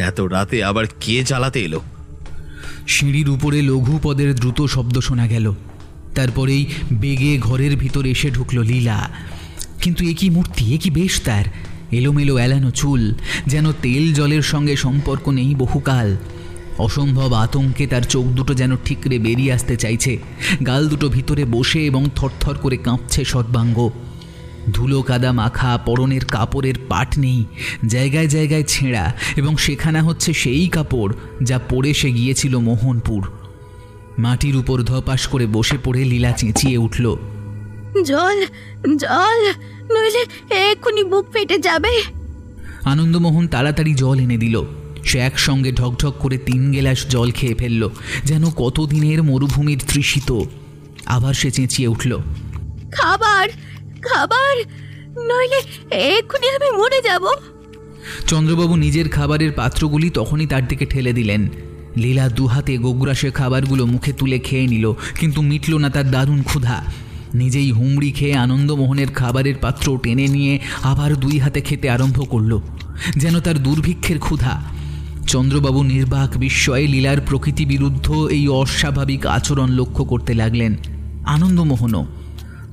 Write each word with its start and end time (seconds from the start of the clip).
এত 0.00 0.20
রাতে 0.20 0.64
আবার 0.64 0.84
কে 1.00 1.24
চালাতে 1.24 1.60
এলো? 1.60 1.80
সিঁড়ির 2.88 3.28
উপরে 3.28 3.62
লঘু 3.62 3.98
পদের 4.02 4.34
দ্রুত 4.34 4.62
শব্দ 4.62 4.98
শোনা 4.98 5.26
গেল। 5.26 5.52
তারপরেই 6.14 6.66
বেগে 6.92 7.38
ঘরের 7.38 7.76
ভিতর 7.76 8.06
এসে 8.06 8.30
ঢুকলো 8.30 8.62
লীলা। 8.62 9.10
কিন্তু 9.82 10.04
একই 10.04 10.30
মূর্তি? 10.30 10.74
একই 10.74 10.90
বেশ 10.90 11.20
তার। 11.20 11.44
এলোমেলো 11.92 12.38
এলানো 12.38 12.70
চুল, 12.70 13.14
যেন 13.46 13.72
তেল 13.72 14.14
জলের 14.14 14.42
সঙ্গে 14.42 14.76
সম্পর্ক 14.76 15.28
নেই 15.28 15.54
বহুকাল। 15.54 16.16
অসম্ভব 16.78 17.32
আতঙ্কে 17.32 17.86
তার 17.86 18.02
চোখ 18.02 18.24
দুটো 18.24 18.54
যেন 18.54 18.76
ঠিকরে 18.76 19.18
বেরিয়ে 19.18 19.52
আসতে 19.52 19.76
চাইছে। 19.76 20.18
গাল 20.66 20.88
দুটো 20.88 21.08
ভিতরে 21.08 21.44
বসে 21.44 21.86
এবং 21.86 22.06
থরথর 22.16 22.58
করে 22.58 22.76
কাঁপছে 22.76 23.24
সর্বাঙ্গ। 23.24 23.90
ধুলো 24.72 25.02
কাদা 25.02 25.32
মাখা 25.32 25.78
পরনের 25.78 26.24
কাপড়ের 26.24 26.74
পাট 26.88 27.18
নেই 27.18 27.44
জায়গায় 27.86 28.28
জায়গায় 28.28 28.62
ছেঁড়া 28.62 29.14
এবং 29.36 29.56
সেখানা 29.56 30.02
হচ্ছে 30.02 30.32
সেই 30.32 30.68
কাপড় 30.68 31.12
যা 31.42 31.58
পরে 31.58 31.94
সে 31.94 32.12
গিয়েছিল 32.12 32.58
মোহনপুর। 32.58 33.30
মাটির 34.18 34.56
উপর 34.56 34.82
ধপাস 34.82 35.26
করে 35.26 35.46
বসে 35.46 35.78
পড়ে 35.84 36.04
লীলা 36.04 36.32
চেঁচিয়ে 36.32 36.78
উঠল 36.78 37.16
জল 38.06 38.46
জল 38.96 39.40
নইলে 39.94 40.22
এক্ষুনি 40.70 41.04
বুক 41.04 41.26
ফেটে 41.32 41.58
যাবে। 41.58 42.02
আনন্দমোহন 42.84 43.46
তাড়াতাড়ি 43.46 43.94
জল 43.94 44.18
এনে 44.18 44.36
দিল। 44.36 44.62
সে 45.04 45.18
একসঙ্গে 45.18 45.72
ঢকঢক 45.72 46.14
করে 46.18 46.38
তিন 46.38 46.72
গেলাস 46.72 47.06
জল 47.06 47.30
খেয়ে 47.30 47.54
ফেলল 47.54 47.88
যেন 48.24 48.44
কতদিনের 48.50 49.22
মরুভূমির 49.22 49.80
তৃষিত। 49.88 50.40
আবার 51.06 51.34
সে 51.34 51.50
চেঁচিয়ে 51.50 51.88
উঠল 51.88 52.18
খাবার 52.92 53.48
খাবার? 54.08 54.56
নইলে 55.28 55.60
এক্ষুনি 56.12 56.46
আমি 56.56 56.68
মরে 56.78 57.00
যাব। 57.08 57.24
চন্দ্রবাবু 58.26 58.74
নিজের 58.76 59.06
খাবারের 59.08 59.52
পাত্রগুলি 59.52 60.08
তখনই 60.10 60.46
তার 60.46 60.64
দিকে 60.68 60.84
ঠেলে 60.86 61.12
দিলেন। 61.12 61.42
লীলা 61.96 62.26
দুহাতে 62.28 62.78
গোগ্রাসে 62.78 63.30
খাবারগুলো 63.30 63.82
মুখে 63.86 64.12
তুলে 64.12 64.38
খেয়ে 64.38 64.66
নিল, 64.66 64.86
কিন্তু 65.20 65.42
মিটল 65.42 65.72
না 65.78 65.88
তার 65.90 66.06
দারুণ 66.10 66.42
ক্ষুধা। 66.42 66.76
নিজেই 67.34 67.70
হুমড়ি 67.70 68.10
খেয়ে 68.12 68.36
আনন্দমোহনের 68.36 69.10
খাবারের 69.10 69.56
পাত্র 69.60 69.86
টেনে 70.02 70.26
নিয়ে 70.26 70.58
আবার 70.82 71.10
দুই 71.16 71.36
হাতে 71.38 71.60
খেতে 71.60 71.86
আরম্ভ 71.90 72.18
করল, 72.28 72.52
যেন 73.16 73.34
তার 73.40 73.56
দুর্ভিক্ষের 73.62 74.18
ক্ষুধা। 74.18 74.54
চন্দ্রবাবু 75.26 75.80
নির্বাক 75.82 76.30
বিস্ময়ে 76.36 76.86
লীলার 76.86 77.20
প্রকৃতি 77.20 77.64
বিরুদ্ধ 77.64 78.06
এই 78.36 78.44
অস্বাভাবিক 78.48 79.22
আচরণ 79.26 79.68
লক্ষ্য 79.70 80.02
করতে 80.04 80.32
লাগলেন। 80.34 80.72
আনন্দমোহনও 81.26 82.02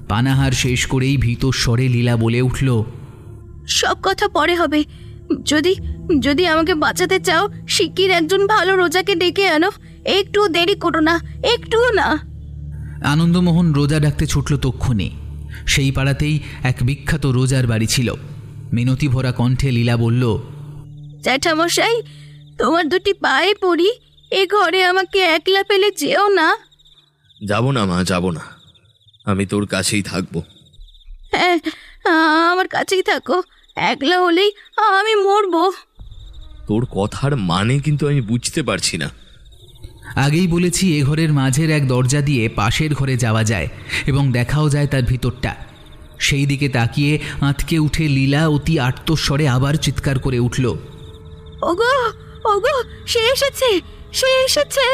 পানাহার 0.09 0.51
শেষ 0.51 0.85
করেই 0.85 1.17
ভীত 1.17 1.45
স্বরে 1.45 1.87
লীলা 1.87 2.17
বলে 2.17 2.41
উঠল 2.41 2.83
সব 3.67 3.95
কথা 4.03 4.27
পরে 4.27 4.55
হবে। 4.55 4.83
যদি 5.43 5.75
যদি 6.19 6.47
আমাকে 6.47 6.75
বাঁচাতে 6.75 7.19
চাও 7.19 7.49
শিগগির 7.67 8.11
একজন 8.11 8.47
ভালো 8.47 8.75
রোজাকে 8.75 9.15
ডেকে 9.15 9.47
আনো। 9.47 9.71
একটু 10.05 10.47
দেরি 10.47 10.75
করো 10.75 10.99
না 10.99 11.19
একটুও 11.53 11.91
না। 11.93 12.19
আনন্দমোহন 13.03 13.73
রোজা 13.73 13.99
ডাকতে 13.99 14.25
ছুটল 14.25 14.57
তক্ষণে। 14.57 15.09
সেই 15.67 15.91
পাড়াতেই 15.91 16.39
এক 16.63 16.75
বিখ্যাত 16.81 17.25
রোজার 17.25 17.67
বাড়ি 17.67 17.87
ছিল। 17.87 18.13
মিনতি 18.73 19.07
ভরা 19.07 19.31
কণ্ঠে 19.31 19.71
লীলা 19.71 19.97
বলল 19.97 20.37
জ্যাঠামশাই 21.23 22.01
তোমার 22.57 22.89
দুটি 22.89 23.13
পায়ে 23.13 23.53
পড়ি 23.61 23.89
এ 24.31 24.47
ঘরে 24.47 24.83
আমাকে 24.83 25.19
একলা 25.19 25.63
পেলে 25.63 25.91
যেও 25.91 26.29
না। 26.29 26.55
যাব 27.47 27.71
না 27.71 27.85
মা 27.85 28.03
যাব 28.03 28.29
না। 28.29 28.56
আমি 29.31 29.43
তোর 29.51 29.63
কাছেই 29.73 30.03
থাকব। 30.11 30.35
হ্যাঁ 31.33 31.57
আমার 32.51 32.67
কাছেই 32.75 33.03
থাকো। 33.11 33.37
একলা 33.91 34.17
হলেই 34.25 34.51
আমি 34.99 35.13
মরবো। 35.25 35.63
তোর 36.67 36.83
কথার 36.97 37.33
মানে 37.51 37.75
কিন্তু 37.79 38.03
আমি 38.11 38.21
বুঝতে 38.31 38.61
পারছি 38.63 38.95
না। 38.97 39.07
আগেই 40.25 40.47
বলেছি 40.47 40.83
এ 40.97 40.99
ঘরের 41.03 41.31
মাঝের 41.39 41.69
এক 41.77 41.83
দরজা 41.87 42.21
দিয়ে 42.21 42.43
পাশের 42.59 42.91
ঘরে 42.99 43.15
যাওয়া 43.23 43.43
যায় 43.51 43.67
এবং 44.11 44.23
দেখাও 44.31 44.67
যায় 44.69 44.87
তার 44.93 45.03
ভিতরটা। 45.11 45.51
সেই 46.27 46.45
দিকে 46.45 46.67
তাকিয়ে 46.69 47.13
আঁতকে 47.41 47.75
উঠে 47.85 48.05
লীলা 48.17 48.41
অতি 48.55 48.75
আর্তস্বরে 48.87 49.45
আবার 49.55 49.73
চিৎকার 49.85 50.17
করে 50.19 50.39
উঠল 50.47 50.65
ওগো 51.69 51.93
ওগো 52.53 52.75
সে 53.11 53.21
এসেছে 53.33 53.69
সে 54.19 54.29
এসেছে। 54.47 54.87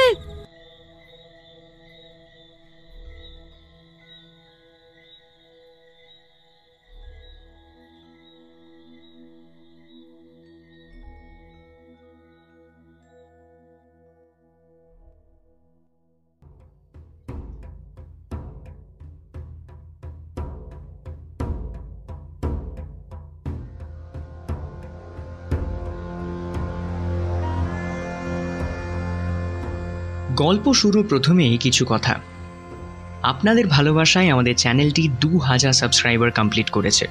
গল্প 30.43 30.73
শুরু 30.73 31.03
প্রথমেই 31.03 31.57
কিছু 31.57 31.85
কথা। 31.89 32.19
আপনাদের 33.23 33.67
ভালোবাসায় 33.67 34.29
আমাদের 34.29 34.55
চ্যানেলটি 34.55 35.09
দু 35.21 35.37
হাজার 35.37 35.73
সাবস্ক্রাইবার 35.73 36.31
কমপ্লিট 36.31 36.69
করেছে। 36.69 37.07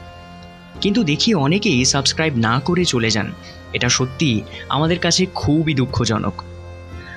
কিন্তু 0.81 1.05
দেখি 1.05 1.35
অনেকেই 1.35 1.85
সাবস্ক্রাইব 1.85 2.37
না 2.37 2.61
করে 2.61 2.85
চলে 2.85 3.11
যান। 3.11 3.33
এটা 3.73 3.89
সত্যি 3.89 4.41
আমাদের 4.69 4.99
কাছে 4.99 5.27
খুবই 5.35 5.75
দুঃখজনক। 5.75 6.43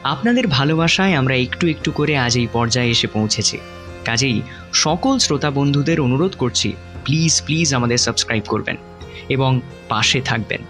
আপনাদের 0.04 0.48
ভালোবাসায় 0.48 1.14
আমরা 1.14 1.36
একটু 1.36 1.68
একটু 1.68 1.92
করে 1.92 2.18
আজ 2.18 2.38
এই 2.38 2.48
পর্যায়ে 2.54 2.90
এসে 2.90 3.08
পৌঁছেছি। 3.08 3.58
কাজেই 4.06 4.42
সকল 4.74 5.18
শ্রোতা 5.18 5.52
বন্ধুদের 5.52 6.02
অনুরোধ 6.02 6.36
করছি 6.36 6.74
প্লিজ 7.04 7.42
প্লিজ 7.46 7.74
আমাদের 7.74 7.98
সাবস্ক্রাইব 7.98 8.44
করবেন 8.48 8.76
এবং 9.30 9.62
পাশে 9.90 10.22
থাকবেন। 10.22 10.62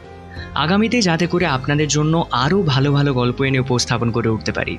আগামীতে 0.56 1.02
যাতে 1.02 1.28
করে 1.28 1.46
আপনাদের 1.46 1.88
জন্য 1.88 2.26
আরও 2.32 2.64
ভালো 2.64 2.92
ভালো 2.92 3.14
গল্প 3.14 3.42
এনে 3.42 3.60
উপস্থাপন 3.60 4.12
করে 4.12 4.30
উঠতে 4.30 4.52
পারি। 4.52 4.78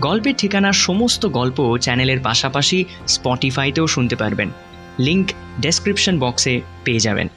গল্পের 0.00 0.34
ঠিকানার 0.38 0.72
সমস্ত 0.72 1.26
গল্প 1.26 1.76
চ্যানেলের 1.76 2.20
পাশাপাশি 2.20 2.84
স্পটিফাইতেও 3.08 3.86
শুনতে 3.86 4.16
পারবেন। 4.16 4.50
লিংক 4.98 5.30
ডেসক্রিপশন 5.60 6.18
বক্সে 6.18 6.60
পেয়ে 6.84 6.98
যাবেন। 6.98 7.28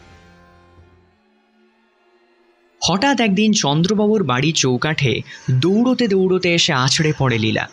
হঠাৎ 2.87 3.21
একদিন 3.21 3.53
চন্দ্রবাবুর 3.53 4.23
বাড়ি 4.23 4.51
চৌকাঠে 4.51 5.21
দৌড়তে 5.51 6.07
দৌড়তে 6.07 6.53
এসে 6.53 6.73
আছড়ে 6.73 7.13
পড়ে 7.17 7.37
লীলা। 7.37 7.69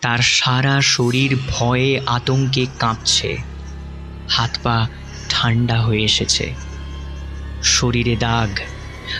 তার 0.00 0.18
সারা 0.18 0.80
শরীর 0.80 1.36
ভয়ে 1.48 2.00
আতঙ্কে 2.06 2.66
কাঁপছে। 2.78 3.36
হাত 4.28 4.58
পা 4.62 4.88
ঠান্ডা 5.28 5.80
হয়ে 5.80 6.02
এসেছে। 6.02 6.54
শরীরে 7.62 8.16
দাগ, 8.16 8.58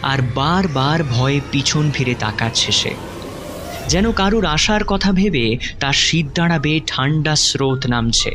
আর 0.03 0.19
বারবার 0.35 1.05
ভয়ে 1.05 1.41
পিছন 1.51 1.91
ফিরে 1.91 2.15
তাকাচ্ছে 2.15 2.73
সে। 2.73 3.10
যেন 3.91 4.07
কারুর 4.13 4.45
আশার 4.57 4.83
কথা 4.85 5.11
ভেবে 5.13 5.45
তার 5.81 5.97
শীত 6.05 6.27
দাঁড়াবে 6.37 6.73
ঠান্ডা 6.87 7.35
স্রোত 7.47 7.83
নামছে। 7.87 8.33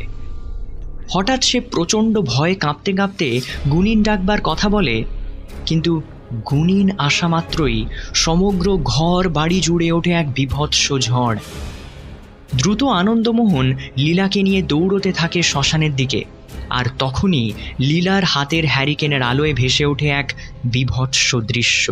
হঠাৎ 1.12 1.40
সে 1.44 1.58
প্রচণ্ড 1.72 2.14
ভয়ে 2.32 2.56
কাঁপতে 2.64 2.92
কাঁপতে 2.92 3.28
গুনিন 3.72 3.98
ডাকবার 4.02 4.40
কথা 4.40 4.66
বলে, 4.68 4.96
কিন্তু 5.66 5.92
গুনিন 6.50 6.88
আসা 6.98 7.26
মাত্রই 7.28 7.78
সমগ্র 8.14 8.66
ঘর 8.94 9.22
বাড়ি 9.28 9.58
জুড়ে 9.60 9.88
ওঠে 9.92 10.12
এক 10.12 10.26
বিভৎস 10.34 10.84
ঝড়। 11.06 11.38
দ্রুত 12.54 12.82
আনন্দমোহন 13.00 13.66
লীলাকে 13.96 14.40
নিয়ে 14.42 14.60
দৌড়তে 14.62 15.10
থাকে 15.12 15.40
শ্মশানের 15.42 15.92
দিকে, 15.96 16.20
আর 16.70 16.86
তখনই 16.98 17.46
লীলার 17.80 18.24
হাতের 18.24 18.64
হ্যারিকেনের 18.66 19.22
আলোয় 19.22 19.54
ভেসে 19.54 19.84
ওঠে 19.84 20.08
এক 20.20 20.28
বিভৎস 20.64 21.28
দৃশ্য। 21.52 21.84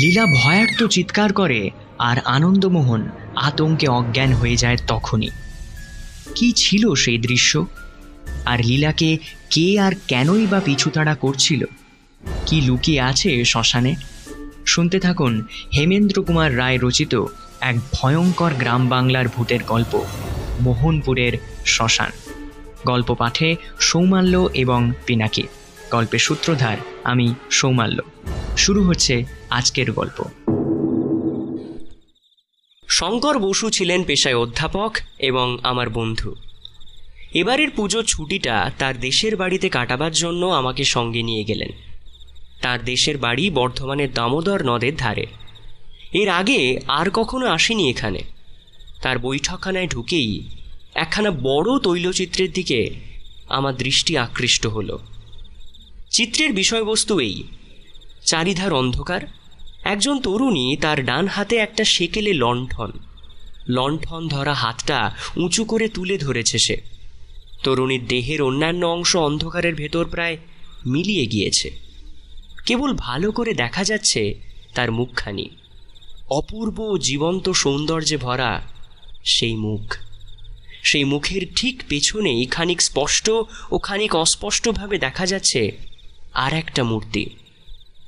লীলা 0.00 0.24
ভয়ার্ত 0.36 0.80
চিৎকার 0.86 1.30
করে 1.32 1.60
আর 1.98 2.18
আনন্দমোহন 2.18 3.08
আতঙ্কে 3.36 3.88
অজ্ঞান 3.88 4.32
হয়ে 4.32 4.56
যায় 4.56 4.76
তখনই। 4.86 5.30
কি 6.34 6.52
ছিল 6.52 6.94
সেই 6.94 7.18
দৃশ্য? 7.18 7.66
আর 8.44 8.64
লীলাকে 8.64 9.18
কে 9.50 9.80
আর 9.80 9.92
কেনই 10.08 10.46
বা 10.46 10.60
পিছুতাড়া 10.60 11.14
করছিল? 11.14 11.64
কি 12.46 12.60
লুকিয়ে 12.60 13.00
আছে 13.00 13.44
শ্মশানে? 13.44 13.94
শুনতে 14.66 15.00
থাকুন 15.00 15.46
হেমেন্দ্র 15.76 16.22
কুমার 16.22 16.58
রায় 16.58 16.78
রচিত 16.82 17.24
এক 17.60 17.76
ভয়ঙ্কর 17.94 18.50
গ্রাম 18.58 18.88
বাংলার 18.88 19.28
ভূতের 19.28 19.62
গল্প, 19.62 20.02
মোহনপুরের 20.60 21.32
শ্মশান। 21.66 22.10
গল্প 22.86 23.14
পাঠে 23.14 23.56
সৌমাল্য 23.80 24.48
এবং 24.54 24.92
পিনাকি। 25.06 25.42
গল্পের 25.92 26.18
সূত্রধার 26.18 26.76
আমি 27.04 27.34
সৌমাল্য। 27.50 28.02
শুরু 28.56 28.84
হচ্ছে 28.84 29.24
আজকের 29.50 29.92
গল্প। 29.92 30.24
শঙ্কর 32.88 33.38
বসু 33.38 33.70
ছিলেন 33.70 34.04
পেশায় 34.04 34.34
অধ্যাপক 34.34 34.96
এবং 35.18 35.58
আমার 35.62 35.90
বন্ধু। 35.90 36.34
এবারের 37.34 37.70
পুজো 37.70 38.02
ছুটিটা 38.02 38.70
তার 38.78 39.00
দেশের 39.00 39.36
বাড়িতে 39.36 39.68
কাটাবার 39.68 40.12
জন্য 40.12 40.46
আমাকে 40.46 40.84
সঙ্গে 40.84 41.22
নিয়ে 41.22 41.44
গেলেন। 41.44 41.68
তার 42.62 42.84
দেশের 42.84 43.18
বাড়ি 43.18 43.50
বর্ধমানের 43.50 44.12
দামোদর 44.12 44.62
নদের 44.64 44.96
ধারে। 44.96 45.26
এর 46.12 46.28
আগে 46.28 46.80
আর 46.88 47.10
কখনো 47.10 47.46
আসেনি 47.46 47.90
এখানে। 47.90 48.18
তার 49.02 49.18
বৈঠকখানায় 49.18 49.86
ঢুকেই 49.86 50.42
একখানা 50.94 51.30
বড় 51.30 51.78
তৈলচিত্রের 51.78 52.52
দিকে 52.52 52.90
আমার 53.48 53.76
দৃষ্টি 53.76 54.18
আকৃষ্ট 54.18 54.66
হলো। 54.66 54.98
চিত্রের 56.10 56.52
বিষয়বস্তু 56.52 57.20
এই, 57.20 57.42
চারিধার 58.26 58.72
অন্ধকার 58.72 59.20
একজন 59.84 60.20
তরুণী 60.20 60.76
তার 60.76 61.04
ডান 61.04 61.26
হাতে 61.26 61.56
একটা 61.56 61.84
সেকেলে 61.84 62.32
লণ্ঠন। 62.32 62.92
লণ্ঠন 63.68 64.28
ধরা 64.28 64.54
হাতটা 64.54 65.14
উঁচু 65.36 65.64
করে 65.64 65.88
তুলে 65.88 66.18
ধরেছে 66.18 66.58
সে। 66.58 66.76
তরুণীর 67.62 68.06
দেহের 68.06 68.42
অন্যান্য 68.42 68.86
অংশ 68.86 69.16
অন্ধকারের 69.16 69.74
ভেতর 69.74 70.04
প্রায় 70.04 70.36
মিলিয়ে 70.86 71.26
গিয়েছে। 71.26 71.70
কেবল 72.66 72.92
ভালো 72.92 73.32
করে 73.32 73.54
দেখা 73.54 73.84
যাচ্ছে 73.84 74.34
তার 74.74 74.92
মুখখানি। 74.92 75.48
অপূর্ব 76.30 76.98
জীবন্ত 76.98 77.50
সৌন্দর্যে 77.50 78.16
ভরা 78.16 78.62
সেই 79.24 79.56
মুখ। 79.56 79.96
সেই 80.82 81.04
মুখের 81.04 81.42
ঠিক 81.56 81.82
পেছনেই 81.88 82.46
খানিক 82.46 82.82
স্পষ্ট 82.82 83.30
ও 83.70 83.78
খানিক 83.78 84.16
অস্পষ্টভাবে 84.16 84.98
দেখা 84.98 85.26
যাচ্ছে 85.26 85.72
আর 86.34 86.52
একটা 86.52 86.84
মূর্তি। 86.84 87.26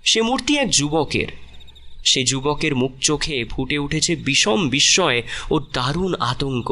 সে 0.05 0.23
মূর্তি 0.23 0.57
এক 0.57 0.71
যুবকের। 0.71 1.46
সে 2.07 2.21
যুবকের 2.25 2.75
মুখ 2.77 2.93
চোখে 3.01 3.45
ফুটে 3.45 3.77
উঠেছে 3.79 4.13
বিষম 4.17 4.69
বিস্ময় 4.69 5.23
ও 5.51 5.55
দারুণ 5.59 6.13
আতঙ্ক। 6.15 6.69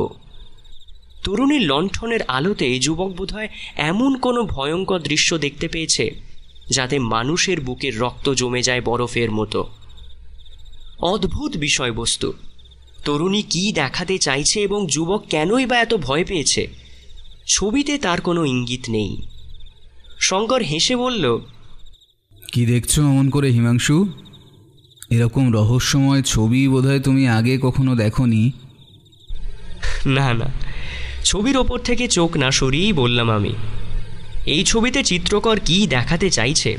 তরুণীর 1.25 1.63
লণ্ঠনের 1.63 2.23
আলোতে 2.29 2.69
যুবক 2.79 3.11
বোধহয় 3.13 3.49
এমন 3.91 4.13
কোনো 4.17 4.41
ভয়ঙ্কর 4.45 5.01
দৃশ্য 5.01 5.39
দেখতে 5.39 5.67
পেয়েছে, 5.69 6.05
যাতে 6.71 6.97
মানুষের 6.99 7.59
বুকের 7.61 7.95
রক্ত 7.99 8.27
জমে 8.31 8.63
যায় 8.63 8.81
বরফের 8.81 9.31
মতো। 9.31 9.61
অদ্ভুত 11.03 11.53
বিষয়বস্তু। 11.57 12.29
তরুণী 13.05 13.43
কি 13.43 13.73
দেখাতে 13.73 14.19
চাইছে 14.19 14.59
এবং 14.61 14.87
যুবক 14.87 15.23
কেনই 15.31 15.67
বা 15.67 15.77
এত 15.77 15.93
ভয় 15.95 16.25
পেয়েছে? 16.25 16.63
ছবিতে 17.49 17.99
তার 17.99 18.21
কোনো 18.21 18.43
ইঙ্গিত 18.45 18.85
নেই। 18.89 19.13
শঙ্কর 20.21 20.63
হেসে 20.63 20.95
বলল, 20.97 21.25
কি 22.53 22.63
দেখছ 22.67 22.93
অমন 23.01 23.27
করে 23.31 23.49
হিমাংশু? 23.51 23.97
এরকম 25.15 25.53
রহস্যময় 25.53 26.23
ছবি 26.23 26.69
বোধহয় 26.69 27.01
তুমি 27.01 27.29
আগে 27.29 27.59
কখনো 27.63 27.97
দেখনি? 27.97 28.53
না 30.07 30.35
না। 30.35 30.53
ছবির 31.25 31.57
ওপর 31.57 31.79
থেকে 31.79 32.09
চোখ 32.09 32.37
না 32.37 32.51
সরিয়েই 32.51 32.93
বললাম 32.93 33.31
আমি 33.31 33.53
এই 34.47 34.65
ছবিতে 34.65 35.05
চিত্রকর 35.05 35.61
কি 35.65 35.87
দেখাতে 35.87 36.31
চাইছে? 36.31 36.77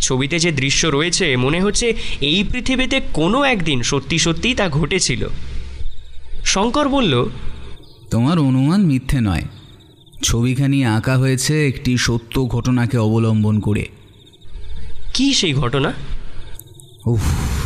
ছবিতে 0.00 0.38
যে 0.38 0.52
দৃশ্য 0.52 0.86
রয়েছে 0.86 1.36
মনে 1.36 1.60
হচ্ছে 1.60 1.94
এই 2.20 2.44
পৃথিবীতে 2.44 3.00
কোনো 3.12 3.44
একদিন 3.44 3.82
সত্যি 3.82 4.18
সত্যি 4.18 4.54
তা 4.54 4.68
ঘটেছিল। 4.68 5.28
শঙ্কর 6.44 6.88
বলল 6.88 7.28
তোমার 8.10 8.38
অনুমান 8.38 8.86
মিথ্যে 8.86 9.20
নয়। 9.20 9.42
ছবিখানি 10.22 10.84
আঁকা 10.84 11.16
হয়েছে 11.16 11.68
একটি 11.68 11.96
সত্য 11.98 12.46
ঘটনাকে 12.46 12.98
অবলম্বন 12.98 13.60
করে। 13.60 13.86
কি 15.14 15.34
সেই 15.34 15.54
ঘটনা? 15.54 15.92
উফ 17.08 17.20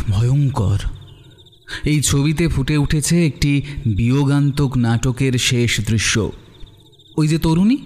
ভয়ঙ্কর। 0.09 0.77
এই 1.85 2.01
ছবিতে 2.01 2.47
ফুটে 2.47 2.77
উঠেছে 2.77 3.27
একটি 3.27 3.61
বিয়োগান্তক 3.85 4.77
নাটকের 4.77 5.33
শেষ 5.33 5.81
দৃশ্য। 5.87 6.31
ওই 7.17 7.27
যে 7.27 7.37
তরুণী 7.37 7.77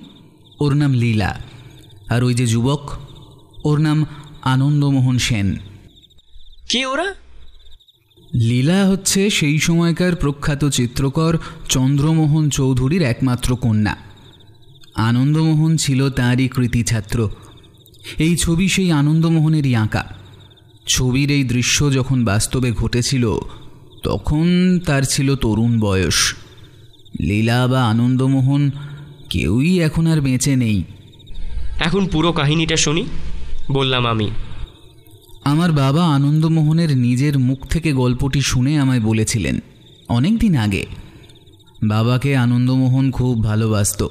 ওর 0.60 0.74
নাম 0.74 0.94
লীলা। 0.94 1.40
আর 2.10 2.24
ওই 2.24 2.34
যে 2.34 2.46
যুবক 2.48 2.90
ওর 3.66 3.80
নাম 3.80 4.06
আনন্দমোহন 4.42 5.18
সেন। 5.18 5.58
কে 6.70 6.86
ওরা? 6.86 7.16
লীলা 8.36 8.86
হচ্ছে 8.86 9.30
সেই 9.30 9.60
সময়কার 9.60 10.16
প্রখ্যাত 10.16 10.66
চিত্রকর 10.66 11.38
চন্দ্রমোহন 11.70 12.50
চৌধুরীর 12.50 13.02
একমাত্র 13.02 13.56
কন্যা। 13.56 13.96
আনন্দমোহন 14.96 15.78
ছিল 15.78 16.10
তাঁরই 16.10 16.48
কৃতি 16.48 16.84
ছাত্র 16.84 17.30
এই 18.20 18.36
ছবি 18.36 18.68
সেই 18.68 18.92
আনন্দমোহনেরই 18.92 19.76
আঁকা। 19.76 20.27
ছবির 20.88 21.32
এই 21.32 21.44
দৃশ্য 21.44 21.94
যখন 21.94 22.26
বাস্তবে 22.26 22.72
ঘটেছিল 22.72 23.38
তখন 24.04 24.80
তার 24.86 25.04
ছিল 25.04 25.36
তরুণ 25.36 25.80
বয়স। 25.80 26.36
লীলা 27.20 27.68
বা 27.68 27.86
আনন্দমোহন 27.86 28.72
কেউই 29.30 29.80
এখন 29.80 30.08
আর 30.08 30.22
বেঁচে 30.22 30.56
নেই। 30.56 30.84
এখন 31.80 32.06
পুরো 32.06 32.32
কাহিনীটা 32.32 32.78
শুনি 32.78 33.06
বললাম 33.72 34.06
আমি। 34.06 34.30
আমার 35.44 35.72
বাবা 35.72 36.16
আনন্দমোহনের 36.16 36.98
নিজের 36.98 37.40
মুখ 37.40 37.68
থেকে 37.68 37.94
গল্পটি 37.94 38.42
শুনে 38.42 38.80
আমায় 38.80 39.00
বলেছিলেন 39.00 39.60
অনেক 40.08 40.40
দিন 40.40 40.56
আগে। 40.56 40.86
বাবাকে 41.84 42.36
আনন্দমোহন 42.36 43.12
খুব 43.12 43.44
ভালোবাসত 43.44 44.08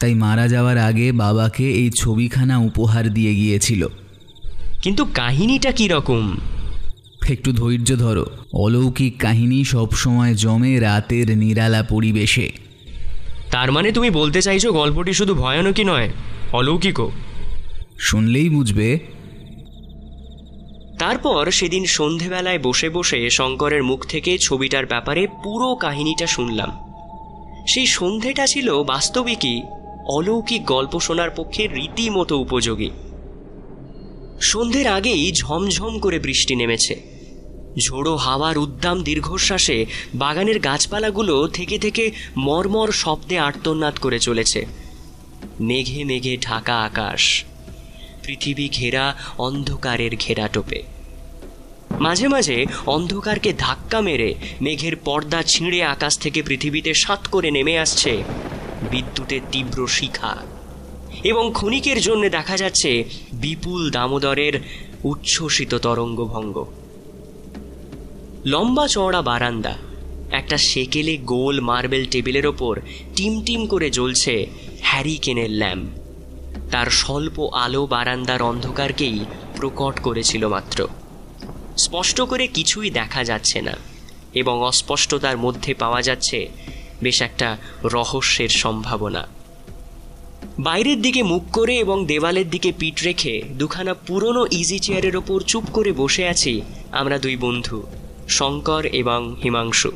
তাই 0.00 0.14
মারা 0.14 0.48
যাওয়ার 0.48 0.78
আগে 0.78 1.12
বাবাকে 1.12 1.72
এই 1.72 1.90
ছবিখানা 1.90 2.58
উপহার 2.58 3.14
দিয়ে 3.14 3.34
গিয়েছিল। 3.34 3.86
কিন্তু 4.82 5.04
কাহিনীটা 5.04 5.72
কি 5.72 5.88
রকম? 5.88 6.36
একটু 7.28 7.52
ধৈর্য 7.52 7.96
ধরো। 7.96 8.26
অলৌকিক 8.52 9.18
কাহিনী 9.18 9.64
সবসময় 9.64 10.34
জমে 10.34 10.80
রাতের 10.80 11.38
নিরালা 11.38 11.82
পরিবেশে। 11.82 12.52
তার 13.50 13.72
মানে 13.72 13.92
তুমি 13.92 14.10
বলতে 14.10 14.42
চাইছো 14.42 14.72
গল্পটি 14.72 15.12
শুধু 15.12 15.34
ভয়ানকই 15.34 15.84
নয় 15.84 16.10
অলৌকিকও। 16.52 17.10
শুনলেই 17.98 18.48
বুঝবে। 18.48 18.98
তারপর 20.98 21.50
সেদিন 21.50 21.84
সন্ধেবেলায় 21.84 22.58
বসে 22.58 22.90
বসে 22.90 23.30
শঙ্করের 23.30 23.82
মুখ 23.82 24.06
থেকে 24.06 24.38
ছবিটার 24.38 24.86
ব্যাপারে 24.86 25.26
পুরো 25.26 25.74
কাহিনীটা 25.74 26.26
শুনলাম। 26.26 26.70
সেই 27.68 27.86
সন্ধেটা 27.86 28.46
ছিল 28.46 28.82
বাস্তবিকই 28.82 29.62
অলৌকিক 30.06 30.64
গল্প 30.64 31.00
শোনার 31.00 31.30
পক্ষে 31.30 31.66
রীতিমতো 31.66 32.38
উপযোগী। 32.38 32.90
সন্ধ্যের 34.42 34.86
আগেই 34.86 35.32
ঝমঝম 35.32 35.98
করে 35.98 36.18
বৃষ্টি 36.18 36.54
নেমেছে। 36.56 36.94
ঝোড়ো 37.78 38.16
হাওয়ার 38.16 38.58
উদ্দাম 38.58 39.02
দীর্ঘশ্বাসে 39.02 39.86
বাগানের 40.14 40.58
গাছপালাগুলো 40.58 41.48
থেকে 41.48 41.78
থেকে 41.78 42.04
মর্মর 42.36 42.88
শব্দে 42.92 43.38
আর্তনাদ 43.38 43.94
করে 43.98 44.18
চলেছে। 44.18 44.66
মেঘে 45.60 46.04
মেঘে 46.04 46.34
ঢাকা 46.42 46.76
আকাশ, 46.82 47.44
পৃথিবী 48.22 48.68
ঘেরা 48.68 49.04
অন্ধকারের 49.38 50.16
ঘেরা 50.16 50.48
টোপে। 50.48 50.82
মাঝে 52.00 52.26
মাঝে 52.28 52.66
অন্ধকারকে 52.86 53.50
ধাক্কা 53.58 54.00
মেরে 54.00 54.34
মেঘের 54.60 54.96
পর্দা 54.96 55.40
ছিঁড়ে 55.42 55.80
আকাশ 55.84 56.18
থেকে 56.18 56.40
পৃথিবীতে 56.42 56.92
সাত 56.94 57.22
করে 57.30 57.50
নেমে 57.50 57.74
আসছে 57.78 58.12
বিদ্যুতের 58.90 59.40
তীব্র 59.52 59.78
শিখা। 59.86 60.51
এবং 61.24 61.52
ক্ষণিকের 61.52 62.00
জন্য 62.00 62.28
দেখা 62.28 62.56
যাচ্ছে 62.56 63.04
বিপুল 63.32 63.90
দামোদরের 63.90 64.60
উচ্ছ্বসিত 65.04 65.74
তরঙ্গভঙ্গ। 65.74 66.64
লম্বা 68.44 68.88
চওড়া 68.88 69.22
বারান্দা, 69.22 69.76
একটা 70.30 70.56
সেকেলে 70.56 71.16
গোল 71.16 71.60
মার্বেল 71.60 72.06
টেবিলের 72.06 72.46
ওপর 72.46 72.80
টিম 73.16 73.42
টিম 73.42 73.66
করে 73.66 73.90
জ্বলছে 73.90 74.46
হ্যারিকেনের 74.80 75.50
ল্যাম্প। 75.50 75.90
তার 76.70 76.86
স্বল্প 76.90 77.48
আলো 77.52 77.86
বারান্দার 77.86 78.42
অন্ধকারকেই 78.42 79.18
প্রকট 79.56 80.00
করেছিল 80.00 80.48
মাত্র। 80.48 80.88
স্পষ্ট 81.78 82.20
করে 82.20 82.46
কিছুই 82.46 82.90
দেখা 82.90 83.24
যাচ্ছে 83.24 83.60
না 83.60 83.76
এবং 84.34 84.62
অস্পষ্টতার 84.62 85.36
মধ্যে 85.36 85.74
পাওয়া 85.74 86.02
যাচ্ছে 86.02 86.48
বেশ 87.02 87.22
একটা 87.22 87.58
রহস্যের 87.84 88.48
সম্ভাবনা। 88.48 89.41
বাইরের 90.58 91.02
দিকে 91.02 91.22
মুখ 91.22 91.42
করে 91.52 91.76
এবং 91.76 92.06
দেওয়ালের 92.06 92.50
দিকে 92.50 92.72
পিঠ 92.78 93.04
রেখে 93.04 93.42
দুখানা 93.52 93.94
পুরনো 93.94 94.46
ইজি 94.50 94.78
চেয়ারের 94.78 95.16
ওপর 95.16 95.40
চুপ 95.40 95.64
করে 95.72 95.92
বসে 95.92 96.28
আছি 96.28 96.60
আমরা 96.92 97.18
দুই 97.18 97.36
বন্ধু, 97.36 97.82
শঙ্কর 98.28 98.86
এবং 98.86 99.36
হিমাংশু। 99.44 99.90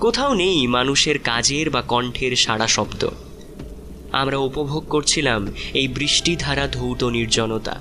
কোথাও 0.00 0.34
নেই 0.34 0.66
মানুষের 0.66 1.18
কাজের 1.18 1.70
বা 1.70 1.82
কণ্ঠের 1.82 2.36
সাড়া 2.36 2.66
শব্দ। 2.66 3.08
আমরা 4.12 4.36
উপভোগ 4.36 4.88
করছিলাম 4.88 5.48
এই 5.74 5.88
বৃষ্টিধারা 5.88 6.68
ধৌত 6.68 7.04
নির্জনতা। 7.04 7.80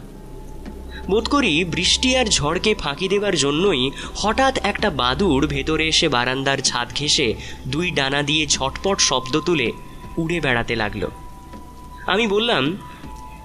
বোধ 1.10 1.27
করি 1.27 1.63
বৃষ্টি 1.63 2.15
আর 2.15 2.25
ঝড়কে 2.25 2.75
ফাঁকি 2.75 3.07
দেবার 3.07 3.36
জন্যই 3.36 3.91
হঠাৎ 4.15 4.57
একটা 4.63 4.89
বাদুড় 4.89 5.48
ভেতরে 5.48 5.88
এসে 5.88 6.07
বারান্দার 6.10 6.57
ছাদ 6.62 6.88
ঘেঁষে 6.95 7.33
দুই 7.67 7.91
ডানা 7.91 8.24
দিয়ে 8.24 8.48
ঝটপট 8.48 9.00
শব্দ 9.00 9.39
তুলে 9.39 9.72
উড়ে 10.17 10.39
বেড়াতে 10.41 10.75
লাগল। 10.75 11.07
আমি 12.07 12.27
বললাম 12.27 12.77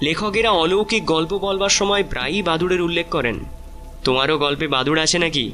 লেখকেরা 0.02 0.50
অলৌকিক 0.50 1.04
গল্প 1.04 1.38
বলবার 1.38 1.68
সময় 1.68 2.04
প্রায়ই 2.04 2.42
বাদুড়ের 2.42 2.80
উল্লেখ 2.80 3.08
করেন। 3.08 3.38
তোমারও 4.04 4.38
গল্পে 4.38 4.68
বাদুড় 4.68 5.02
আছে 5.02 5.18
নাকি? 5.18 5.52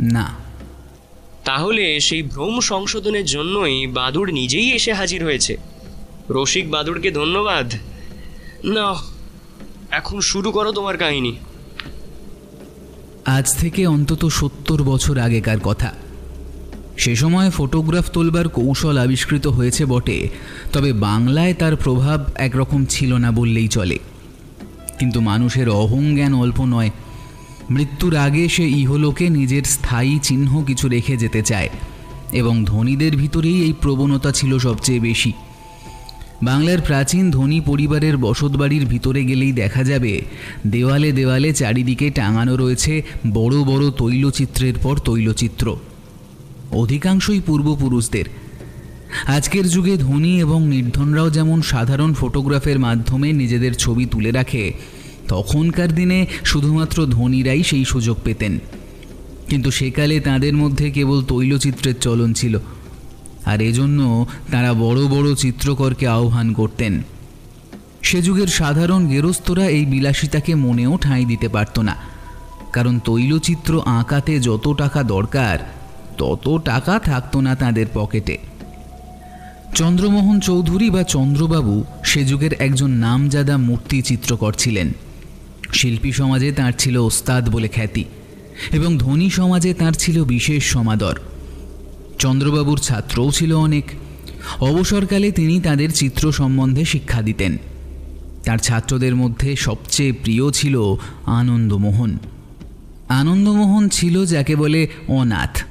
না। 0.00 0.34
তাহলে 1.44 2.00
সেই 2.00 2.22
ভ্রম 2.22 2.60
সংশোধনের 2.60 3.24
জন্যই 3.24 3.86
বাদুড় 3.86 4.32
নিজেই 4.32 4.72
এসে 4.72 4.92
হাজির 4.92 5.24
হয়েছে। 5.24 5.56
রসিক 6.30 6.70
বাদুড়কে 6.70 7.10
ধন্যবাদ। 7.10 7.72
না 8.64 8.94
এখন 9.90 10.20
শুরু 10.20 10.52
করো 10.52 10.72
তোমার 10.72 10.96
কাহিনী। 10.96 11.36
আজ 13.24 13.58
থেকে 13.58 13.86
অন্তত 13.86 14.26
সত্তর 14.26 14.82
বছর 14.82 15.18
আগেকার 15.18 15.60
কথা। 15.60 15.92
সে 16.96 17.16
সময় 17.16 17.50
ফটোগ্রাফ 17.50 18.10
তোলবার 18.10 18.48
কৌশল 18.48 18.98
আবিষ্কৃত 18.98 19.46
হয়েছে 19.46 19.84
বটে, 19.84 20.28
তবে 20.72 20.92
বাংলায় 20.92 21.54
তার 21.54 21.76
প্রভাব 21.76 22.24
একরকম 22.36 22.84
ছিল 22.84 23.14
না 23.14 23.30
বললেই 23.30 23.68
চলে। 23.68 23.98
কিন্তু 24.98 25.20
মানুষের 25.20 25.68
অহংজ্ঞান 25.68 26.34
অল্প 26.34 26.64
নয়। 26.64 26.90
মৃত্যুর 27.70 28.16
আগে 28.16 28.48
সে 28.48 28.68
ইহলোকে 28.68 29.28
নিজের 29.28 29.62
স্থায়ী 29.62 30.18
চিহ্ন 30.22 30.64
কিছু 30.64 30.88
রেখে 30.88 31.16
যেতে 31.16 31.42
চায়, 31.42 31.68
এবং 32.32 32.64
ধনীদের 32.64 33.16
ভিতরেই 33.16 33.62
এই 33.62 33.72
প্রবণতা 33.72 34.32
ছিল 34.32 34.58
সবচেয়ে 34.58 35.00
বেশি। 35.00 35.32
বাংলার 36.42 36.80
প্রাচীন 36.80 37.30
ধনী 37.30 37.60
পরিবারের 37.60 38.16
বসতবাড়ির 38.16 38.86
ভিতরে 38.86 39.24
গেলেই 39.24 39.52
দেখা 39.52 39.84
যাবে, 39.84 40.22
দেওয়ালে 40.66 41.12
দেওয়ালে 41.12 41.52
চারিদিকে 41.52 42.10
টাঙানো 42.10 42.56
রয়েছে 42.56 43.02
বড় 43.32 43.64
বড় 43.64 43.90
তৈলচিত্রের 43.90 44.74
পর 44.82 44.96
তৈলচিত্র। 44.98 45.76
অধিকাংশই 46.72 47.40
পূর্বপুরুষদের। 47.40 48.24
আজকের 49.26 49.68
যুগে 49.68 49.96
ধনী 49.96 50.40
এবং 50.40 50.68
নির্ধনরাও 50.68 51.30
যেমন 51.30 51.62
সাধারণ 51.62 52.14
ফটোগ্রাফের 52.14 52.78
মাধ্যমে 52.78 53.32
নিজেদের 53.32 53.74
ছবি 53.74 54.06
তুলে 54.06 54.30
রাখে, 54.30 54.72
তখনকার 55.28 55.94
দিনে 55.94 56.26
শুধুমাত্র 56.44 57.06
ধনীরাই 57.06 57.62
সেই 57.62 57.84
সুযোগ 57.84 58.16
পেতেন। 58.24 58.58
কিন্তু 59.48 59.70
সেকালে 59.70 60.20
তাদের 60.20 60.54
মধ্যে 60.56 60.90
কেবল 60.90 61.22
তৈলচিত্রের 61.22 61.94
চলন 62.00 62.32
ছিল, 62.32 62.58
আর 63.44 63.60
এজন্য 63.60 64.26
তারা 64.50 64.74
বড় 64.74 65.00
বড় 65.08 65.34
চিত্রকরকে 65.34 66.06
আহ্বান 66.06 66.52
করতেন। 66.52 67.02
সে 68.02 68.22
যুগের 68.22 68.46
সাধারণ 68.46 69.06
গেরস্তরা 69.06 69.68
এই 69.68 69.84
বিলাসিতাকে 69.84 70.54
মনেও 70.54 70.96
ঠাঁই 70.96 71.24
দিতে 71.24 71.48
পারত 71.48 71.78
না, 71.78 71.96
কারণ 72.72 72.98
তৈলচিত্র 72.98 73.80
আঁকাতে 73.84 74.40
যত 74.40 74.74
টাকা 74.78 75.02
দরকার 75.02 75.79
তত 76.20 76.60
টাকা 76.64 76.98
থাকতো 76.98 77.40
না 77.40 77.54
তাদের 77.54 77.86
পকেটে। 77.94 78.38
চন্দ্রমোহন 79.74 80.40
চৌধুরী 80.40 80.90
বা 80.90 81.02
চন্দ্রবাবু 81.02 81.84
সে 82.04 82.24
যুগের 82.24 82.52
একজন 82.52 82.90
নামজাদা 82.90 83.56
মূর্তি 83.56 84.02
চিত্রকর 84.02 84.52
ছিলেন। 84.52 84.92
শিল্পী 85.72 86.12
সমাজে 86.12 86.52
তার 86.52 86.72
ছিল 86.78 86.96
ওস্তাদ 86.96 87.48
বলে 87.48 87.68
খ্যাতি 87.68 88.04
এবং 88.72 88.98
ধনী 88.98 89.30
সমাজে 89.30 89.74
তার 89.74 89.92
ছিল 89.92 90.24
বিশেষ 90.24 90.64
সমাদর। 90.64 91.16
চন্দ্রবাবুর 92.18 92.78
ছাত্রও 92.78 93.30
ছিল 93.30 93.52
অনেক। 93.52 93.84
অবসরকালে 94.60 95.32
তিনি 95.32 95.60
তাদের 95.60 95.92
চিত্র 95.92 96.32
সম্বন্ধে 96.32 96.84
শিক্ষা 96.84 97.22
দিতেন। 97.22 97.56
তার 98.44 98.58
ছাত্রদের 98.58 99.14
মধ্যে 99.16 99.56
সবচেয়ে 99.56 100.12
প্রিয় 100.12 100.50
ছিল 100.50 100.96
আনন্দমোহন। 101.26 102.18
আনন্দমোহন 103.08 103.88
ছিল 103.88 104.24
যাকে 104.26 104.56
বলে 104.56 104.88
অনাথ। 105.08 105.69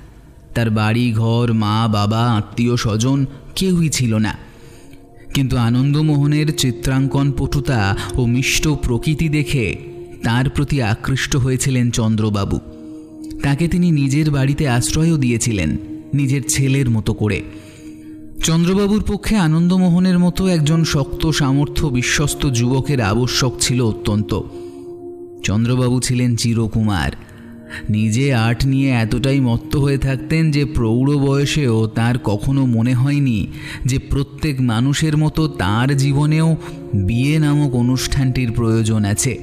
তার 0.60 0.70
বাড়ি, 0.70 1.12
ঘর, 1.12 1.54
মা, 1.54 1.88
বাবা, 1.92 2.32
আত্মীয়, 2.32 2.75
স্বজন 2.75 3.25
কেউই 3.56 3.89
ছিল 3.89 4.16
না। 4.16 4.38
কিন্তু 5.34 5.58
আনন্দমোহনের 5.58 6.56
চিত্রাঙ্কন 6.56 7.32
পটুতা 7.38 7.98
ও 8.18 8.25
মিষ্ট 8.25 8.68
প্রকৃতি 8.68 9.30
দেখে 9.30 9.75
তার 10.24 10.50
প্রতি 10.50 10.82
আকৃষ্ট 10.82 11.36
হয়েছিলেন 11.36 11.92
চন্দ্রবাবু। 11.92 12.60
তাকে 13.44 13.68
তিনি 13.68 13.92
নিজের 13.92 14.32
বাড়িতে 14.32 14.68
আশ্রয়ও 14.68 15.18
দিয়েছিলেন, 15.18 15.78
নিজের 16.13 16.42
ছেলের 16.48 16.89
মতো 16.89 17.13
করে। 17.13 17.42
চন্দ্রবাবুর 18.44 19.04
পক্ষে 19.08 19.36
আনন্দমোহনের 19.36 20.20
মতো 20.20 20.48
একজন 20.48 20.84
শক্ত, 20.84 21.28
সামর্থ্য, 21.28 21.88
বিশ্বস্ত 21.88 22.50
যুবকের 22.50 23.01
আবশ্যক 23.01 23.54
ছিল 23.60 23.82
অত্যন্ত। 23.82 24.42
চন্দ্রবাবু 25.44 26.00
ছিলেন 26.00 26.36
চিরকুমার। 26.36 27.12
নিজে 27.90 28.34
আর্ট 28.34 28.66
নিয়ে 28.66 28.90
এতটাই 28.90 29.40
মত্ত 29.40 29.76
হয়ে 29.76 29.98
থাকতেন 29.98 30.52
যে 30.52 30.66
প্রৌঢ় 30.66 31.18
বয়সেও 31.18 31.88
তার 31.88 32.18
কখনো 32.24 32.66
মনে 32.66 32.94
হয়নি 32.94 33.48
যে 33.86 34.00
প্রত্যেক 34.00 34.62
মানুষের 34.62 35.18
মতো 35.18 35.48
তার 35.48 35.98
জীবনেও 35.98 36.58
বিয়ে 36.94 37.40
নামক 37.40 37.76
অনুষ্ঠানটির 37.76 38.52
প্রয়োজন 38.52 39.06
আছে। 39.06 39.40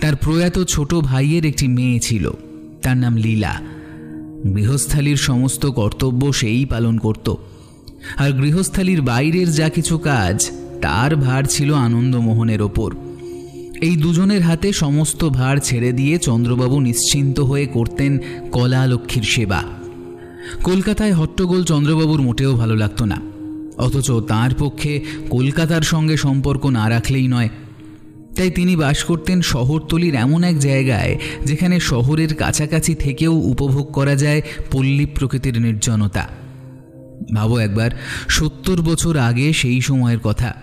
তার 0.00 0.16
প্রয়াত 0.16 0.64
ছোট 0.64 0.94
ভাইয়ের 0.94 1.44
একটি 1.44 1.68
মেয়ে 1.68 2.00
ছিল, 2.00 2.30
তার 2.82 2.96
নাম 2.96 3.16
লীলা। 3.16 3.60
গৃহস্থালির 4.54 5.16
সমস্ত 5.16 5.66
কর্তব্য 5.66 6.32
সেই 6.32 6.64
পালন 6.64 6.98
করত। 6.98 7.34
আর 8.16 8.30
গৃহস্থালির 8.30 9.02
বাইরের 9.02 9.52
যা 9.52 9.68
কিছু 9.68 9.98
কাজ, 9.98 10.50
তার 10.82 11.16
ভার 11.16 11.44
ছিল 11.44 11.74
আনন্দমোহনের 11.74 12.62
ওপর। 12.62 12.94
এই 13.82 13.96
দুজনের 13.96 14.42
হাতে 14.42 14.72
সমস্ত 14.72 15.24
ভার 15.28 15.56
ছেড়ে 15.58 15.92
দিয়ে 15.92 16.18
চন্দ্রবাবু 16.18 16.80
নিশ্চিন্ত 16.80 17.40
হয়ে 17.40 17.66
করতেন 17.66 18.18
কলা 18.52 18.86
লক্ষ্মীর 18.86 19.22
সেবা। 19.22 19.62
কলকাতায় 20.62 21.12
হট্টগোল 21.12 21.64
চন্দ্রবাবুর 21.64 22.22
মোটেও 22.22 22.52
ভালো 22.54 22.76
লাগতো 22.76 23.04
না। 23.04 23.20
অথচ 23.76 24.10
তার 24.10 24.50
পক্ষে 24.58 25.04
কলকাতার 25.30 25.82
সঙ্গে 25.82 26.16
সম্পর্ক 26.16 26.66
না 26.66 26.88
রাখলেই 26.88 27.28
নয়। 27.28 27.48
তাই 28.36 28.50
তিনি 28.50 28.76
বাস 28.76 29.04
করতেন 29.04 29.42
শহরতলির 29.42 30.14
এমন 30.14 30.44
এক 30.44 30.58
জায়গায়, 30.58 31.18
যেখানে 31.44 31.80
শহরের 31.80 32.34
কাছাকাছি 32.34 32.94
থেকেও 32.94 33.32
উপভোগ 33.32 33.92
করা 33.92 34.14
যায় 34.14 34.42
পল্লী 34.70 35.06
প্রকৃতির 35.06 35.60
নির্জনতা। 35.60 36.28
ভাবো 37.34 37.58
একবার 37.58 37.90
সত্তর 38.28 38.82
বছর 38.82 39.16
আগে 39.16 39.52
সেই 39.52 39.80
সময়ের 39.80 40.18
কথা। 40.18 40.54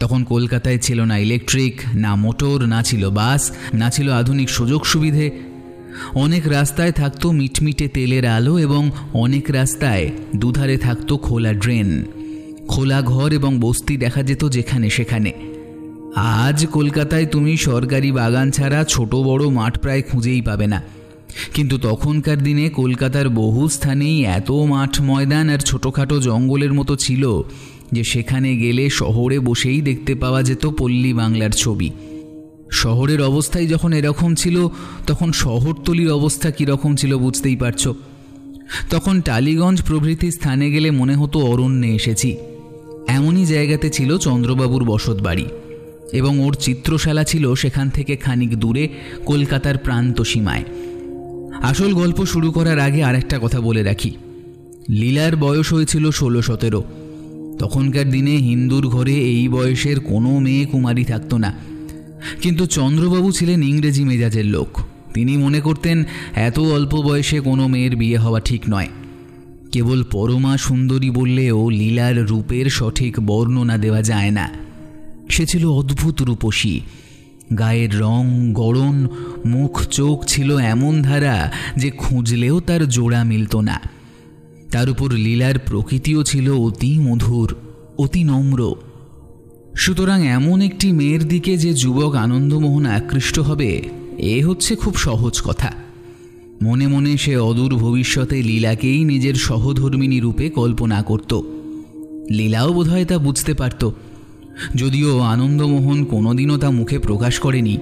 তখন 0.00 0.24
কলকাতায় 0.24 0.78
ছিল 0.78 1.00
না 1.00 1.18
ইলেকট্রিক, 1.18 1.80
না 1.94 2.14
মোটর, 2.14 2.66
না 2.66 2.82
ছিল 2.82 3.10
বাস, 3.10 3.50
না 3.74 3.90
ছিল 3.90 4.12
আধুনিক 4.12 4.50
সুযোগ 4.50 4.86
সুবিধে। 4.86 5.30
অনেক 6.14 6.48
রাস্তায় 6.48 6.92
থাকতো 6.92 7.32
মিটমিটে 7.32 7.88
তেলের 7.88 8.26
আলো 8.26 8.58
এবং 8.58 8.90
অনেক 9.12 9.50
রাস্তায় 9.50 10.10
দুধারে 10.36 10.76
থাকতো 10.76 11.16
খোলা 11.16 11.52
ড্রেন। 11.52 12.04
খোলা 12.68 13.02
ঘর 13.02 13.32
এবং 13.32 13.58
বস্তি 13.60 13.96
দেখা 13.96 14.22
যেত 14.22 14.48
যেখানে 14.48 14.90
সেখানে। 14.90 15.32
আজ 16.16 16.66
কলকাতায় 16.66 17.26
তুমি 17.26 17.56
সরকারি 17.56 18.12
বাগান 18.12 18.50
ছাড়া 18.50 18.84
ছোট 18.84 19.14
বড় 19.14 19.48
মাঠ 19.48 19.78
প্রায় 19.78 20.02
খুঁজেই 20.02 20.40
পাবে 20.40 20.66
না। 20.66 20.82
কিন্তু 21.54 21.78
তখনকার 21.78 22.42
দিনে 22.42 22.68
কলকাতার 22.68 23.28
বহু 23.28 23.68
স্থানেই 23.68 24.24
এত 24.24 24.50
মাঠ 24.50 25.00
ময়দান 25.00 25.50
আর 25.50 25.58
ছোটোখাটো 25.58 26.20
জঙ্গলের 26.20 26.72
মতো 26.72 26.96
ছিল 26.96 27.42
যে 27.92 28.04
সেখানে 28.04 28.56
গেলে 28.56 28.90
শহরে 28.90 29.38
বসেই 29.38 29.80
দেখতে 29.80 30.14
পাওয়া 30.14 30.42
যেত 30.42 30.66
পল্লী 30.66 31.12
বাংলার 31.12 31.50
ছবি। 31.50 31.90
শহরের 32.72 33.22
অবস্থাই 33.22 33.66
যখন 33.66 33.92
এরকম 33.92 34.34
ছিল, 34.34 34.68
তখন 35.06 35.32
শহরতলির 35.32 36.10
অবস্থা 36.10 36.50
কীরকম 36.50 36.96
ছিল 36.96 37.18
বুঝতেই 37.18 37.56
পারছ। 37.56 37.88
তখন 38.90 39.20
টালিগঞ্জ 39.20 39.82
প্রভৃতি 39.82 40.30
স্থানে 40.30 40.70
গেলে 40.70 40.90
মনে 40.90 41.14
হতো 41.14 41.38
অরণ্যে 41.38 41.88
এসেছি। 41.88 42.36
এমনই 43.08 43.44
জায়গাতে 43.44 43.90
ছিল 43.90 44.18
চন্দ্রবাবুর 44.18 44.84
বসত 44.84 45.22
বাড়ি 45.22 45.46
এবং 46.12 46.40
ওর 46.40 46.54
চিত্রশালা 46.54 47.24
ছিল 47.24 47.54
সেখান 47.54 47.90
থেকে 47.90 48.16
খানিক 48.16 48.58
দূরে 48.58 48.88
কলকাতার 49.26 49.78
প্রান্ত 49.78 50.22
সীমায়। 50.22 50.64
আসল 51.62 51.94
গল্প 51.94 52.26
শুরু 52.26 52.52
করার 52.52 52.78
আগে 52.78 53.02
আরেকটা 53.02 53.38
কথা 53.42 53.60
বলে 53.60 53.82
রাখি। 53.82 54.10
লীলার 54.90 55.36
বয়স 55.36 55.72
হয়েছিল 55.72 56.10
ষোলো 56.10 56.42
সতেরো। 56.42 56.84
তখনকার 57.60 58.10
দিনে 58.10 58.30
হিন্দুর 58.30 58.88
ঘরে 58.88 59.14
এই 59.14 59.48
বয়সের 59.48 60.00
কোনো 60.00 60.38
মেয়ে 60.38 60.64
কুমারী 60.64 61.04
থাকতো 61.04 61.38
না। 61.38 61.58
কিন্তু 62.40 62.66
চন্দ্রবাবু 62.66 63.32
ছিলেন 63.32 63.62
ইংরেজি 63.62 64.04
মেজাজের 64.04 64.44
লোক। 64.44 64.80
তিনি 65.14 65.36
মনে 65.36 65.60
করতেন, 65.60 66.04
এত 66.34 66.58
অল্প 66.58 66.94
বয়সে 66.94 67.40
কোনো 67.40 67.68
মেয়ের 67.68 67.96
বিয়ে 67.96 68.18
হওয়া 68.18 68.40
ঠিক 68.40 68.62
নয়। 68.70 68.88
কেবল 69.72 70.04
পরমা 70.04 70.58
সুন্দরী 70.58 71.10
বললেও 71.10 71.70
লীলার 71.70 72.26
রূপের 72.26 72.66
সঠিক 72.70 73.20
বর্ণনা 73.20 73.78
দেওয়া 73.78 74.02
যায় 74.02 74.30
না। 74.30 74.52
সে 75.28 75.46
ছিল 75.46 75.66
অদ্ভুত 75.66 76.22
রূপসী। 76.22 76.80
গায়ের 77.58 78.00
রং, 78.00 78.52
গড়ন, 78.52 79.08
মুখ, 79.46 79.82
চোখ 79.90 80.24
ছিল 80.26 80.58
এমন 80.58 81.02
ধারা 81.02 81.52
যে 81.76 81.90
খুঁজলেও 81.90 82.60
তার 82.60 82.88
জোড়া 82.88 83.24
মিলত 83.24 83.56
না। 83.56 83.99
তার 84.70 84.90
উপর 84.90 85.12
লীলার 85.12 85.58
প্রকৃতিও 85.58 86.22
ছিল 86.22 86.50
অতি 86.50 86.98
মধুর, 86.98 87.54
অতি 87.98 88.24
নম্র। 88.24 88.74
সুতরাং 89.78 90.26
এমন 90.26 90.60
একটি 90.60 90.92
মেয়ের 90.92 91.28
দিকে 91.28 91.56
যে 91.56 91.72
যুবক 91.72 92.14
আনন্দমোহন 92.14 92.86
আকৃষ্ট 92.86 93.38
হবে, 93.38 93.82
এ 94.18 94.44
হচ্ছে 94.44 94.76
খুব 94.76 94.96
সহজ 94.96 95.40
কথা। 95.40 95.72
মনে 96.62 96.86
মনে 96.86 97.16
সে 97.16 97.36
অদূর 97.36 97.74
ভবিষ্যতে 97.74 98.42
লীলাকেই 98.42 99.04
নিজের 99.04 99.34
সহধর্মিনী 99.34 100.20
রূপে 100.20 100.50
কল্পনা 100.50 101.02
করত। 101.02 101.40
লীলাও 102.30 102.72
বোধহয় 102.72 103.04
তা 103.04 103.18
বুঝতে 103.18 103.54
পারত, 103.54 103.90
যদিও 104.74 105.20
আনন্দমোহন 105.20 106.04
কোনোদিনও 106.04 106.56
তা 106.58 106.70
মুখে 106.70 106.98
প্রকাশ 106.98 107.38
করেনি। 107.38 107.78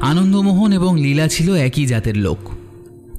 আনন্দমোহন 0.00 0.72
এবং 0.72 1.00
লীলা 1.00 1.28
ছিল 1.28 1.54
একই 1.54 1.86
জাতের 1.86 2.16
লোক। 2.16 2.38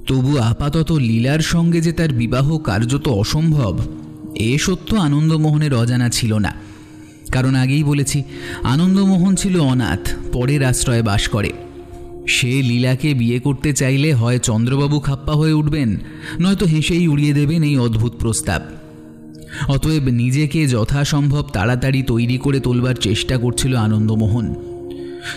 তবু 0.08 0.38
আপাতত 0.38 0.92
লীলার 0.92 1.40
সঙ্গে 1.40 1.82
যে 1.82 1.92
তার 1.92 2.10
বিবাহ 2.10 2.58
কার্যত 2.58 3.08
অসম্ভব, 3.08 3.80
এ 4.36 4.58
সত্য 4.62 4.96
আনন্দমোহনের 4.96 5.74
অজানা 5.74 6.10
ছিল 6.10 6.34
না। 6.34 6.56
কারণ 7.32 7.56
আগেই 7.56 7.84
বলেছি, 7.84 8.24
আনন্দমোহন 8.64 9.36
ছিল 9.36 9.60
অনাথ, 9.60 10.10
পরের 10.34 10.64
আশ্রয়ে 10.64 11.02
বাস 11.02 11.28
করে। 11.28 11.52
সে 12.28 12.62
লীলাকে 12.62 13.14
বিয়ে 13.14 13.40
করতে 13.40 13.74
চাইলে 13.74 14.14
হয় 14.14 14.40
চন্দ্রবাবু 14.40 15.00
খাপ্পা 15.00 15.34
হয়ে 15.34 15.54
উঠবেন, 15.54 15.98
নয়তো 16.40 16.66
হেসেই 16.66 17.08
উড়িয়ে 17.08 17.34
দেবেন 17.34 17.64
এই 17.64 17.78
অদ্ভুত 17.78 18.12
প্রস্তাব। 18.12 18.62
অতএব 19.68 20.04
নিজেকে 20.04 20.68
যথাসম্ভব 20.68 21.44
তাড়াতাড়ি 21.54 22.04
তৈরি 22.04 22.38
করে 22.38 22.60
তোলবার 22.60 22.96
চেষ্টা 22.96 23.38
করছিল 23.38 23.76
আনন্দমোহন। 23.76 24.56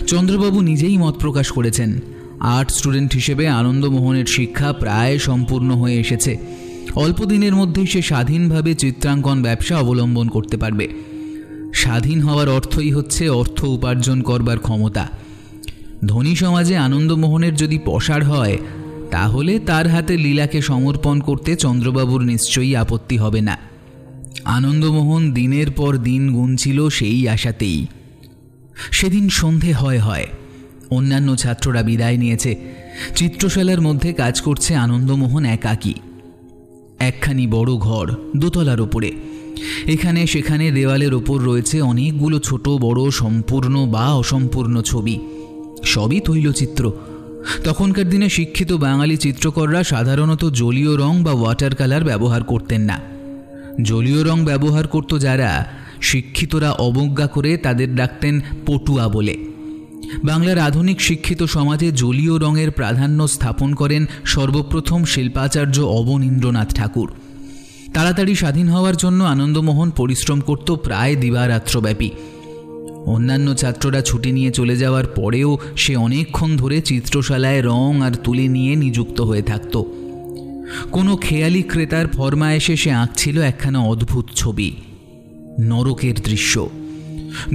চন্দ্রবাবু 0.07 0.61
নিজেই 0.61 0.97
মত 0.97 1.15
প্রকাশ 1.17 1.47
করেছেন 1.47 2.01
আর্ট 2.39 2.71
স্টুডেন্ট 2.71 3.13
হিসেবে 3.13 3.47
আনন্দমোহনের 3.47 4.25
শিক্ষা 4.25 4.73
প্রায় 4.73 5.19
সম্পূর্ণ 5.19 5.71
হয়ে 5.71 5.95
এসেছে। 5.95 6.37
অল্প 6.95 7.25
দিনের 7.25 7.55
মধ্যেই 7.55 7.85
সে 7.85 8.01
স্বাধীনভাবে 8.01 8.75
চিত্রাঙ্কন 8.75 9.41
ব্যবসা 9.41 9.77
অবলম্বন 9.77 10.27
করতে 10.27 10.57
পারবে। 10.57 10.87
স্বাধীন 11.73 12.21
হওয়ার 12.21 12.49
অর্থই 12.49 12.91
হচ্ছে 12.91 13.29
অর্থ 13.29 13.63
উপার্জন 13.63 14.21
করবার 14.21 14.59
ক্ষমতা। 14.59 15.09
ধনী 16.05 16.35
সমাজে 16.35 16.77
আনন্দমোহনের 16.77 17.55
যদি 17.55 17.79
পসার 17.85 18.23
হয়, 18.23 18.57
তাহলে 19.11 19.59
তার 19.59 19.87
হাতে 19.87 20.17
লীলাকে 20.17 20.61
সমর্পণ 20.61 21.19
করতে 21.19 21.55
চন্দ্রবাবুর 21.55 22.21
নিশ্চয়ই 22.21 22.75
আপত্তি 22.75 23.17
হবে 23.17 23.41
না। 23.41 23.57
আনন্দমোহন 24.45 25.31
দিনের 25.31 25.71
পর 25.71 25.97
দিন 25.97 26.33
গুনছিল 26.33 26.89
সেই 26.89 27.29
আশাতেই। 27.29 27.87
সেদিন 28.91 29.29
সন্ধে 29.29 29.73
হয় 29.73 29.99
হয়। 29.99 30.25
অন্যান্য 30.89 31.35
ছাত্ররা 31.35 31.83
বিদায় 31.83 32.17
নিয়েছে। 32.17 32.55
চিত্রশালার 33.15 33.81
মধ্যে 33.81 34.13
কাজ 34.13 34.41
করছে 34.41 34.75
আনন্দমোহন 34.75 35.45
একাকী। 35.45 35.93
একখানি 36.99 37.47
বড় 37.47 37.73
ঘর, 37.73 38.11
দোতলার 38.37 38.81
ওপরে 38.81 39.11
এখানে 39.87 40.27
সেখানে 40.27 40.71
দেওয়ালের 40.71 41.13
ওপর 41.13 41.41
রয়েছে 41.41 41.81
অনেকগুলো 41.81 42.39
ছোট, 42.39 42.69
বড়, 42.69 43.11
সম্পূর্ণ 43.11 43.85
বা 43.85 44.13
অসম্পূর্ণ 44.13 44.81
ছবি। 44.81 45.19
সবই 45.83 46.19
তৈলচিত্র। 46.19 46.91
তখনকার 47.63 48.09
দিনে 48.09 48.29
শিক্ষিত 48.29 48.73
বাঙালি 48.73 49.17
চিত্রকররা 49.17 49.83
সাধারণত 49.83 50.45
জলীয় 50.45 50.97
রং 50.97 51.23
বা 51.23 51.31
ওয়াটার 51.31 51.75
কালার 51.75 52.03
ব্যবহার 52.03 52.43
করতেন 52.43 52.81
না। 52.81 52.99
জলীয় 53.81 54.23
রং 54.23 54.45
ব্যবহার 54.45 54.87
করত 54.87 55.17
যারা, 55.17 55.65
শিক্ষিতরা 56.01 56.71
অবজ্ঞা 56.71 57.27
করে 57.27 57.57
তাদের 57.57 57.95
ডাকতেন 57.95 58.41
পটুয়া 58.65 59.07
বলে। 59.07 59.56
বাংলার 60.23 60.57
আধুনিক 60.57 61.01
শিক্ষিত 61.01 61.43
সমাজে 61.43 61.91
জলীয় 61.91 62.39
রঙের 62.39 62.71
প্রাধান্য 62.71 63.27
স্থাপন 63.27 63.73
করেন 63.73 64.05
সর্বপ্রথম 64.25 65.03
শিল্পাচার্য 65.03 65.79
অবনীন্দ্রনাথ 65.79 66.75
ঠাকুর। 66.75 67.13
তাড়াতাড়ি 67.93 68.35
স্বাধীন 68.35 68.69
হওয়ার 68.69 68.97
জন্য 68.97 69.23
আনন্দমোহন 69.23 69.91
পরিশ্রম 69.91 70.39
করত 70.39 70.71
প্রায় 70.71 71.15
দিবারাত্রব্যাপী। 71.15 72.09
অন্যান্য 73.05 73.53
ছাত্ররা 73.53 74.01
ছুটি 74.01 74.31
নিয়ে 74.31 74.51
চলে 74.51 74.77
যাওয়ার 74.77 75.05
পরেও 75.05 75.57
সে 75.77 75.95
অনেকক্ষণ 75.95 76.57
ধরে 76.57 76.81
চিত্রশালায় 76.81 77.61
রং 77.61 78.01
আর 78.01 78.11
তুলে 78.11 78.47
নিয়ে 78.47 78.75
নিযুক্ত 78.75 79.21
হয়ে 79.21 79.41
থাকত। 79.41 79.83
কোনো 80.91 81.17
খেয়ালি 81.17 81.63
ক্রেতার 81.63 82.07
ফরমায়েশে 82.07 82.75
সে 82.75 82.91
আঁকছিল 82.91 83.41
একখানা 83.41 83.79
অদ্ভুত 83.79 84.25
ছবি। 84.35 84.75
নরকের 85.59 86.15
দৃশ্য। 86.23 86.69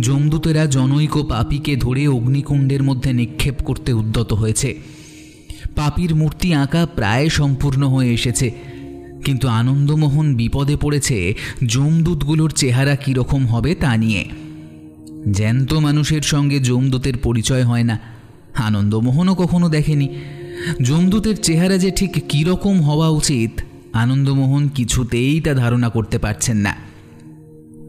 জমদূতেরা 0.00 0.66
জনৈক 0.66 1.14
পাপিকে 1.28 1.76
ধরে 1.76 2.08
অগ্নিকুণ্ডের 2.08 2.82
মধ্যে 2.82 3.12
নিক্ষেপ 3.12 3.56
করতে 3.62 3.92
উদ্যত 3.92 4.32
হয়েছে। 4.32 4.70
পাপির 5.76 6.14
মূর্তি 6.14 6.54
আঁকা 6.54 6.86
প্রায় 6.86 7.28
সম্পূর্ণ 7.28 7.82
হয়ে 7.88 8.10
এসেছে, 8.12 8.48
কিন্তু 9.24 9.48
আনন্দমোহন 9.48 10.34
বিপদে 10.34 10.76
পড়েছে 10.76 11.34
জমদূতগুলোর 11.66 12.50
চেহারা 12.50 12.96
কীরকম 12.96 13.46
হবে 13.46 13.74
তা 13.74 13.96
নিয়ে। 13.96 14.24
জ্যান্ত 15.30 15.72
মানুষের 15.72 16.22
সঙ্গে 16.22 16.58
যমদূতের 16.60 17.16
পরিচয় 17.16 17.62
হয় 17.62 17.82
না, 17.82 17.96
আনন্দমোহনও 18.58 19.34
কখনো 19.34 19.68
দেখেনি। 19.68 20.08
যমদূতের 20.82 21.36
চেহারা 21.36 21.76
যে 21.78 21.90
ঠিক 21.90 22.12
কীরকম 22.28 22.76
হওয়া 22.80 23.08
উচিত, 23.08 23.52
আনন্দমোহন 23.92 24.68
কিছুতেই 24.68 25.40
তা 25.40 25.54
ধারণা 25.54 25.88
করতে 25.88 26.18
পারছেন 26.18 26.56
না। 26.56 26.91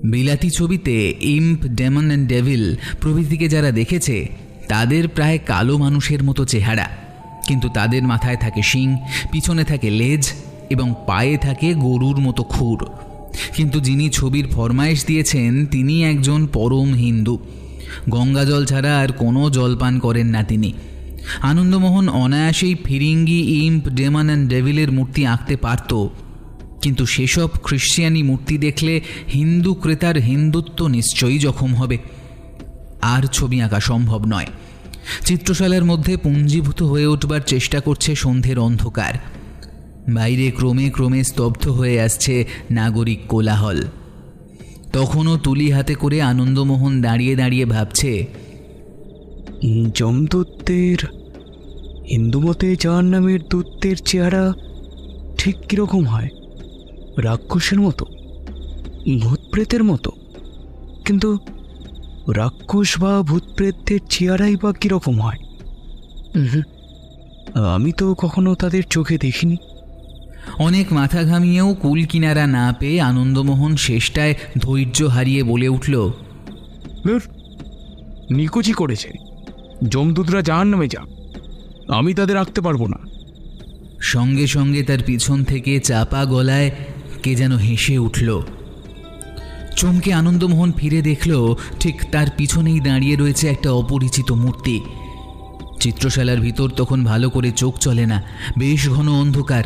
বিলাতি 0.03 0.49
ছবিতে 0.49 1.15
ইম্প, 1.21 1.59
ডেমন 1.67 2.05
অ্যান্ড 2.05 2.27
ডেভিল 2.27 2.75
প্রভৃতিকে 3.01 3.49
যারা 3.49 3.71
দেখেছে, 3.71 4.29
তাদের 4.67 5.07
প্রায় 5.07 5.39
কালো 5.45 5.77
মানুষের 5.77 6.23
মতো 6.23 6.45
চেহারা। 6.45 6.89
কিন্তু 7.47 7.69
তাদের 7.69 8.03
মাথায় 8.03 8.37
থাকে 8.37 8.61
শিং, 8.61 8.95
পিছনে 9.31 9.63
থাকে 9.63 9.89
লেজ 9.89 10.31
এবং 10.69 10.95
পায়ে 11.07 11.37
থাকে 11.37 11.73
গরুর 11.73 12.17
মতো 12.17 12.43
খুর। 12.43 12.87
কিন্তু 13.55 13.79
যিনি 13.79 14.09
ছবির 14.09 14.47
ফরমাইশ 14.47 15.05
দিয়েছেন, 15.05 15.65
তিনি 15.65 16.03
একজন 16.03 16.47
পরম 16.47 16.93
হিন্দু। 16.93 17.39
গঙ্গাজল 18.09 18.65
ছাড়া 18.65 18.97
আর 18.99 19.11
কোনো 19.11 19.49
জলপান 19.49 19.99
করেন 19.99 20.27
না 20.27 20.43
তিনি। 20.43 20.73
আনন্দমোহন 21.41 22.09
অনায়াসেই 22.09 22.75
ফিরিঙ্গি, 22.83 23.65
ইম্প, 23.65 23.89
ডেমন 23.89 24.25
অ্যান্ড 24.25 24.49
ডেভিলের 24.49 24.91
মূর্তি 24.91 25.25
আঁকতে 25.25 25.55
পারত। 25.55 26.07
কিন্তু 26.83 27.05
সেসব 27.05 27.49
খ্রিশ্চিয়ানি 27.63 28.23
মূর্তি 28.23 28.57
দেখলে 28.57 29.01
হিন্দু 29.33 29.73
ক্রেতার 29.73 30.17
হিন্দুত্ব 30.17 30.87
নিশ্চয়ই 30.87 31.39
জখম 31.39 31.75
হবে। 31.75 31.97
আর 33.01 33.23
ছবি 33.27 33.61
আঁকা 33.61 33.79
সম্ভব 33.79 34.21
নয়। 34.27 34.45
চিত্রশালার 35.25 35.85
মধ্যে 35.85 36.17
পুঞ্জীভূত 36.17 36.83
হয়ে 36.83 37.07
উঠবার 37.07 37.41
চেষ্টা 37.47 37.79
করছে 37.79 38.15
সন্ধ্যের 38.15 38.59
অন্ধকার। 38.59 39.13
বাইরে 40.13 40.51
ক্রমে 40.51 40.89
ক্রমে 40.89 41.23
স্তব্ধ 41.23 41.67
হয়ে 41.69 42.01
আসছে 42.01 42.45
নাগরিক 42.71 43.19
কোলাহল। 43.27 43.79
তখনও 44.93 45.37
তুলি 45.37 45.71
হাতে 45.71 45.95
করে 45.95 46.21
আনন্দমোহন 46.21 47.01
দাঁড়িয়ে 47.01 47.35
দাঁড়িয়ে 47.35 47.65
ভাবছে 47.65 48.27
যমদূতদের 49.95 50.97
হিন্দু 52.09 52.39
মতে 52.41 52.75
যার 52.79 53.03
নামের 53.03 53.39
দূতদের 53.49 53.97
চেহারা 53.97 54.53
ঠিক 55.37 55.55
কীরকম 55.69 56.03
হয়? 56.05 56.29
রাক্ষসের 57.17 57.79
মতো 57.79 58.05
ভূতপ্রেতের 59.21 59.83
মতো। 59.83 60.11
কিন্তু 61.05 61.37
রাক্ষস 62.33 62.99
বা 62.99 63.21
ভূতপ্রেতদের 63.21 63.99
চেহারাই 64.09 64.55
বা 64.63 64.73
কীরকম 64.73 65.21
হয়? 65.21 65.37
আমি 67.73 67.91
তো 67.91 68.13
কখনো 68.13 68.55
তাদের 68.55 68.83
চোখে 68.89 69.17
দেখিনি। 69.17 69.57
অনেক 70.59 70.93
মাথা 70.93 71.23
ঘামিয়েও 71.23 71.73
কুল 71.73 72.05
কিনারা 72.05 72.47
না 72.47 72.75
পেয়ে 72.79 73.01
আনন্দমোহন 73.01 73.75
শেষটায় 73.75 74.35
ধৈর্য 74.57 75.03
হারিয়ে 75.03 75.43
বলে 75.43 75.67
উঠল 75.67 76.11
নিকুচি 78.31 78.73
করেছে। 78.73 79.09
যমদূতরা 79.89 80.41
যার 80.41 80.67
নামে 80.67 80.87
যাক। 80.87 81.07
আমি 81.89 82.13
তাদের 82.13 82.37
আঁকতে 82.37 82.61
পারব 82.61 82.87
না। 82.87 82.97
সঙ্গে 84.01 84.47
সঙ্গে 84.47 84.83
তার 84.83 84.97
পিছন 85.05 85.43
থেকে 85.43 85.79
চাপা 85.79 86.25
গলায় 86.25 86.71
কে 87.23 87.35
যেন 87.35 87.53
হেসে 87.57 87.95
উঠল। 87.97 88.29
চমকে 89.75 90.13
আনন্দমোহন 90.13 90.71
ফিরে 90.71 90.99
দেখল, 91.01 91.31
ঠিক 91.79 91.95
তার 92.11 92.27
পিছনেই 92.37 92.79
দাঁড়িয়ে 92.79 93.15
রয়েছে 93.15 93.45
একটা 93.47 93.69
অপরিচিত 93.71 94.29
মূর্তি। 94.31 94.77
চিত্রশালার 95.79 96.39
ভিতর 96.39 96.67
তখন 96.69 96.99
ভালো 97.03 97.27
করে 97.29 97.49
চোখ 97.51 97.73
চলে 97.77 98.05
না, 98.05 98.17
বেশ 98.57 98.81
ঘন 98.89 99.07
অন্ধকার। 99.13 99.63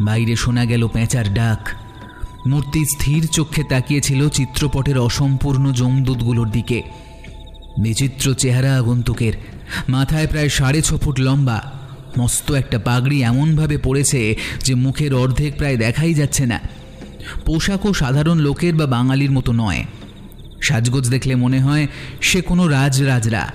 বাইরে 0.00 0.34
শোনা 0.36 0.64
গেল 0.64 0.82
পেঁচার 0.88 1.26
ডাক। 1.34 1.60
মূর্তি 2.46 2.80
স্থির 2.84 3.22
চোখে 3.26 3.62
তাকিয়েছিল 3.64 4.20
চিত্রপটের 4.28 4.98
অসম্পূর্ণ 4.98 5.64
জমদূতগুলোর 5.72 6.48
দিকে। 6.50 6.78
বিচিত্র 7.82 8.26
চেহারা 8.34 8.70
আগন্তুকের, 8.76 9.34
মাথায় 9.88 10.26
প্রায় 10.26 10.48
সাড়ে 10.48 10.80
ছ 10.82 10.88
ফুট 10.94 11.16
লম্বা। 11.20 11.58
মস্ত 12.18 12.46
একটা 12.52 12.78
পাগড়ি 12.78 13.18
এমনভাবে 13.22 13.76
পড়েছে 13.76 14.20
যে 14.64 14.72
মুখের 14.74 15.12
অর্ধেক 15.14 15.52
প্রায় 15.56 15.76
দেখাই 15.76 16.12
যাচ্ছে 16.14 16.44
না। 16.46 16.58
পোশাকও 17.44 17.92
সাধারণ 17.92 18.38
লোকের 18.38 18.74
বা 18.74 18.86
বাঙালির 18.86 19.30
মতো 19.30 19.52
নয়। 19.52 19.84
সাজগোজ 20.62 21.08
দেখলে 21.10 21.34
মনে 21.34 21.60
হয় 21.60 21.86
সে 22.20 22.40
কোনো 22.40 22.68
রাজরাজরা, 22.68 23.52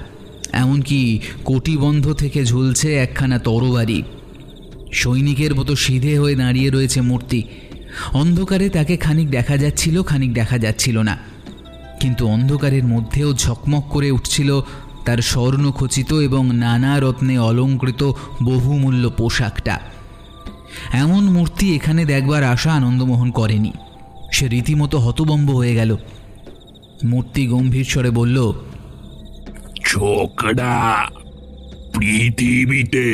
এমনকি 0.52 1.20
কোটিবন্ধ 1.46 2.14
থেকে 2.14 2.46
ঝুলছে 2.46 2.96
একখানা 2.96 3.40
তরবারি। 3.40 4.04
সৈনিকের 4.94 5.56
মতো 5.56 5.76
সিধে 5.76 6.20
হয়ে 6.20 6.36
দাঁড়িয়ে 6.36 6.70
রয়েছে 6.70 7.02
মূর্তি। 7.02 7.44
অন্ধকারে 8.14 8.70
তাকে 8.70 8.98
খানিক 8.98 9.30
দেখা 9.30 9.58
যাচ্ছিল, 9.58 10.04
খানিক 10.04 10.34
দেখা 10.34 10.58
যাচ্ছিল 10.58 11.00
না। 11.00 11.18
কিন্তু 12.00 12.28
অন্ধকারের 12.28 12.84
মধ্যেও 12.84 13.34
ঝকমক 13.34 13.84
করে 13.90 14.12
উঠছিল 14.12 14.62
তার 15.06 15.18
স্বর্ণখচিত 15.18 16.14
এবং 16.14 16.56
নানা 16.56 17.00
রত্নে 17.00 17.40
অলঙ্কৃত 17.40 18.12
বহুমূল্য 18.44 19.10
পোশাকটা। 19.10 19.95
এমন 20.94 21.24
মূর্তি 21.24 21.76
এখানে 21.76 22.06
দেখবার 22.06 22.44
আশা 22.44 22.74
আনন্দমোহন 22.74 23.32
করেনি। 23.32 23.72
সে 24.34 24.48
রীতিমতো 24.48 25.00
হতবম্ব 25.00 25.52
হয়ে 25.52 25.76
গেল। 25.76 25.98
মূর্তি 27.04 27.48
গম্ভীর 27.48 27.84
স্বরে 27.84 28.10
বলল 28.10 28.54
ছোকরা 29.86 31.10
পৃথিবীতে 32.00 33.08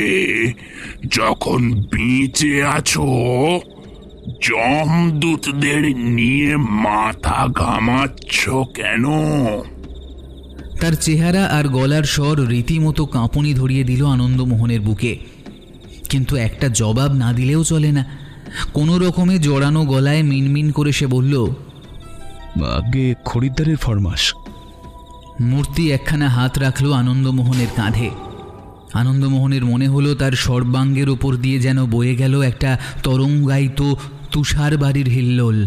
যখন 1.16 1.72
বেঁচে 1.82 2.64
আছো 2.64 3.06
জমদূতদের 4.42 5.96
নিয়ে 5.96 6.56
মাথা 6.56 7.48
ঘামাচ্ছ 7.48 8.48
কেন? 8.48 9.04
তার 10.80 10.92
চেহারা 10.92 11.46
আর 11.46 11.68
গলার 11.68 12.02
স্বর 12.02 12.40
রীতিমতো 12.40 13.06
কাঁপুনি 13.06 13.54
ধরিয়ে 13.54 13.84
দিল 13.84 14.06
আনন্দমোহনের 14.06 14.80
বুকে। 14.80 15.18
কিন্তু 16.12 16.32
একটা 16.48 16.66
জবাব 16.80 17.10
না 17.12 17.28
দিলেও 17.32 17.62
চলে 17.64 17.90
না। 17.92 18.02
কোনো 18.72 18.94
রকমে 18.98 19.34
জড়ানো 19.38 19.82
গলায় 19.84 20.22
মিনমিন 20.22 20.68
করে 20.70 20.92
সে 20.92 21.06
বলল 21.06 21.34
আগে 22.78 23.04
খরিদ্দারের 23.24 23.76
ফরমাস 23.76 24.22
মূর্তি 25.40 25.84
একখানা 25.92 26.28
হাত 26.28 26.52
রাখল 26.58 26.86
আনন্দমোহনের 26.92 27.70
কাঁধে। 27.76 28.10
আনন্দমোহনের 28.94 29.64
মনে 29.64 29.86
হলো 29.88 30.10
তার 30.14 30.34
সর্বাঙ্গের 30.46 31.08
ওপর 31.14 31.32
দিয়ে 31.34 31.58
যেন 31.58 31.78
বয়ে 31.86 32.14
গেল 32.16 32.34
একটা 32.50 32.70
তরঙ্গায়িত 33.02 33.80
তুষার 34.32 34.72
বাড়ির 34.78 35.08
হিল্লোল। 35.08 35.58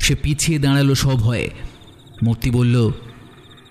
সে 0.00 0.14
পিছিয়ে 0.22 0.58
দাঁড়াল 0.58 0.88
সব 1.04 1.18
হয়ে 1.28 1.46
মূর্তি 2.24 2.50
বলল 2.50 2.76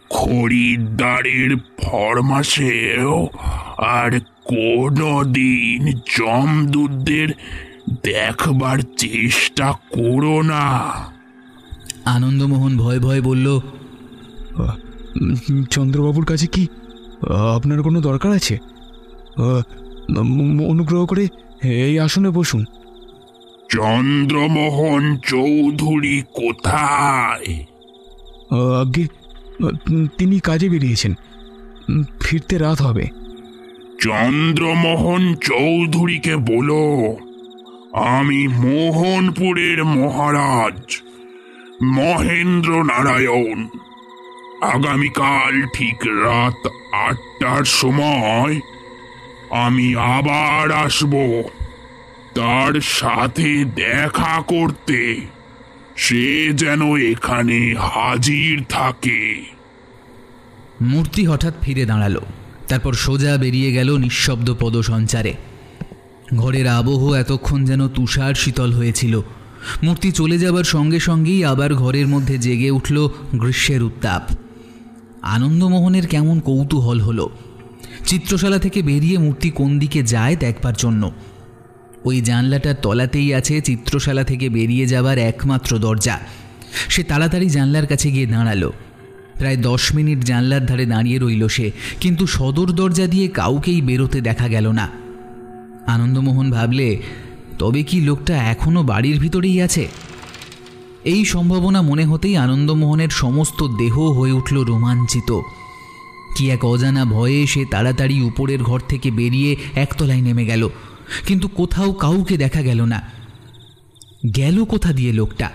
খরিদ্দারের 0.09 1.51
ফরমাসেও 1.81 3.13
আর 3.99 4.11
কোনো 4.49 5.09
দিন 5.33 5.81
দেখবার 8.03 8.79
চেষ্টা 8.97 9.67
করো 9.71 10.41
না। 10.41 10.65
আনন্দমোহন 12.05 12.77
ভয় 12.77 12.99
ভয় 12.99 13.21
বলল 13.21 13.47
চন্দ্রবাবুর 15.69 16.25
কাছে 16.25 16.47
কি 16.47 16.63
আপনার 17.55 17.79
কোনো 17.83 18.01
দরকার 18.01 18.31
আছে? 18.31 18.55
অনুগ্রহ 20.67 21.01
করে 21.05 21.23
এই 21.63 21.99
আসনে 21.99 22.29
বসুন। 22.29 22.65
চন্দ্রমোহন 23.69 25.03
চৌধুরী 25.17 26.17
কোথায়? 26.33 27.49
আগে 28.81 29.03
তিনি 30.17 30.39
কাজে 30.39 30.67
বেরিয়েছেন। 30.69 31.13
ফিরতে 32.21 32.57
রাত 32.57 32.81
হবে। 32.81 33.18
চন্দ্রমোহন 34.01 35.35
চৌধুরীকে 35.35 36.35
বলো, 36.35 37.17
আমি 37.93 38.47
মোহনপুরের 38.47 39.85
মহারাজ 39.85 41.01
মহেন্দ্র 41.83 42.83
নারায়ণ। 42.83 43.67
আগামীকাল 44.61 45.61
ঠিক 45.73 46.07
রাত 46.07 46.67
আটটার 46.93 47.63
সময় 47.63 48.59
আমি 49.49 49.95
আবার 49.95 50.71
আসব। 50.71 51.43
তার 52.35 52.81
সাথে 52.81 53.65
দেখা 53.65 54.41
করতে 54.41 55.21
সে 55.95 56.53
যেন 56.53 56.95
এখানে 56.95 57.75
হাজির 57.79 58.63
থাকে। 58.69 59.43
মূর্তি 60.81 61.25
হঠাৎ 61.25 61.53
ফিরে 61.61 61.85
দাঁড়াল। 61.85 62.19
তারপর 62.69 62.93
সোজা 62.93 63.37
বেরিয়ে 63.37 63.71
গেল 63.71 63.97
নিঃশব্দ 63.97 64.55
পদসঞ্চারে। 64.59 65.33
ঘরের 66.35 66.67
আবহ 66.67 67.13
এতক্ষণ 67.13 67.65
যেন 67.65 67.87
তুষার 67.87 68.33
শীতল 68.33 68.71
হয়েছিল। 68.71 69.21
মূর্তি 69.83 70.11
চলে 70.11 70.39
যাবার 70.39 70.63
সঙ্গে 70.63 70.99
সঙ্গেই 70.99 71.45
আবার 71.45 71.73
ঘরের 71.73 72.07
মধ্যে 72.07 72.37
জেগে 72.37 72.71
উঠল 72.71 73.09
গ্রীষ্মের 73.35 73.83
উত্তাপ। 73.83 74.31
আনন্দমোহনের 75.21 76.07
কেমন 76.07 76.39
কৌতূহল 76.39 76.99
হলো। 76.99 77.29
চিত্রশালা 78.07 78.57
থেকে 78.57 78.81
বেরিয়ে 78.81 79.17
মূর্তি 79.17 79.49
কোন 79.49 79.79
দিকে 79.79 80.03
যায় 80.03 80.35
দেখবার 80.35 80.73
জন্য। 80.77 81.11
ওই 82.05 82.21
জানলাটার 82.21 82.75
তলাতেই 82.81 83.33
আছে 83.33 83.61
চিত্রশালা 83.61 84.23
থেকে 84.23 84.49
বেরিয়ে 84.49 84.85
যাবার 84.85 85.17
একমাত্র 85.17 85.79
দরজা। 85.79 86.19
সে 86.89 87.03
তাড়াতাড়ি 87.03 87.49
জানলার 87.49 87.87
কাছে 87.87 88.11
গিয়ে 88.11 88.25
দাঁড়াল। 88.25 88.71
প্রায় 89.39 89.57
দশ 89.69 89.83
মিনিট 89.95 90.19
জানলার 90.23 90.63
ধারে 90.65 90.85
দাঁড়িয়ে 90.85 91.17
রইল 91.19 91.43
সে, 91.47 91.67
কিন্তু 91.99 92.23
সদর 92.27 92.67
দরজা 92.79 93.07
দিয়ে 93.07 93.27
কাউকেই 93.39 93.81
বেরোতে 93.81 94.19
দেখা 94.21 94.47
গেল 94.47 94.65
না। 94.71 94.85
আনন্দমোহন 95.87 96.47
ভাবলে, 96.51 96.89
তবে 97.59 97.81
কি 97.83 97.97
লোকটা 98.01 98.35
এখনও 98.53 98.81
বাড়ির 98.83 99.17
ভিতরেই 99.19 99.57
আছে? 99.61 99.83
এই 101.03 101.21
সম্ভাবনা 101.25 101.79
মনে 101.81 102.05
হতেই 102.05 102.35
আনন্দমোহনের 102.37 103.09
সমস্ত 103.09 103.59
দেহ 103.77 103.95
হয়ে 104.17 104.31
উঠল 104.31 104.57
রোমাঞ্চিত। 104.63 105.29
কি 106.35 106.43
এক 106.49 106.61
অজানা 106.65 107.03
ভয়ে 107.05 107.39
সে 107.47 107.61
তাড়াতাড়ি 107.65 108.15
উপরের 108.21 108.61
ঘর 108.63 108.79
থেকে 108.87 109.09
বেরিয়ে 109.11 109.51
একতলায় 109.75 110.21
নেমে 110.21 110.45
গেল, 110.45 110.63
কিন্তু 111.27 111.47
কোথাও 111.47 111.89
কাউকে 111.93 112.35
দেখা 112.37 112.61
গেল 112.61 112.79
না। 112.83 112.99
গেল 114.35 114.57
কোথা 114.65 114.91
দিয়ে 114.93 115.11
লোকটা? 115.13 115.47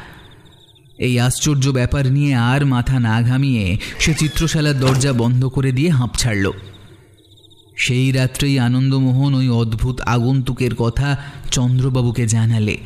এই 0.98 1.20
আশ্চর্য 1.20 1.68
ব্যাপার 1.68 2.12
নিয়ে 2.12 2.34
আর 2.34 2.64
মাথা 2.64 3.00
না 3.00 3.22
ঘামিয়ে 3.22 3.78
সে 3.98 4.14
চিত্রশালার 4.14 4.80
দরজা 4.80 5.12
বন্ধ 5.12 5.44
করে 5.44 5.72
দিয়ে 5.72 5.90
হাঁপ 5.90 6.10
ছাড়ল। 6.16 6.50
সেই 7.78 8.12
রাত্রেই 8.12 8.58
আনন্দমোহন 8.58 9.34
ওই 9.34 9.48
অদ্ভুত 9.48 10.00
আগন্তুকের 10.00 10.74
কথা 10.74 11.16
চন্দ্রবাবুকে 11.50 12.26
জানালে। 12.26 12.76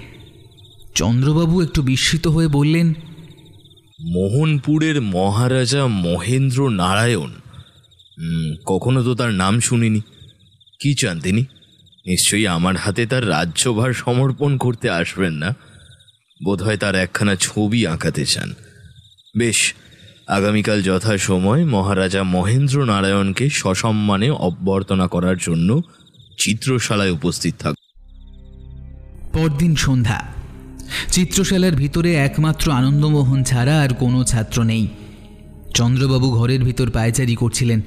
চন্দ্রবাবু 0.94 1.62
একটু 1.62 1.82
বিস্মিত 1.82 2.26
হয়ে 2.26 2.48
বললেন, 2.48 2.94
মোহনপুরের 4.00 5.00
মহারাজা 5.00 5.86
মহেন্দ্র 5.86 6.68
নারায়ণ? 6.68 7.30
কখনো 8.66 9.02
তো 9.02 9.14
তার 9.14 9.30
নাম 9.30 9.60
শুনিনি। 9.60 10.00
কি 10.80 10.94
চান 10.94 11.20
তিনি? 11.20 11.40
নিশ্চয়ই 12.06 12.46
আমার 12.46 12.76
হাতে 12.76 13.06
তার 13.06 13.28
রাজ্যভার 13.28 13.92
সমর্পণ 13.92 14.56
করতে 14.56 14.90
আসবেন 14.90 15.32
না। 15.32 15.54
বোধহয় 16.44 16.76
তার 16.76 16.94
একখানা 16.94 17.36
ছবি 17.40 17.86
আঁকাতে 17.86 18.24
চান। 18.26 18.54
বেশ 19.36 19.74
আগামীকাল 20.28 20.82
যথাসময় 20.82 21.64
মহারাজা 21.64 22.22
মহেন্দ্র 22.22 22.84
নারায়ণকে 22.84 23.48
সসম্মানে 23.50 24.30
অভ্যর্থনা 24.30 25.06
করার 25.06 25.36
জন্য 25.36 25.80
চিত্রশালায় 26.38 27.10
উপস্থিত 27.10 27.54
থাক 27.58 27.74
পরদিন 29.34 29.74
সন্ধ্যা। 29.74 30.20
চিত্রশালার 31.12 31.72
ভিতরে 31.72 32.14
একমাত্র 32.14 32.70
আনন্দমোহন 32.70 33.42
ছাড়া 33.42 33.82
আর 33.82 33.88
কোনো 33.94 34.24
ছাত্র 34.24 34.62
নেই। 34.62 34.88
চন্দ্রবাবু 35.74 36.30
ঘরের 36.30 36.64
ভিতর 36.64 36.90
পায়চারি 36.90 37.34
করছিলেন। 37.34 37.80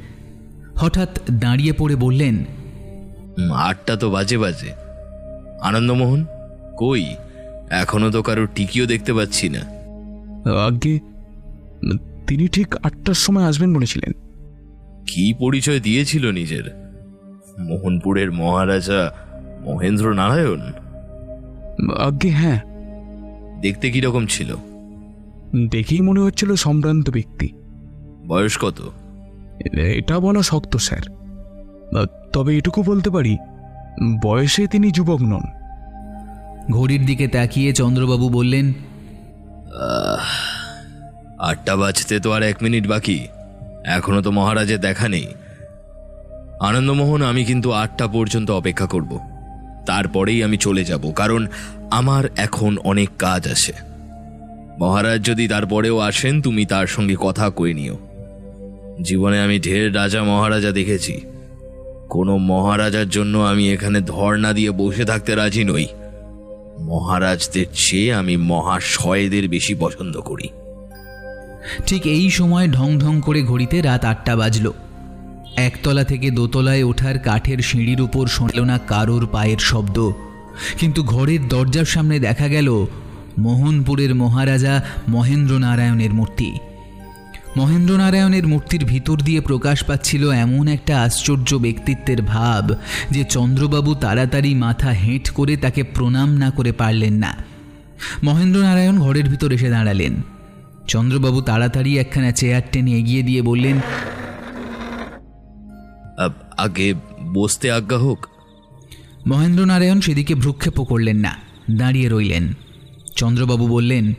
হঠাৎ 0.76 1.20
দাঁড়িয়ে 1.32 1.74
পড়ে 1.74 1.96
বললেন 1.96 2.46
আটটা 3.54 3.96
তো 3.96 4.10
বাজে 4.10 4.38
বাজে। 4.38 4.72
আনন্দমোহন 5.62 6.26
কই? 6.78 7.16
এখনও 7.72 8.12
তো 8.12 8.22
কারোর 8.22 8.48
টিকিও 8.56 8.86
দেখতে 8.86 9.14
পাচ্ছি 9.14 9.50
না। 9.50 9.60
আগে 10.66 11.00
তিনি 12.28 12.48
ঠিক 12.48 12.76
আটটার 12.76 13.14
সময় 13.14 13.44
আসবেন 13.44 13.74
বলেছিলেন। 13.74 14.12
কি 15.08 15.34
পরিচয় 15.34 15.80
দিয়েছিল 15.80 16.32
নিজের? 16.32 16.92
মোহনপুরের 17.60 18.32
মহারাজা 18.32 19.12
মহেন্দ্র 19.66 20.14
নারায়ণ? 20.14 20.62
আগে 21.98 22.30
হ্যাঁ। 22.30 22.62
দেখতে 23.62 23.92
কীরকম 23.92 24.26
ছিল? 24.26 24.56
দেখেই 25.72 26.02
মনে 26.02 26.20
হচ্ছিল 26.20 26.56
সম্ভ্রান্ত 26.56 27.10
ব্যক্তি। 27.10 27.50
বয়স 28.28 28.58
কত? 28.58 28.82
এটা 29.78 30.20
বলা 30.20 30.42
শক্ত 30.42 30.78
স্যার। 30.78 31.02
তবে 32.34 32.58
এটুকু 32.58 32.84
বলতে 32.84 33.10
পারি 33.10 33.38
বয়সে 34.24 34.68
তিনি 34.68 34.92
যুবক 34.92 35.22
নন। 35.22 35.61
ঘড়ির 36.72 37.06
দিকে 37.06 37.28
তাকিয়ে 37.28 37.74
চন্দ্রবাবু 37.74 38.30
বললেন 38.30 38.74
আটটা 41.40 41.76
বাজতে 41.76 42.20
তো 42.20 42.32
আর 42.32 42.44
এক 42.44 42.58
মিনিট 42.64 42.88
বাকি। 42.88 43.28
এখনও 43.86 44.22
তো 44.22 44.32
মহারাজের 44.32 44.80
দেখা 44.80 45.08
নেই। 45.10 45.28
আনন্দমোহন, 46.60 47.22
আমি 47.22 47.46
কিন্তু 47.46 47.72
আটটা 47.72 48.08
পর্যন্ত 48.08 48.52
অপেক্ষা 48.52 48.86
করব। 48.86 49.20
তারপরেই 49.86 50.44
আমি 50.44 50.58
চলে 50.58 50.84
যাব, 50.84 51.12
কারণ 51.12 51.48
আমার 51.92 52.24
এখন 52.38 52.78
অনেক 52.84 53.10
কাজ 53.20 53.48
আছে। 53.48 53.74
মহারাজ 54.80 55.20
যদি 55.26 55.48
তারপরেও 55.48 55.98
আসেন, 56.00 56.42
তুমি 56.42 56.66
তার 56.66 56.88
সঙ্গে 56.88 57.16
কথা 57.20 57.50
কয়ে 57.50 57.74
নিও। 57.74 57.98
জীবনে 59.02 59.42
আমি 59.42 59.60
ঢের 59.60 59.96
রাজা 59.96 60.24
মহারাজা 60.24 60.72
দেখেছি। 60.72 61.22
কোনো 62.10 62.38
মহারাজার 62.38 63.10
জন্য 63.10 63.38
আমি 63.38 63.74
এখানে 63.74 64.02
ধর্ণা 64.02 64.54
দিয়ে 64.54 64.72
বসে 64.72 65.06
থাকতে 65.06 65.36
রাজি 65.36 65.64
নই। 65.64 65.88
মহারাজদের 66.82 67.66
চেয়ে 67.76 68.14
আমি 68.14 68.38
মহাশয়দের 68.38 69.48
বেশি 69.48 69.76
পছন্দ 69.80 70.18
করি। 70.18 70.50
ঠিক 71.88 72.06
এই 72.06 72.30
সময় 72.30 72.68
ঢং 72.68 73.00
ঢং 73.00 73.22
করে 73.22 73.44
ঘড়িতে 73.44 73.82
রাত 73.82 74.06
আটটা 74.06 74.36
বাজল। 74.36 74.72
একতলা 75.56 76.04
থেকে 76.04 76.32
দোতলায় 76.32 76.84
ওঠার 76.84 77.20
কাঠের 77.20 77.58
সিঁড়ির 77.58 78.02
উপর 78.02 78.28
শোনল 78.28 78.64
না 78.64 78.78
কারোর 78.78 79.28
পায়ের 79.32 79.58
শব্দ। 79.58 80.12
কিন্তু 80.78 81.04
ঘরের 81.04 81.48
দরজার 81.48 81.86
সামনে 81.86 82.20
দেখা 82.20 82.48
গেল 82.48 82.86
মোহনপুরের 83.40 84.16
মহারাজা 84.16 84.84
মহেন্দ্র 85.10 85.58
নারায়ণের 85.58 86.14
মূর্তি। 86.14 86.58
মহেন্দ্র 87.58 87.98
নারায়ণের 87.98 88.48
মূর্তির 88.48 88.86
ভিতর 88.86 89.18
দিয়ে 89.18 89.42
প্রকাশ 89.42 89.84
পাচ্ছিল 89.84 90.32
এমন 90.32 90.68
একটা 90.68 91.02
আশ্চর্য 91.02 91.56
ব্যক্তিত্বের 91.56 92.22
ভাব 92.22 92.66
যে 93.12 93.24
চন্দ্রবাবু 93.24 93.96
তাড়াতাড়ি 93.96 94.56
মাথা 94.56 94.90
হেঁট 94.90 95.30
করে 95.30 95.58
তাকে 95.58 95.84
প্রণাম 95.84 96.30
না 96.38 96.52
করে 96.52 96.72
পারলেন 96.72 97.14
না। 97.14 97.32
মহেন্দ্রনারায়ণ 98.24 99.00
ঘরের 99.00 99.30
ভিতর 99.30 99.52
এসে 99.52 99.70
দাঁড়ালেন। 99.70 100.14
চন্দ্রবাবু 100.88 101.42
তাড়াতাড়ি 101.42 102.00
একখানা 102.00 102.32
চেয়ার 102.32 102.62
টেনে 102.72 102.92
এগিয়ে 102.92 103.24
দিয়ে 103.24 103.42
বললেন 103.42 103.78
আগে 106.58 106.94
বসতে 107.34 107.72
আজ্ঞা 107.72 107.98
হোক। 107.98 108.28
মহেন্দ্রনারায়ণ 109.28 110.00
সেদিকে 110.02 110.36
ভ্রুক্ষেপও 110.36 110.84
করলেন 110.84 111.18
না 111.18 111.34
দাঁড়িয়ে 111.72 112.10
রইলেন। 112.10 112.54
চন্দ্রবাবু 113.16 113.68
বললেন 113.68 114.14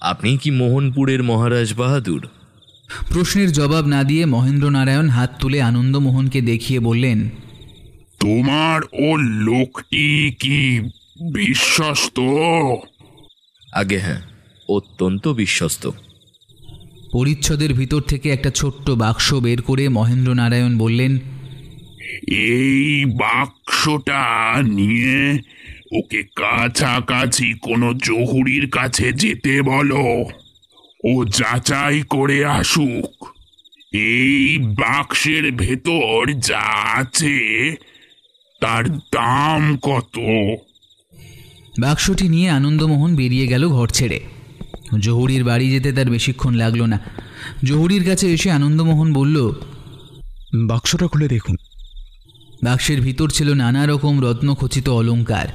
আপনি 0.00 0.36
কি 0.36 0.50
মোহনপুরের 0.50 1.22
মহারাজ 1.22 1.74
বাহাদুর? 1.74 2.28
প্রশ্নের 3.10 3.52
জবাব 3.52 3.86
না 3.86 4.04
দিয়ে 4.04 4.26
মহেন্দ্রনারায়ণ 4.26 5.08
হাত 5.08 5.30
তুলে 5.40 5.62
আনন্দমোহনকে 5.62 6.40
দেখিয়ে 6.40 6.80
বললেন 6.80 7.30
তোমার 8.20 8.80
ও 8.92 9.16
লোকটি 9.16 10.32
কি 10.38 10.80
বিশ্বস্ত? 11.32 12.20
আগে 13.72 13.98
হ্যাঁ 13.98 14.20
অত্যন্ত 14.68 15.28
বিশ্বস্ত। 15.28 15.90
পরিচ্ছদের 17.12 17.74
ভিতর 17.74 18.00
থেকে 18.00 18.30
একটা 18.30 18.50
ছোট্ট 18.50 18.90
বাক্স 18.90 19.34
বের 19.34 19.62
করে 19.62 19.88
মহেন্দ্রনারায়ণ 19.88 20.78
বললেন 20.78 21.18
এই 22.26 23.04
বাক্সটা 23.04 24.62
নিয়ে 24.62 25.38
ওকে 25.92 26.22
কাছাকাছি 26.22 27.54
কোনো 27.62 27.94
জহুরির 27.94 28.70
কাছে 28.70 29.12
যেতে 29.12 29.62
বলো। 29.62 30.24
ও 31.04 31.24
যাচাই 31.24 32.02
করে 32.02 32.44
আসুক। 32.44 33.26
এই 33.92 34.58
বাক্সের 34.58 35.52
ভেতর 35.52 36.32
যা 36.32 36.94
আছে 37.00 37.36
তার 38.60 38.98
দাম 38.98 39.76
কত? 39.76 40.18
বাক্সটি 41.80 42.28
নিয়ে 42.28 42.50
আনন্দমোহন 42.50 43.16
বেরিয়ে 43.16 43.46
গেল 43.46 43.68
ঘর 43.68 43.88
ছেড়ে। 43.88 44.20
জহুরির 45.00 45.44
বাড়ি 45.44 45.70
যেতে 45.70 45.92
তার 45.92 46.10
বেশিক্ষণ 46.10 46.54
লাগল 46.54 46.82
না। 46.82 47.00
জহুরির 47.64 48.04
কাছে 48.04 48.32
এসে 48.32 48.50
আনন্দমোহন 48.50 49.12
বলল 49.12 49.52
বাক্সটা 50.66 51.06
খুলে 51.06 51.28
দেখুন। 51.28 51.56
বাক্সের 52.62 53.00
ভিতর 53.00 53.28
ছিল 53.28 53.54
নানা 53.54 53.86
রকম 53.86 54.20
রত্নখচিত 54.20 54.88
অলংকার। 54.88 55.46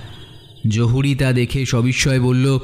জহুরি 0.68 1.16
তা 1.16 1.34
দেখে 1.34 1.66
সবিস্ময় 1.66 2.20
বলল 2.20 2.60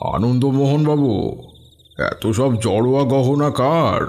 আনন্দমোহন 0.00 0.84
বাবু 0.84 1.42
এত 1.98 2.26
সব 2.26 2.60
জড়োয়া 2.60 3.04
গহনা 3.04 3.50
কার? 3.50 4.02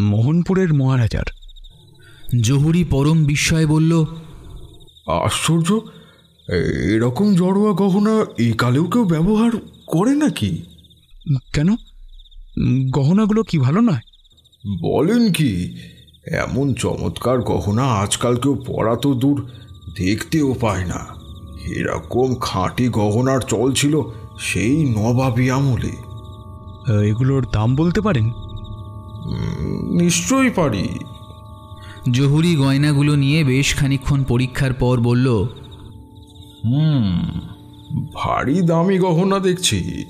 মোহনপুরের 0.00 0.74
মহারাজার। 0.74 1.24
জহুরি 2.42 2.84
পরম 2.84 3.24
বিস্ময়ে 3.24 3.66
বলল 3.66 4.04
আশ্চর্য 5.06 5.80
এরকম 6.94 7.34
জড়োয়া 7.34 7.72
গহনা 7.72 8.26
এই 8.38 8.52
কালেও 8.52 8.84
কেউ 8.84 9.04
ব্যবহার 9.04 9.50
করে 9.86 10.14
নাকি? 10.14 10.62
কেন? 11.52 11.76
গহনাগুলো 12.90 13.42
কি 13.42 13.58
ভালো 13.58 13.80
নয়? 13.80 14.00
বলেন 14.82 15.32
কি 15.32 15.76
এমন 16.32 16.74
চমৎকার 16.74 17.40
গহনা 17.40 17.84
আজকাল 17.84 18.36
কেউ 18.36 18.54
পরা 18.66 18.96
তো 18.96 19.14
দূর 19.14 19.50
দেখতেও 19.96 20.54
পায় 20.60 20.84
না। 20.84 21.06
এরকম 21.76 22.34
খাঁটি 22.40 22.88
গহনার 22.88 23.40
চল 23.40 23.72
ছিল 23.72 24.02
সেই 24.38 24.84
নবাবি 24.84 25.50
আমলে। 25.50 25.92
এগুলোর 27.08 27.46
দাম 27.52 27.76
বলতে 27.76 28.00
পারেন? 28.00 28.32
নিশ্চয়ই 30.00 30.50
পারি। 30.50 30.88
জহুরি 32.12 32.56
গয়নাগুলো 32.56 33.16
নিয়ে 33.16 33.44
বেশ 33.44 33.74
খানিক্ষণ 33.74 34.24
পরীক্ষার 34.24 34.72
পর 34.72 35.00
বলল 35.00 35.28
হুম 36.64 37.30
ভারী 38.14 38.62
দামি 38.62 38.98
গহনা 38.98 39.38
দেখছি। 39.38 40.04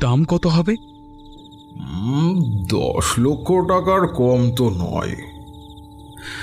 দাম 0.00 0.24
কত 0.24 0.46
হবে? 0.46 0.76
দশ 2.68 3.18
লক্ষ 3.18 3.52
টাকার 3.52 4.08
কম 4.08 4.50
তো 4.56 4.70
নয়। 4.70 5.16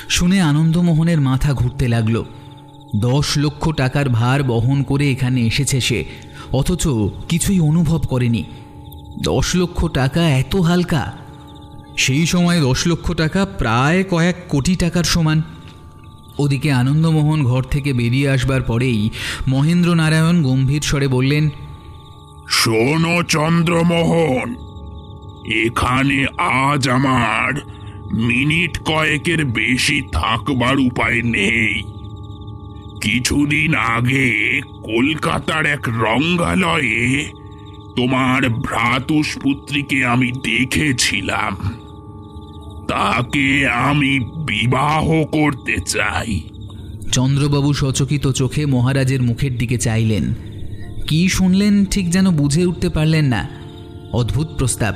শুনে 0.09 0.41
আনন্দমোহনের 0.41 1.21
মাথা 1.21 1.53
ঘুরতে 1.53 1.87
লাগল। 1.87 2.23
দশ 2.99 3.37
লক্ষ 3.37 3.71
টাকার 3.71 4.09
ভার 4.09 4.43
বহন 4.43 4.83
করে 4.83 5.11
এখানে 5.11 5.41
এসেছে 5.41 5.81
সে। 5.81 6.05
অথচ 6.51 6.87
কিছুই 7.29 7.59
অনুভব 7.59 7.97
করেনি। 7.97 8.43
দশ 9.23 9.55
লক্ষ 9.55 9.85
টাকা 9.85 10.29
এত 10.29 10.55
হালকা। 10.55 11.13
সেই 11.97 12.25
সময় 12.25 12.61
দশ 12.61 12.87
লক্ষ 12.87 13.13
টাকা 13.13 13.45
প্রায় 13.45 14.03
কয়েক 14.03 14.35
কোটি 14.49 14.75
টাকার 14.75 15.03
সমান। 15.03 15.41
ওদিকে 16.39 16.71
আনন্দমোহন 16.71 17.43
ঘর 17.43 17.63
থেকে 17.63 17.93
বেরিয়ে 17.93 18.29
আসবার 18.29 18.61
পরেই 18.61 19.09
মহেন্দ্র 19.47 19.95
নারায়ণ 19.95 20.43
গম্ভীর 20.43 20.81
স্বরে 20.81 21.07
বললেন, 21.07 21.49
শোনো 22.49 23.23
চন্দ্রমোহন, 23.23 24.55
এখানে 25.65 26.25
আজ 26.37 26.89
আমার 26.89 27.53
মিনিট 28.13 28.79
কয়েকের 28.79 29.45
বেশি 29.45 30.01
থাকবার 30.11 30.79
উপায় 30.79 31.21
নেই। 31.21 31.96
কিছুদিন 33.01 33.75
আগে 33.75 34.61
কলকাতার 34.83 35.65
এক 35.65 35.89
রঙ্গালয়ে 35.89 37.29
তোমার 37.95 38.49
ভ্রাতুষ্পুত্রীকে 38.49 40.05
আমি 40.05 40.31
দেখেছিলাম। 40.31 41.57
তাকে 42.87 43.67
আমি 43.67 44.19
বিবাহ 44.19 45.23
করতে 45.23 45.75
চাই। 45.85 46.41
চন্দ্রবাবু 47.11 47.73
সচকিত 47.73 48.27
চোখে 48.27 48.65
মহারাজের 48.65 49.23
মুখের 49.23 49.57
দিকে 49.57 49.77
চাইলেন। 49.77 50.33
কি 51.07 51.29
শুনলেন 51.29 51.85
ঠিক 51.85 52.09
যেন 52.09 52.31
বুঝে 52.31 52.65
উঠতে 52.65 52.89
পারলেন 52.89 53.25
না। 53.25 53.49
অদ্ভুত 54.13 54.47
প্রস্তাব। 54.57 54.95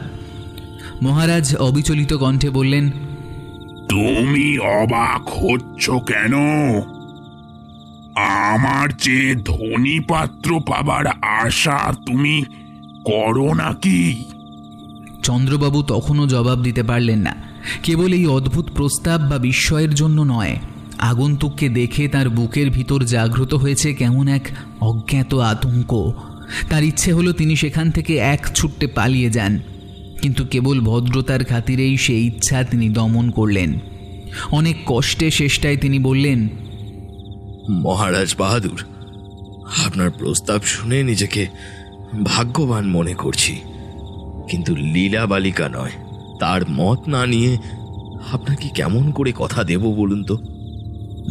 মহারাজ 1.02 1.56
অবিচলিত 1.56 2.14
কণ্ঠে 2.14 2.50
বললেন 2.50 2.90
তুমি 3.90 4.60
অবাক 4.60 5.30
হচ্ছ 5.30 5.90
কেন? 5.90 6.34
আমার 8.16 8.90
চেয়ে 8.90 9.36
ধনী 9.36 10.00
পাত্র 10.00 10.60
পাবার 10.60 11.06
আশা 11.22 11.94
তুমি 12.06 12.44
করো 13.06 13.54
নাকি? 13.54 14.24
চন্দ্রবাবু 15.24 15.84
তখনও 15.84 16.28
জবাব 16.28 16.62
দিতে 16.64 16.84
পারলেন 16.84 17.20
না। 17.20 17.36
কেবল 17.84 18.14
এই 18.14 18.26
অদ্ভুত 18.26 18.70
প্রস্তাব 18.76 19.22
বা 19.22 19.38
বিস্ময়ের 19.38 19.94
জন্য 19.94 20.22
নয়। 20.22 20.58
আগন্তুককে 20.98 21.70
দেখে 21.70 22.08
তার 22.08 22.30
বুকের 22.30 22.70
ভিতর 22.70 23.04
জাগ্রত 23.04 23.54
হয়েছে 23.54 23.94
কেমন 23.94 24.28
এক 24.28 24.50
অজ্ঞাত 24.82 25.34
আতঙ্ক। 25.34 26.12
তার 26.70 26.84
ইচ্ছে 26.84 27.14
হলো 27.14 27.34
তিনি 27.34 27.56
সেখান 27.56 27.92
থেকে 27.92 28.18
এক 28.18 28.48
ছুট্টে 28.56 28.88
পালিয়ে 28.88 29.30
যান। 29.30 29.60
কিন্তু 30.22 30.46
কেবল 30.46 30.80
ভদ্রতার 30.80 31.44
খাতিরেই 31.44 31.98
সেই 31.98 32.28
ইচ্ছা 32.28 32.64
তিনি 32.64 32.90
দমন 32.90 33.30
করলেন। 33.32 33.80
অনেক 34.52 34.76
কষ্টে 34.86 35.32
শেষটায় 35.32 35.78
তিনি 35.78 36.00
বললেন 36.00 36.50
মহারাজ 37.70 38.36
বাহাদুর 38.38 38.84
আপনার 39.86 40.12
প্রস্তাব 40.12 40.62
শুনে 40.62 41.04
নিজেকে 41.04 41.48
ভাগ্যবান 42.24 42.88
মনে 42.88 43.14
করছি। 43.14 43.56
কিন্তু 44.50 44.76
লীলা 44.76 45.26
বালিকা 45.26 45.70
নয় 45.70 45.92
তার 46.40 46.62
মত 46.70 47.08
না 47.08 47.26
নিয়ে 47.26 47.58
আপনাকে 48.32 48.70
কেমন 48.70 49.12
করে 49.12 49.34
কথা 49.36 49.64
দেব 49.64 49.82
বলুন 49.82 50.24
তো? 50.24 50.38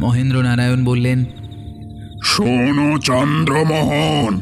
মহেন্দ্র 0.01 0.43
নারায়ণ 0.43 0.85
বললেন 0.85 1.25
শোনো 2.25 2.99
চন্দ্রমোহন 2.99 4.41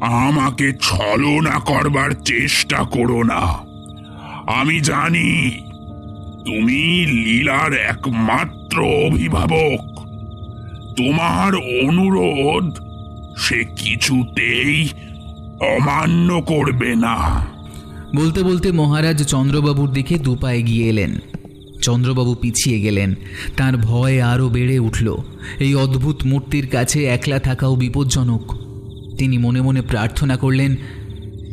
আমাকে 0.00 0.72
ছলনা 0.82 1.60
করবার 1.60 2.10
চেষ্টা 2.10 2.84
করো 2.84 3.22
না। 3.22 3.40
আমি 4.60 4.80
জানি 4.80 5.50
তুমি 6.46 7.06
লীলার 7.06 7.72
একমাত্র 7.72 8.82
অভিভাবক। 8.82 9.93
তোমার 10.96 11.56
অনুরোধ 11.56 12.78
সে 13.38 13.64
কিছুতেই 13.64 14.88
অমান্য 15.60 16.40
করবে 16.40 16.94
না। 16.94 17.46
বলতে 18.16 18.42
বলতে 18.42 18.72
মহারাজ 18.72 19.22
চন্দ্রবাবুর 19.22 19.90
দিকে 19.90 20.18
দুপা 20.18 20.52
গিয়ে 20.52 20.88
এলেন। 20.88 21.18
চন্দ্রবাবু 21.82 22.34
পিছিয়ে 22.34 22.80
গেলেন। 22.80 23.14
তার 23.56 23.76
ভয় 23.76 24.22
আরও 24.22 24.48
বেড়ে 24.48 24.78
উঠল। 24.78 25.16
এই 25.58 25.74
অদ্ভুত 25.74 26.16
মূর্তির 26.24 26.66
কাছে 26.66 27.04
একলা 27.04 27.38
থাকাও 27.38 27.76
বিপজ্জনক। 27.76 28.54
তিনি 29.18 29.38
মনে 29.38 29.60
মনে 29.60 29.82
প্রার্থনা 29.82 30.36
করলেন 30.36 30.76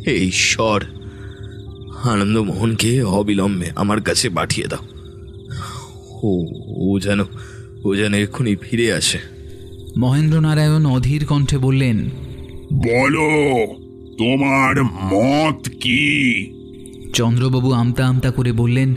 হে 0.06 0.14
ঈশ্বর 0.14 0.84
আনন্দমোহনকে 2.04 3.02
অবিলম্বে 3.02 3.70
আমার 3.76 4.00
কাছে 4.00 4.28
পাঠিয়ে 4.28 4.66
দাও। 4.66 4.86
ও 6.22 6.44
ও 6.66 7.00
যেন 7.00 7.20
ও 7.84 7.94
যেন 7.94 8.14
এক্ষুনি 8.14 8.56
ফিরে 8.56 8.92
আসে। 8.92 9.18
মহেন্দ্রনারায়ণ 9.98 10.86
অধীর 10.86 11.26
কণ্ঠে 11.26 11.58
বললেন 11.58 12.10
বলো 12.72 13.28
তোমার 14.18 14.84
মত 14.84 15.68
কি? 15.80 16.52
চন্দ্রবাবু 17.14 17.72
আমতা 17.72 18.06
আমতা 18.06 18.30
করে 18.30 18.52
বললেন 18.52 18.94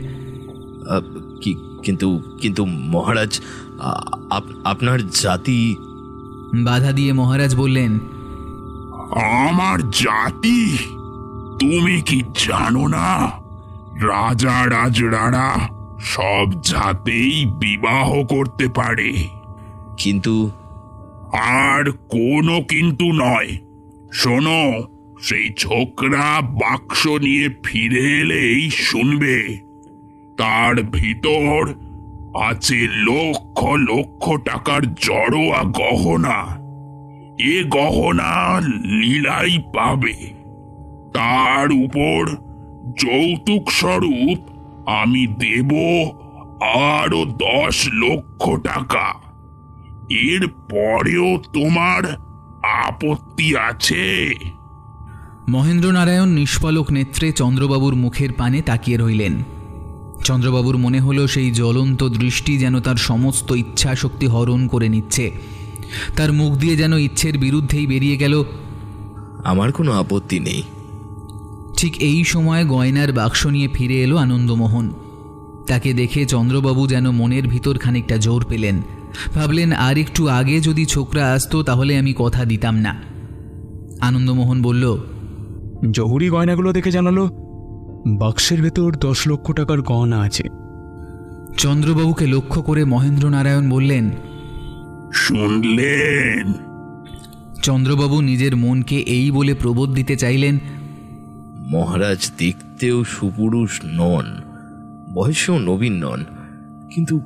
কি 1.42 1.54
কিন্তু 1.84 2.22
কিন্তু 2.40 2.64
মহারাজ 2.64 3.40
আপ- 4.30 4.54
আপনার 4.64 5.10
জাতি? 5.10 5.74
বাধা 6.64 6.92
দিয়ে 6.92 7.12
মহারাজ 7.12 7.56
বললেন 7.56 7.98
আমার 9.44 9.90
জাতি? 9.90 10.78
তুমি 11.60 12.00
কি 12.00 12.22
জানো 12.46 12.86
না? 12.86 13.30
রাজা 14.06 14.66
রাজরারা 14.66 15.75
সব 16.00 16.62
জাতেই 16.62 17.46
বিবাহ 17.46 18.24
করতে 18.24 18.68
পারে। 18.68 19.12
কিন্তু 19.98 20.50
আর 21.32 21.90
কোনো 21.90 22.62
কিন্তু 22.62 23.12
নয়। 23.12 23.58
শোনো 24.12 24.82
সেই 25.22 25.52
ছোকরা 25.58 26.40
বাক্স 26.40 27.06
নিয়ে 27.06 27.48
ফিরে 27.64 28.20
এলেই 28.20 28.70
শুনবে। 28.70 29.58
তার 30.38 30.82
ভিতর 30.82 31.74
আছে 32.40 32.74
লক্ষ 32.74 33.64
লক্ষ 33.64 34.36
টাকার 34.44 34.94
জড়োয়া 34.94 35.62
গহনা। 35.64 36.56
এ 37.38 37.64
গহনা 37.64 38.60
লীলাই 38.84 39.58
পাবে। 39.74 40.36
তার 41.14 41.72
উপর 41.72 42.36
যৌতুক 43.02 43.70
স্বরূপ 43.70 44.55
আমি 44.86 45.26
দেব 45.26 45.70
আরও 46.62 47.24
দশ 47.24 47.88
লক্ষ 47.92 48.48
টাকা। 48.48 49.14
এর 50.10 50.46
পরেও 50.46 51.38
তোমার 51.52 52.20
আপত্তি 52.62 53.56
আছে। 53.56 54.34
মহেন্দ্রনারায়ণ 55.48 56.28
নিষ্পলক 56.28 56.92
নেত্রে 56.92 57.32
চন্দ্রবাবুর 57.32 57.94
মুখের 57.94 58.32
পানে 58.32 58.62
তাকিয়ে 58.62 58.98
রইলেন। 58.98 59.42
চন্দ্রবাবুর 60.24 60.76
মনে 60.76 61.00
হলো 61.00 61.26
সেই 61.26 61.50
জ্বলন্ত 61.50 62.04
দৃষ্টি 62.04 62.58
যেন 62.58 62.80
তার 62.80 62.96
সমস্ত 62.96 63.52
ইচ্ছা 63.52 63.94
শক্তি 63.94 64.26
হরণ 64.26 64.66
করে 64.66 64.88
নিচ্ছে। 64.88 65.30
তার 66.16 66.32
মুখ 66.32 66.54
দিয়ে 66.54 66.76
যেন 66.76 66.92
ইচ্ছের 66.92 67.38
বিরুদ্ধেই 67.38 67.86
বেরিয়ে 67.86 68.16
গেল 68.16 68.44
আমার 69.44 69.72
কোনো 69.72 69.92
আপত্তি 69.92 70.40
নেই। 70.40 70.62
ঠিক 71.76 71.96
এই 72.00 72.24
সময় 72.24 72.64
গয়নার 72.64 73.12
বাক্স 73.12 73.46
নিয়ে 73.46 73.68
ফিরে 73.74 74.02
এলো 74.02 74.16
আনন্দমোহন। 74.16 74.92
তাকে 75.66 75.92
দেখে 75.92 76.26
চন্দ্রবাবু 76.26 76.86
যেন 76.86 77.10
মনের 77.10 77.48
ভিতর 77.48 77.78
খানিকটা 77.78 78.16
জোর 78.18 78.44
পেলেন। 78.48 78.82
ভাবলেন 79.34 79.72
আর 79.72 79.98
একটু 79.98 80.28
আগে 80.28 80.60
যদি 80.60 80.86
ছোকরা 80.86 81.32
আসতো 81.32 81.62
তাহলে 81.62 81.98
আমি 81.98 82.14
কথা 82.16 82.44
দিতাম 82.44 82.76
না। 82.76 83.02
আনন্দমোহন 84.00 84.62
বলল 84.62 84.98
জহুরি 85.90 86.28
গয়নাগুলো 86.28 86.72
দেখে 86.72 86.90
জানালো 86.90 87.28
বাক্সের 88.06 88.62
ভেতর 88.62 88.94
দশ 89.00 89.26
লক্ষ 89.26 89.52
টাকার 89.52 89.80
গহনা 89.82 90.20
আছে। 90.20 90.42
চন্দ্রবাবুকে 91.58 92.26
লক্ষ্য 92.26 92.62
করে 92.62 92.84
মহেন্দ্রনারায়ণ 92.84 93.70
বললেন 93.70 94.10
শুনলেন? 95.12 96.52
চন্দ্রবাবু 97.62 98.20
নিজের 98.20 98.56
মনকে 98.56 98.96
এই 98.96 99.30
বলে 99.30 99.54
প্রবোধ 99.54 99.94
দিতে 99.94 100.16
চাইলেন 100.16 100.58
মহারাজ 101.66 102.30
দেখতেও 102.38 103.04
সুপুরুষ 103.04 103.80
নন 103.84 104.24
বয়সেও 105.14 105.58
নবীন 105.58 106.04
নন 106.04 106.24
কিন্তু 106.94 107.20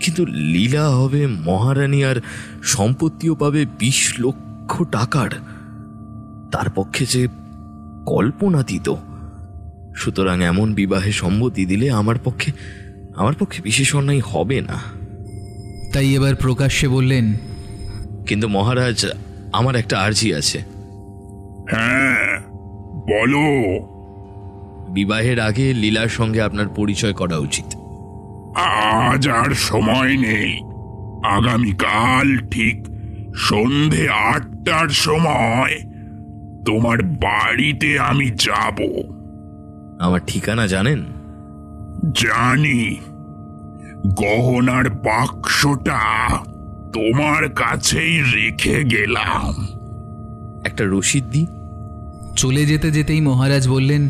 কিন্তু 0.00 0.26
লীলা 0.26 0.88
হবে 0.88 1.26
মহারানী 1.26 2.04
আর 2.04 2.16
সম্পত্তিও 2.62 3.34
পাবে 3.34 3.66
বিশ 3.78 4.14
লক্ষ 4.18 4.82
টাকার। 4.82 5.30
তার 6.52 6.70
পক্ষে 6.70 7.06
যে 7.06 7.28
কল্পনাতীত। 8.06 8.94
সুতরাং 9.96 10.44
এমন 10.44 10.74
বিবাহে 10.74 11.12
সম্মতি 11.12 11.66
দিলে 11.66 11.90
আমার 11.90 12.14
পক্ষে 12.24 12.52
আমার 13.16 13.34
পক্ষে 13.38 13.62
বিশেষ 13.62 13.96
অন্যায় 13.96 14.20
হবে 14.20 14.60
না। 14.60 14.82
তাই 15.92 16.14
এবার 16.14 16.34
প্রকাশ্যে 16.34 16.88
বললেন 16.88 17.34
কিন্তু 18.26 18.48
মহারাজ 18.48 19.06
আমার 19.52 19.76
একটা 19.76 19.98
আর্জি 19.98 20.34
আছে। 20.34 20.58
হ্যাঁ 21.70 22.33
বলো। 23.10 23.40
বিবাহের 24.92 25.40
আগে 25.40 25.74
লীলার 25.74 26.08
সঙ্গে 26.08 26.42
আপনার 26.42 26.68
পরিচয় 26.68 27.12
করা 27.12 27.36
উচিত। 27.36 27.64
আজ 28.56 29.28
আর 29.28 29.54
সময় 29.54 30.16
নেই। 30.16 30.60
আগামীকাল 31.24 32.48
ঠিক 32.48 32.86
সন্ধে 33.36 34.08
আটটার 34.08 34.88
সময় 34.88 35.80
তোমার 36.66 37.02
বাড়িতে 37.02 37.98
আমি 37.98 38.30
যাব। 38.30 38.80
আমার 40.00 40.20
ঠিকানা 40.26 40.66
জানেন? 40.66 41.04
জানি। 42.14 42.96
গহনার 44.06 44.90
বাক্সটা 44.90 46.28
তোমার 46.92 47.48
কাছেই 47.48 48.22
রেখে 48.22 48.84
গেলাম। 48.84 49.66
একটা 50.64 50.84
রসিদ 50.86 51.24
দিই? 51.24 51.46
চলে 52.36 52.66
যেতে 52.66 52.90
যেতেই 52.90 53.20
মহারাজ 53.20 53.68
বললেন 53.68 54.08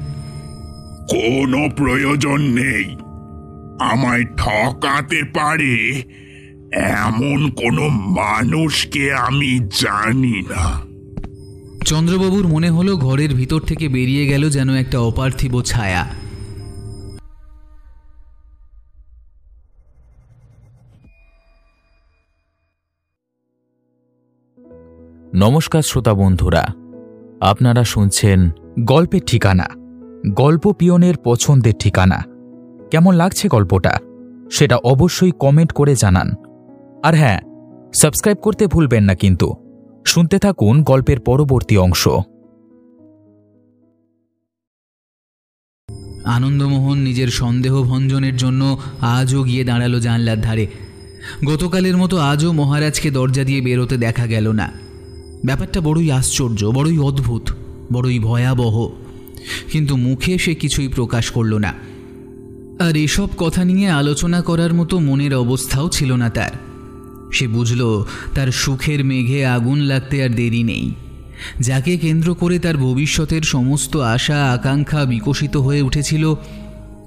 কোনো 1.11 1.69
প্রয়োজন 1.77 2.41
নেই। 2.41 2.97
আমায় 3.81 4.25
ঠকাতে 4.25 5.23
পারে 5.35 6.03
এমন 6.73 7.51
কোনো 7.51 7.89
মানুষকে 7.89 9.15
আমি 9.15 9.59
জানি 9.59 10.43
না। 10.43 10.81
চন্দ্রবাবুর 11.85 12.49
মনে 12.49 12.71
হলো 12.71 12.97
ঘরের 12.97 13.35
ভিতর 13.35 13.61
থেকে 13.61 13.89
বেরিয়ে 13.89 14.27
গেল 14.27 14.51
যেন 14.51 14.75
একটা 14.75 14.99
অপার্থিব 14.99 15.63
ছায়া। 15.63 16.25
নমস্কার 25.35 25.83
শ্রোতা 25.83 26.15
বন্ধুরা 26.15 26.84
আপনারা 27.45 27.85
শুনছেন 27.85 28.51
গল্পের 28.81 29.21
ঠিকানা, 29.27 29.67
গল্প 30.35 30.73
পিয়নের 30.73 31.15
পছন্দের 31.25 31.73
ঠিকানা। 31.79 32.23
কেমন 32.91 33.15
লাগছে 33.15 33.49
গল্পটা? 33.49 33.99
সেটা 34.53 34.77
অবশ্যই 34.77 35.31
কমেন্ট 35.31 35.73
করে 35.73 35.95
জানান। 35.95 36.31
আর 37.03 37.15
হ্যাঁ 37.15 37.41
সাবস্ক্রাইব 37.95 38.39
করতে 38.39 38.67
ভুলবেন 38.67 39.05
না 39.05 39.15
কিন্তু। 39.15 39.55
শুনতে 40.07 40.39
থাকুন 40.39 40.83
গল্পের 40.83 41.21
পরবর্তী 41.21 41.77
অংশ। 41.77 42.09
আনন্দমোহন 46.25 46.99
নিজের 46.99 47.29
সন্দেহ 47.29 47.83
ভঞ্জনের 47.83 48.37
জন্য 48.37 48.79
আজও 49.01 49.43
গিয়ে 49.43 49.65
দাঁড়াল 49.65 50.01
জানলার 50.01 50.41
ধারে। 50.41 50.67
গতকালের 51.47 51.97
মতো 51.97 52.19
আজও 52.19 52.53
মহারাজকে 52.53 53.11
দরজা 53.11 53.45
দিয়ে 53.45 53.61
বেরোতে 53.61 53.97
দেখা 53.97 54.27
গেল 54.27 54.53
না। 54.53 54.84
ব্যাপারটা 55.45 55.81
বড়ই 55.81 56.11
আশ্চর্য, 56.11 56.65
বড়ই 56.67 56.99
অদ্ভুত, 56.99 57.51
বড়ই 57.93 58.19
ভয়াবহ। 58.19 58.89
কিন্তু 59.73 59.97
মুখে 59.97 60.39
সে 60.39 60.55
কিছুই 60.55 60.89
প্রকাশ 60.89 61.31
করল 61.31 61.55
না। 61.55 61.75
আর 62.79 62.97
এসব 62.97 63.29
কথা 63.37 63.65
নিয়ে 63.65 63.91
আলোচনা 63.91 64.43
করার 64.43 64.75
মতো 64.75 64.99
মনের 64.99 65.35
অবস্থাও 65.35 65.89
ছিল 65.89 66.13
না 66.13 66.31
তার। 66.31 66.51
সে 67.33 67.49
বুঝল, 67.49 68.05
তার 68.35 68.53
সুখের 68.53 69.05
মেঘে 69.05 69.47
আগুন 69.47 69.79
লাগতে 69.79 70.25
আর 70.25 70.29
দেরি 70.29 70.63
নেই। 70.63 70.95
যাকে 71.61 71.97
কেন্দ্র 71.97 72.35
করে 72.35 72.59
তার 72.59 72.77
ভবিষ্যতের 72.77 73.43
সমস্ত 73.43 73.97
আশা, 73.97 74.53
আকাঙ্ক্ষা 74.53 75.05
বিকশিত 75.05 75.57
হয়ে 75.57 75.83
উঠেছিল, 75.83 76.35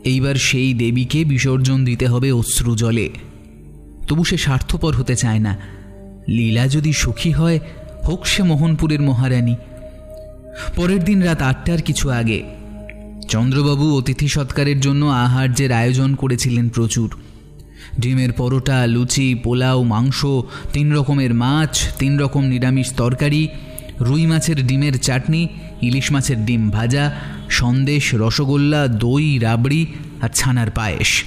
এইবার 0.04 0.36
সেই 0.36 0.74
দেবীকে 0.74 1.26
বিসর্জন 1.26 1.86
দিতে 1.86 2.08
হবে 2.08 2.32
অশ্রু 2.32 2.76
জলে। 2.76 3.10
তবু 4.08 4.24
সে 4.24 4.38
স্বার্থপর 4.38 4.96
হতে 4.96 5.16
চায় 5.16 5.40
না। 5.40 5.58
লীলা 6.28 6.68
যদি 6.68 6.94
সুখী 6.94 7.32
হয় 7.32 7.60
হোক 8.08 8.28
সে 8.28 8.44
মোহনপুরের 8.44 9.02
মহারানী। 9.02 9.56
পরের 10.76 11.04
দিন 11.04 11.22
রাত 11.22 11.42
আটটার 11.42 11.82
কিছু 11.82 12.10
আগে 12.10 12.44
চন্দ্রবাবু 13.30 13.98
অতিথি 13.98 14.28
সৎকারের 14.28 14.80
জন্য 14.80 15.06
আহার্যের 15.06 15.72
আয়োজন 15.72 16.16
করেছিলেন 16.16 16.70
প্রচুর। 16.70 17.10
ডিমের 18.00 18.32
পরোটা, 18.32 18.88
লুচি, 18.88 19.36
পোলাও, 19.36 19.84
মাংস, 19.84 20.26
তিন 20.74 20.94
রকমের 20.94 21.34
মাছ, 21.34 21.98
তিন 22.00 22.20
রকম 22.20 22.44
নিরামিষ 22.44 22.94
তরকারি, 22.94 23.48
রুই 24.02 24.26
মাছের 24.26 24.68
ডিমের 24.68 25.00
চাটনি, 25.00 25.48
ইলিশ 25.82 26.12
মাছের 26.12 26.46
ডিম 26.46 26.70
ভাজা, 26.70 27.16
সন্দেশ, 27.50 28.16
রসগোল্লা, 28.16 28.88
দই, 28.88 29.40
রাবড়ি 29.40 29.86
আর 30.22 30.30
ছানার 30.34 30.72
পায়েস। 30.72 31.24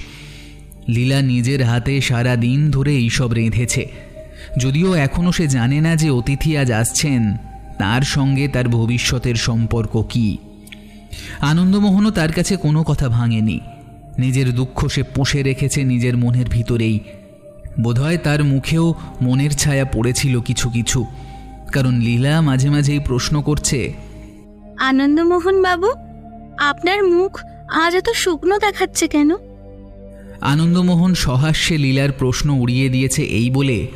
লীলা 0.89 1.21
নিজের 1.21 1.63
হাতে 1.63 2.01
সারা 2.01 2.35
দিন 2.35 2.71
ধরে 2.71 2.95
এইসব 2.95 3.33
রেঁধেছে। 3.33 4.10
যদিও 4.57 4.93
এখনও 4.93 5.31
সে 5.31 5.47
জানে 5.47 5.81
না 5.81 5.95
যে 5.95 6.09
অতিথি 6.09 6.57
আজ 6.57 6.71
আসছেন 6.71 7.37
তার 7.79 8.01
সঙ্গে 8.01 8.47
তার 8.47 8.67
ভবিষ্যতের 8.67 9.35
সম্পর্ক 9.35 10.03
কী। 10.09 10.37
আনন্দমোহনও 11.39 12.11
তার 12.11 12.31
কাছে 12.31 12.55
কোনো 12.55 12.83
কথা 12.83 13.09
ভাঙেনি। 13.09 13.59
নিজের 14.19 14.55
দুঃখ 14.55 14.87
সে 14.87 15.03
পুষে 15.03 15.43
রেখেছে 15.43 15.83
নিজের 15.83 16.17
মনের 16.17 16.45
ভিতরেই। 16.49 16.99
বোধহয় 17.81 18.17
তার 18.17 18.43
মুখেও 18.43 18.93
মনের 19.21 19.51
ছায়া 19.51 19.85
পড়েছিল 19.85 20.41
কিছু 20.41 20.69
কিছু 20.69 21.05
কারণ 21.71 21.99
লীলা 21.99 22.41
মাঝে 22.41 22.69
মাঝেই 22.69 22.99
প্রশ্ন 22.99 23.41
করছে 23.41 23.93
আনন্দমোহন 24.79 25.61
বাবু 25.61 25.87
আপনার 26.57 27.03
মুখ 27.03 27.39
আজ 27.71 27.95
এত 27.95 28.09
শুকনো 28.15 28.59
দেখাচ্ছে 28.59 29.07
কেন? 29.07 29.31
আনন্দমোহন 30.41 31.13
সহাস্যে 31.13 31.77
লীলার 31.77 32.11
প্রশ্ন 32.11 32.49
উড়িয়ে 32.49 32.89
দিয়েছে 32.89 33.23
এই 33.23 33.49
বলে 33.49 33.87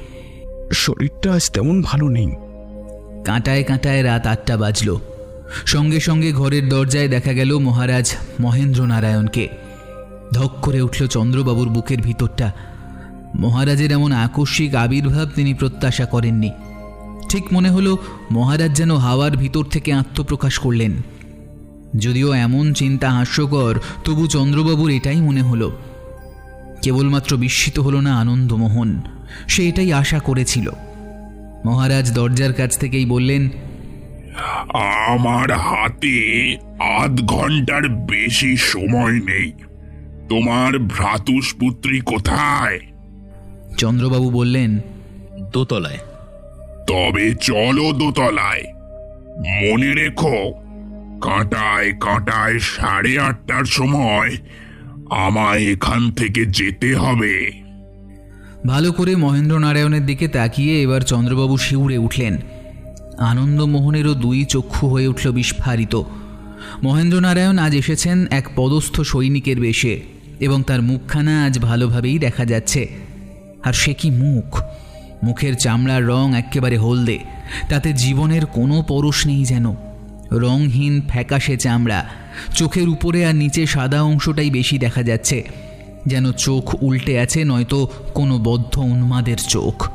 শরীরটা 0.75 1.33
আজ 1.33 1.51
তেমন 1.51 1.81
ভালো 1.81 2.09
নেই। 2.09 2.31
কাঁটায় 3.25 3.63
কাঁটায় 3.63 4.03
রাত 4.03 4.27
আটটা 4.27 4.57
বাজল। 4.57 4.97
সঙ্গে 5.65 5.99
সঙ্গে 5.99 6.31
ঘরের 6.31 6.69
দরজায় 6.69 7.07
দেখা 7.07 7.33
গেল 7.33 7.57
মহারাজ 7.57 8.15
মহেন্দ্র 8.39 8.85
নারায়ণকে 8.85 9.47
ধক 10.33 10.51
করে 10.61 10.81
উঠল 10.81 11.07
চন্দ্রবাবুর 11.07 11.69
বুকের 11.69 12.01
ভিতরটা। 12.01 12.51
মহারাজের 13.35 13.91
এমন 13.91 14.11
আকস্মিক 14.11 14.75
আবির্ভাব 14.75 15.29
তিনি 15.35 15.53
প্রত্যাশা 15.53 16.05
করেননি। 16.05 16.51
ঠিক 17.29 17.45
মনে 17.51 17.69
হলো 17.69 17.97
মহারাজ 18.31 18.73
যেন 18.73 18.95
হাওয়ার 18.95 19.37
ভিতর 19.37 19.63
থেকে 19.63 19.93
আত্মপ্রকাশ 19.93 20.59
করলেন। 20.59 20.91
যদিও 21.97 22.33
এমন 22.33 22.73
চিন্তা 22.73 23.09
হাস্যকর, 23.09 23.79
তবু 24.03 24.27
চন্দ্রবাবুর 24.27 24.91
এটাই 24.91 25.21
মনে 25.21 25.41
হলো। 25.41 25.71
কেবলমাত্র 26.81 27.37
বিস্মিত 27.37 27.79
হল 27.79 27.95
না 27.95 28.19
আনন্দমোহন। 28.19 29.01
সে 29.47 29.69
এটাই 29.69 29.93
আশা 29.93 30.19
করেছিল। 30.19 30.71
মহারাজ 31.65 32.13
দরজার 32.13 32.53
কাছ 32.53 32.77
থেকেই 32.77 33.05
বললেন 33.05 33.49
আমার 35.07 35.51
হাতে 35.51 36.57
আধ 36.79 37.21
ঘণ্টার 37.21 37.89
বেশি 37.89 38.57
সময় 38.57 39.11
নেই। 39.11 39.51
তোমার 40.29 40.79
ভ্রাতুষ্পুত্রী 40.79 41.99
কোথায়? 41.99 42.79
চন্দ্রবাবু 43.77 44.29
বললেন 44.29 44.79
দোতলায়। 45.53 45.97
তবে 46.87 47.35
চলো 47.35 47.91
দোতলায়। 47.91 48.63
মনে 49.37 49.93
রেখো 49.93 50.53
কাঁটায় 51.21 51.93
কাঁটায় 51.93 52.59
সাড়ে 52.59 53.19
আটটার 53.19 53.65
সময় 53.65 54.37
আমায় 55.09 55.71
এখান 55.71 56.11
থেকে 56.11 56.45
যেতে 56.45 56.95
হবে। 56.95 57.64
ভালো 58.67 58.91
করে 58.91 59.15
মহেন্দ্র 59.15 59.59
নারায়ণের 59.59 60.05
দিকে 60.05 60.27
তাকিয়ে 60.27 60.81
এবার 60.81 61.01
চন্দ্রবাবু 61.01 61.57
শিউরে 61.57 61.97
উঠলেন। 61.97 62.37
আনন্দমোহনেরও 63.17 64.13
দুই 64.13 64.45
চক্ষু 64.45 64.87
হয়ে 64.87 65.07
উঠল 65.07 65.31
বিস্ফারিত। 65.31 66.01
মহেন্দ্র 66.83 67.19
নারায়ণ 67.19 67.57
আজ 67.57 67.75
এসেছেন 67.75 68.25
এক 68.31 68.49
পদস্থ 68.55 69.01
সৈনিকের 69.01 69.59
বেশে 69.59 70.01
এবং 70.39 70.63
তার 70.63 70.81
মুখখানা 70.81 71.43
আজ 71.43 71.59
ভালোভাবেই 71.59 72.19
দেখা 72.19 72.45
যাচ্ছে। 72.45 72.87
আর 73.63 73.73
সে 73.73 73.93
কি 73.93 74.09
মুখ? 74.09 74.61
মুখের 75.23 75.55
চামড়ার 75.55 76.07
রং 76.07 76.35
একেবারে 76.35 76.77
হলদে। 76.77 77.19
তাতে 77.69 77.93
জীবনের 77.93 78.45
কোনো 78.45 78.81
পরশ 78.81 79.27
নেই 79.27 79.45
যেন। 79.45 79.75
রংহীন 80.31 81.01
ফ্যাকাশে 81.07 81.57
চামড়া। 81.57 82.05
চোখের 82.55 82.89
উপরে 82.89 83.25
আর 83.25 83.35
নিচে 83.35 83.65
সাদা 83.65 84.01
অংশটাই 84.01 84.49
বেশি 84.49 84.77
দেখা 84.77 85.03
যাচ্ছে। 85.03 85.64
যেন 86.07 86.31
চোখ 86.31 86.83
উল্টে 86.83 87.19
আছে, 87.19 87.43
নয়তো 87.43 87.87
কোনো 88.13 88.37
বদ্ধ 88.37 88.77
উন্মাদের 88.77 89.37
চোখ। 89.37 89.89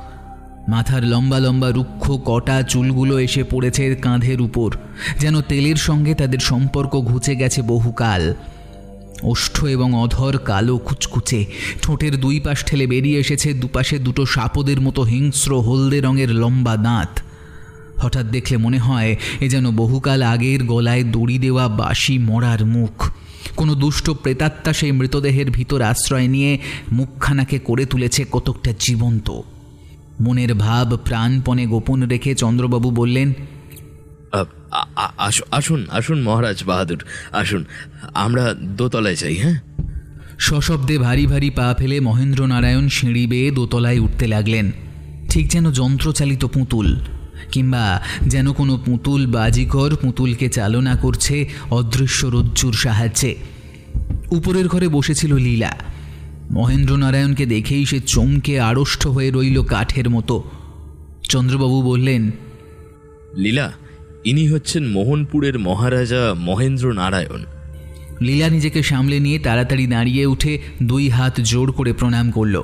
মাথার 0.69 1.05
লম্বা 1.05 1.39
লম্বা 1.39 1.71
রুক্ষ 1.71 2.11
কটা 2.11 2.63
চুলগুলো 2.63 3.19
এসে 3.19 3.45
পড়েছে 3.45 3.95
কাঁধের 3.95 4.41
উপর, 4.41 4.71
যেন 5.19 5.41
তেলের 5.41 5.77
সঙ্গে 5.77 6.15
তাদের 6.15 6.39
সম্পর্ক 6.39 6.97
ঘুচে 6.97 7.37
গেছে 7.37 7.63
বহুকাল। 7.63 8.35
ওষ্ঠ 9.23 9.65
এবং 9.65 9.95
অধর 9.95 10.39
কালো 10.39 10.79
কুচকুচে, 10.79 11.45
ঠোঁটের 11.83 12.21
দুই 12.21 12.41
পাশ 12.41 12.65
ঠেলে 12.65 12.87
বেরিয়ে 12.87 13.19
এসেছে, 13.19 13.53
দুপাশে 13.53 13.99
দুটো 13.99 14.27
সাপদের 14.27 14.81
মতো 14.81 15.03
হিংস্র 15.03 15.61
হলদে 15.61 16.01
রঙের 16.01 16.31
লম্বা 16.31 16.77
দাঁত। 16.77 17.21
হঠাৎ 17.99 18.27
দেখলে 18.27 18.57
মনে 18.57 18.79
হয়, 18.79 19.17
এ 19.41 19.49
যেন 19.49 19.71
বহুকাল 19.71 20.23
আগের 20.23 20.65
গলায় 20.65 21.05
দড়ি 21.05 21.39
দেওয়া 21.39 21.69
বাসি 21.69 22.19
মরার 22.19 22.67
মুখ। 22.67 23.11
কোনো 23.57 23.75
দুষ্ট 23.75 24.11
প্রেতাত্মা 24.11 24.73
সেই 24.73 24.93
মৃতদেহের 24.93 25.51
ভিতর 25.51 25.83
আশ্রয় 25.83 26.29
নিয়ে 26.29 26.59
মুখখানাকে 26.93 27.59
করে 27.59 27.85
তুলেছে 27.85 28.25
কতকটা 28.33 28.73
জীবন্ত। 28.79 29.41
মনের 30.21 30.55
ভাব 30.55 30.97
প্রাণপণে 30.97 31.67
গোপন 31.67 32.03
রেখে 32.03 32.35
চন্দ্রবাবু 32.35 32.91
বললেন 32.91 33.33
আসুন 35.17 35.47
আসুন 35.51 35.87
আসুন 35.91 36.23
মহারাজ 36.23 36.65
বাহাদুর 36.65 37.05
আসুন 37.33 37.65
আমরা 38.15 38.55
দোতলায় 38.77 39.17
যাই 39.17 39.37
হ্যাঁ? 39.37 39.61
সশব্দে 40.39 40.99
ভারী 40.99 41.27
ভারী 41.27 41.51
পা 41.51 41.75
ফেলে 41.79 42.01
মহেন্দ্র 42.01 42.47
নারায়ণ 42.47 42.89
সিঁড়ি 42.89 43.27
বেয়ে 43.27 43.51
দোতলায় 43.51 43.99
উঠতে 43.99 44.27
লাগলেন। 44.27 44.73
ঠিক 45.31 45.49
যেন 45.49 45.71
যন্ত্রচালিত 45.71 46.45
পুতুল। 46.45 46.97
কিংবা 47.53 47.85
যেন 48.27 48.53
কোনো 48.53 48.75
পুতুল 48.87 49.27
বাজিকর 49.27 49.91
পুতুলকে 50.03 50.49
চালনা 50.49 50.97
করছে 50.97 51.37
অদৃশ্য 51.71 52.27
রজ্জুর 52.27 52.73
সাহায্যে। 52.73 53.33
উপরের 54.31 54.67
ঘরে 54.69 54.89
বসেছিল 54.89 55.33
লীলা। 55.37 55.73
মহেন্দ্র 56.51 56.97
নারায়ণকে 56.97 57.45
দেখেই 57.47 57.85
সে 57.87 57.99
চমকে 58.07 58.61
আড়ষ্ট 58.61 59.03
হয়ে 59.07 59.31
রইল 59.31 59.63
কাঠের 59.63 60.11
মতো। 60.11 60.37
চন্দ্রবাবু 61.23 61.83
বললেন 61.83 62.23
লীলা 63.37 63.73
ইনি 64.25 64.45
হচ্ছেন 64.49 64.85
মোহনপুরের 64.89 65.59
মহারাজা 65.59 66.35
মহেন্দ্র 66.39 66.87
নারায়ণ 66.93 67.43
লীলা 68.23 68.49
নিজেকে 68.49 68.83
সামলে 68.83 69.17
নিয়ে 69.21 69.39
তাড়াতাড়ি 69.39 69.87
দাঁড়িয়ে 69.87 70.27
উঠে 70.27 70.53
দুই 70.83 71.09
হাত 71.09 71.41
জোর 71.41 71.73
করে 71.73 71.93
প্রণাম 71.93 72.31
করল। 72.31 72.57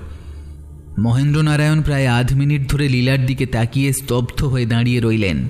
মহেন্দ্র 0.98 1.42
নারায়ণ 1.42 1.82
প্রায় 1.82 2.06
আধ 2.06 2.32
মিনিট 2.32 2.68
ধরে 2.68 2.88
লীলার 2.88 3.26
দিকে 3.26 3.46
তাকিয়ে 3.46 3.92
স্তব্ধ 3.92 4.44
হয়ে 4.44 4.66
দাঁড়িয়ে 4.66 5.00
রইলেন। 5.00 5.48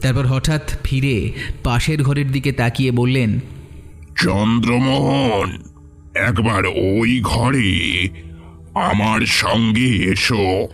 তারপর 0.00 0.26
হঠাৎ 0.26 0.76
ফিরে 0.84 1.32
পাশের 1.64 2.02
ঘরের 2.02 2.32
দিকে 2.32 2.52
তাকিয়ে 2.52 2.90
বললেন 2.90 3.40
চন্দ্রমোহন 4.16 5.62
একবার 6.14 6.66
ওই 6.66 7.20
ঘরে 7.24 8.08
আমার 8.74 9.20
সঙ্গে 9.26 9.86
এসো। 9.86 10.68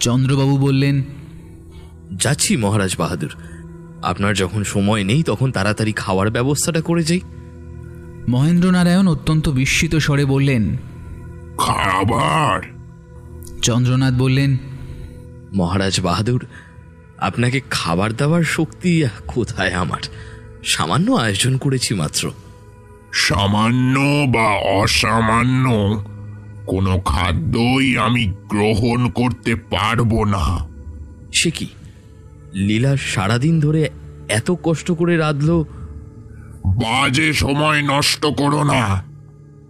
চন্দ্রবাবু 0.00 0.58
বললেন 0.58 1.02
যাচ্ছি 2.12 2.56
মহারাজ 2.56 2.96
বাহাদুর। 2.98 3.34
আপনার 4.02 4.34
যখন 4.34 4.64
সময় 4.64 5.04
নেই 5.04 5.22
তখন 5.22 5.50
তাড়াতাড়ি 5.50 5.92
খাওয়ার 5.92 6.30
ব্যবস্থাটা 6.30 6.80
করে 6.80 7.02
যাই। 7.02 7.20
মহেন্দ্র 8.28 8.70
নারায়ণ 8.70 9.08
অত্যন্ত 9.08 9.48
বিস্মিত 9.48 9.96
স্বরে 9.96 10.24
বললেন 10.24 10.76
খাবার? 11.58 12.79
চন্দ্রনাথ 13.62 14.14
বললেন 14.14 14.56
মহারাজ 15.54 16.00
বাহাদুর 16.00 16.46
আপনাকে 17.18 17.60
খাবার 17.70 18.12
দাবার 18.12 18.42
শক্তি 18.42 19.04
কোথায় 19.26 19.72
আমার? 19.72 20.00
সামান্য 20.64 21.10
আয়োজন 21.10 21.56
করেছি 21.56 21.94
মাত্র। 21.94 22.32
সামান্য 23.12 24.26
বা 24.28 24.80
অসামান্য 24.82 25.70
কোনো 26.66 27.00
খাদ্যই 27.00 27.98
আমি 27.98 28.32
গ্রহণ 28.48 29.10
করতে 29.10 29.54
পারব 29.54 30.24
না। 30.24 30.68
সে 31.34 31.50
কি? 31.50 31.66
লীলা 32.54 32.96
সারাদিন 32.96 33.60
ধরে 33.60 33.90
এত 34.28 34.50
কষ্ট 34.62 34.92
করে 34.92 35.16
রাঁধল? 35.16 35.64
বাজে 36.66 37.32
সময় 37.32 37.82
নষ্ট 37.82 38.26
করো 38.26 38.62
না। 38.64 39.02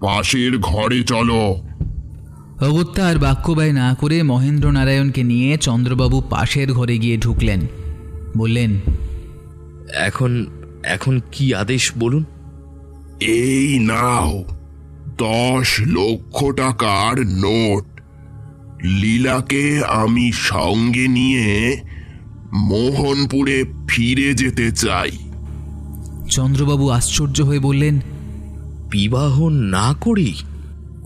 পাশের 0.01 0.59
ঘরে 0.59 1.03
চলো। 1.03 1.70
অগত্যা 2.61 3.07
আর 3.07 3.19
বাক্যবায় 3.19 3.73
না 3.73 3.97
করে 4.01 4.23
মহেন্দ্র 4.23 4.71
নারায়ণকে 4.71 5.25
নিয়ে 5.25 5.57
চন্দ্রবাবু 5.57 6.21
পাশের 6.21 6.73
ঘরে 6.73 6.99
গিয়ে 6.99 7.17
ঢুকলেন। 7.17 7.61
বললেন 8.37 8.81
এখন 9.95 10.47
এখন 10.85 11.21
কি 11.33 11.55
আদেশ 11.55 11.93
বলুন? 11.99 12.25
এই 13.21 13.79
নাও 13.79 14.45
দশ 15.19 15.81
লক্ষ 15.81 16.45
টাকার 16.45 17.27
নোট। 17.27 17.85
লীলাকে 18.85 19.83
আমি 19.89 20.33
সঙ্গে 20.33 21.09
নিয়ে 21.09 21.81
মোহনপুরে 22.53 23.65
ফিরে 23.89 24.35
যেতে 24.35 24.73
চাই। 24.73 25.11
চন্দ্রবাবু 26.31 26.89
আশ্চর্য 26.89 27.43
হয়ে 27.43 27.59
বললেন 27.59 28.01
বিবাহ 28.91 29.49
না 29.49 29.95
করি 30.01 30.35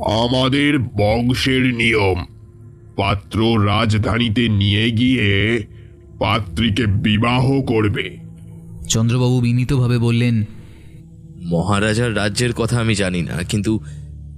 আমাদের 0.04 0.78
বংশের 0.78 1.74
নিয়ম। 1.74 2.24
পাত্র 2.96 3.66
রাজধানীতে 3.66 4.48
নিয়ে 4.48 4.90
গিয়ে 4.90 5.62
পাত্রীকে 6.18 6.86
বিবাহ 6.86 7.60
করবে। 7.62 8.16
চন্দ্রবাবু 8.88 9.40
বিনীতভাবে 9.40 9.98
বললেন 9.98 10.44
মহারাজার 11.44 12.16
রাজ্যের 12.16 12.52
কথা 12.52 12.80
আমি 12.80 12.94
জানি 12.94 13.22
না 13.22 13.42
কিন্তু 13.42 13.80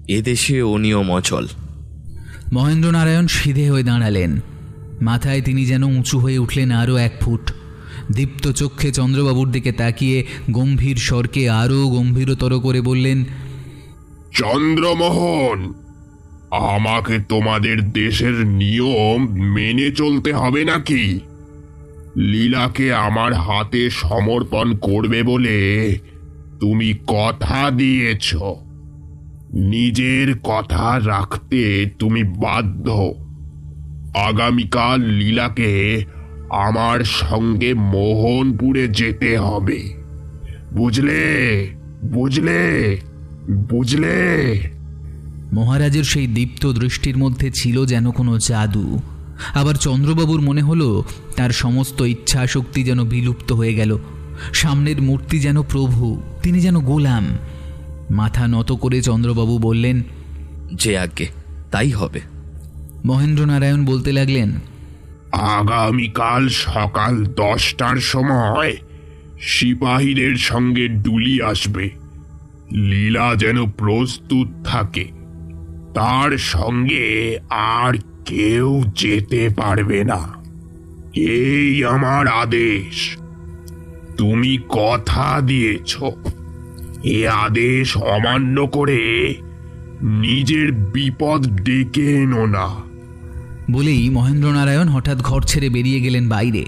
এদেশে 0.08 0.62
ও 0.62 0.78
নিয়ম 0.78 1.12
অচল। 1.12 1.46
মহেন্দ্র 2.52 2.90
নারায়ণ 2.90 3.26
সিধে 3.26 3.70
হয়ে 3.70 3.82
দাঁড়ালেন। 3.82 4.40
মাথায় 5.02 5.40
তিনি 5.40 5.66
যেন 5.66 5.82
উঁচু 5.82 6.18
হয়ে 6.18 6.38
উঠলেন 6.38 6.70
আরও 6.70 6.96
এক 6.96 7.12
ফুট। 7.20 7.52
দীপ্ত 8.12 8.48
চক্ষে 8.48 8.92
চন্দ্রবাবুর 8.92 9.50
দিকে 9.50 9.72
তাকিয়ে 9.72 10.26
গম্ভীর 10.50 10.96
স্বরকে 10.96 11.50
আরও 11.50 11.88
গম্ভীরতর 11.88 12.60
করে 12.60 12.80
বললেন 12.80 13.24
চন্দ্রমোহন, 14.36 15.74
আমাকে 16.50 17.18
তোমাদের 17.28 17.92
দেশের 17.92 18.46
নিয়ম 18.46 19.26
মেনে 19.32 19.90
চলতে 19.90 20.32
হবে 20.32 20.64
নাকি? 20.64 21.20
লীলাকে 22.16 22.94
আমার 22.94 23.34
হাতে 23.34 23.90
সমর্পণ 23.90 24.76
করবে 24.76 25.22
বলে 25.22 25.98
তুমি 26.60 26.94
কথা 27.06 27.70
দিয়েছ। 27.70 28.34
নিজের 29.52 30.38
কথা 30.38 31.00
রাখতে 31.06 31.90
তুমি 31.98 32.22
বাধ্য। 32.24 33.14
আগামীকাল 34.14 35.00
লীলাকে 35.00 36.04
আমার 36.50 37.04
সঙ্গে 37.04 37.74
মোহনপুরে 37.74 38.88
যেতে 38.88 39.38
হবে। 39.38 39.94
বুঝলে? 40.72 41.66
বুঝলে? 42.04 42.98
বুঝলে? 43.50 44.60
মহারাজের 45.52 46.04
সেই 46.04 46.26
দীপ্ত 46.26 46.66
দৃষ্টির 46.66 47.16
মধ্যে 47.16 47.50
ছিল 47.50 47.86
যেন 47.86 48.10
কোনো 48.10 48.38
জাদু। 48.38 49.00
আবার 49.54 49.74
চন্দ্রবাবুর 49.74 50.40
মনে 50.40 50.62
হলো 50.62 51.04
তার 51.36 51.50
সমস্ত 51.50 52.00
ইচ্ছা 52.00 52.46
শক্তি 52.46 52.84
যেন 52.84 53.04
বিলুপ্ত 53.04 53.52
হয়ে 53.52 53.74
গেল। 53.74 53.98
সামনের 54.52 55.02
মূর্তি 55.02 55.40
যেন 55.40 55.62
প্রভু 55.62 56.22
তিনি 56.42 56.60
যেন 56.60 56.78
গোলাম। 56.78 57.38
মাথা 58.10 58.46
নত 58.46 58.72
করে 58.72 59.02
চন্দ্রবাবু 59.02 59.58
বললেন 59.58 60.02
যে 60.74 60.98
আজ্ঞে 60.98 61.26
তাই 61.70 61.90
হবে। 61.90 62.20
মহেন্দ্র 63.04 63.46
নারায়ণ 63.46 63.84
বলতে 63.84 64.12
লাগলেন 64.12 64.52
আগামীকাল 65.32 66.48
সকাল 66.48 67.24
দশটার 67.24 67.96
সময় 67.96 68.76
সিপাহীদের 69.40 70.36
সঙ্গে 70.36 70.88
ডুলি 70.88 71.42
আসবে। 71.42 72.05
লীলা 72.72 73.34
যেন 73.34 73.70
প্রস্তুত 73.70 74.48
থাকে। 74.64 75.04
তার 75.94 76.38
সঙ্গে 76.38 77.38
আর 77.50 77.94
কেউ 78.24 78.84
যেতে 78.96 79.48
পারবে 79.56 80.04
না। 80.04 80.34
এই 81.14 81.84
আমার 81.84 82.28
আদেশ। 82.28 83.16
তুমি 84.16 84.58
কথা 84.68 85.40
দিয়েছ। 85.40 86.02
এ 87.04 87.28
আদেশ 87.28 87.96
অমান্য 87.96 88.66
করে 88.66 89.34
নিজের 90.02 90.72
বিপদ 90.72 91.62
ডেকে 91.62 92.14
এনো 92.14 92.46
না। 92.46 92.68
বলেই 93.70 94.10
মহেন্দ্রনারায়ণ 94.10 94.88
হঠাৎ 94.88 95.18
ঘর 95.18 95.42
ছেড়ে 95.42 95.68
বেরিয়ে 95.68 96.00
গেলেন 96.00 96.28
বাইরে 96.28 96.64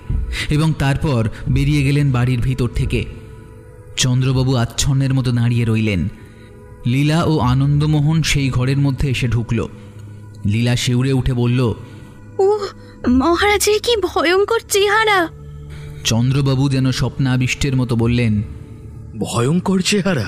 এবং 0.51 0.73
তারপর 0.79 1.29
বেরিয়ে 1.51 1.83
গেলেন 1.83 2.13
বাড়ির 2.13 2.41
ভিতর 2.41 2.69
থেকে। 2.69 3.05
চন্দ্রবাবু 3.99 4.53
আচ্ছন্নের 4.55 5.13
মতো 5.15 5.31
দাঁড়িয়ে 5.33 5.65
রইলেন। 5.65 6.09
লীলা 6.87 7.19
ও 7.25 7.39
আনন্দমোহন 7.39 8.23
সেই 8.23 8.49
ঘরের 8.51 8.79
মধ্যে 8.79 9.07
এসে 9.11 9.29
ঢুকল। 9.29 9.59
লীলা 10.47 10.77
শিউরে 10.77 11.13
উঠে 11.13 11.33
বলল 11.33 11.61
ও 12.39 12.49
মহারাজের 13.09 13.79
কি 13.81 13.93
ভয়ঙ্কর 13.97 14.61
চেহারা। 14.69 15.29
চন্দ্রবাবু 16.05 16.65
যেন 16.69 16.87
স্বপ্নাবিষ্টের 16.93 17.75
মতো 17.77 17.95
বললেন 17.97 18.43
ভয়ঙ্কর 19.19 19.79
চেহারা? 19.81 20.27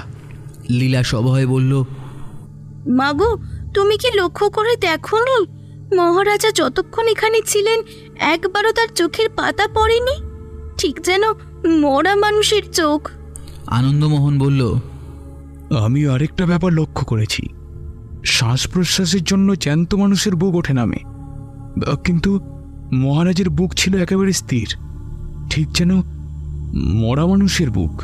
লীলা 0.71 1.03
সভয়ে 1.03 1.47
বলল 1.47 1.73
মাগো 2.99 3.31
তুমি 3.75 3.95
কি 3.99 4.11
লক্ষ্য 4.17 4.47
করে 4.51 4.73
দেখোনি? 4.77 5.39
মহারাজা 5.97 6.51
যতক্ষণ 6.51 7.07
এখানে 7.09 7.39
ছিলেন 7.47 7.79
একবারও 8.35 8.73
তার 8.73 8.91
চোখের 8.95 9.29
পাতা 9.37 9.67
পড়েনি? 9.75 10.17
ঠিক 10.79 10.97
যেন 11.01 11.23
মরা 11.83 12.15
মানুষের 12.15 12.65
চোখ। 12.73 13.01
আনন্দমোহন 13.67 14.39
বলল 14.39 14.75
আমি 15.79 16.07
আরেকটা 16.07 16.47
ব্যাপার 16.47 16.73
লক্ষ্য 16.73 17.07
করেছি। 17.07 17.43
শ্বাস 18.25 18.69
প্রশ্বাসের 18.69 19.25
জন্য 19.25 19.57
জ্যান্ত 19.57 19.95
মানুষের 19.95 20.35
বুক 20.35 20.55
ওঠে 20.55 20.73
নামে। 20.73 20.97
কিন্তু 22.05 22.41
মহারাজের 22.93 23.51
বুক 23.51 23.75
ছিল 23.75 24.03
একেবারে 24.03 24.33
স্থির। 24.33 24.69
ঠিক 25.51 25.69
যেন 25.73 26.03
মরা 26.75 27.27
মানুষের 27.27 27.71
বুক। 27.71 28.03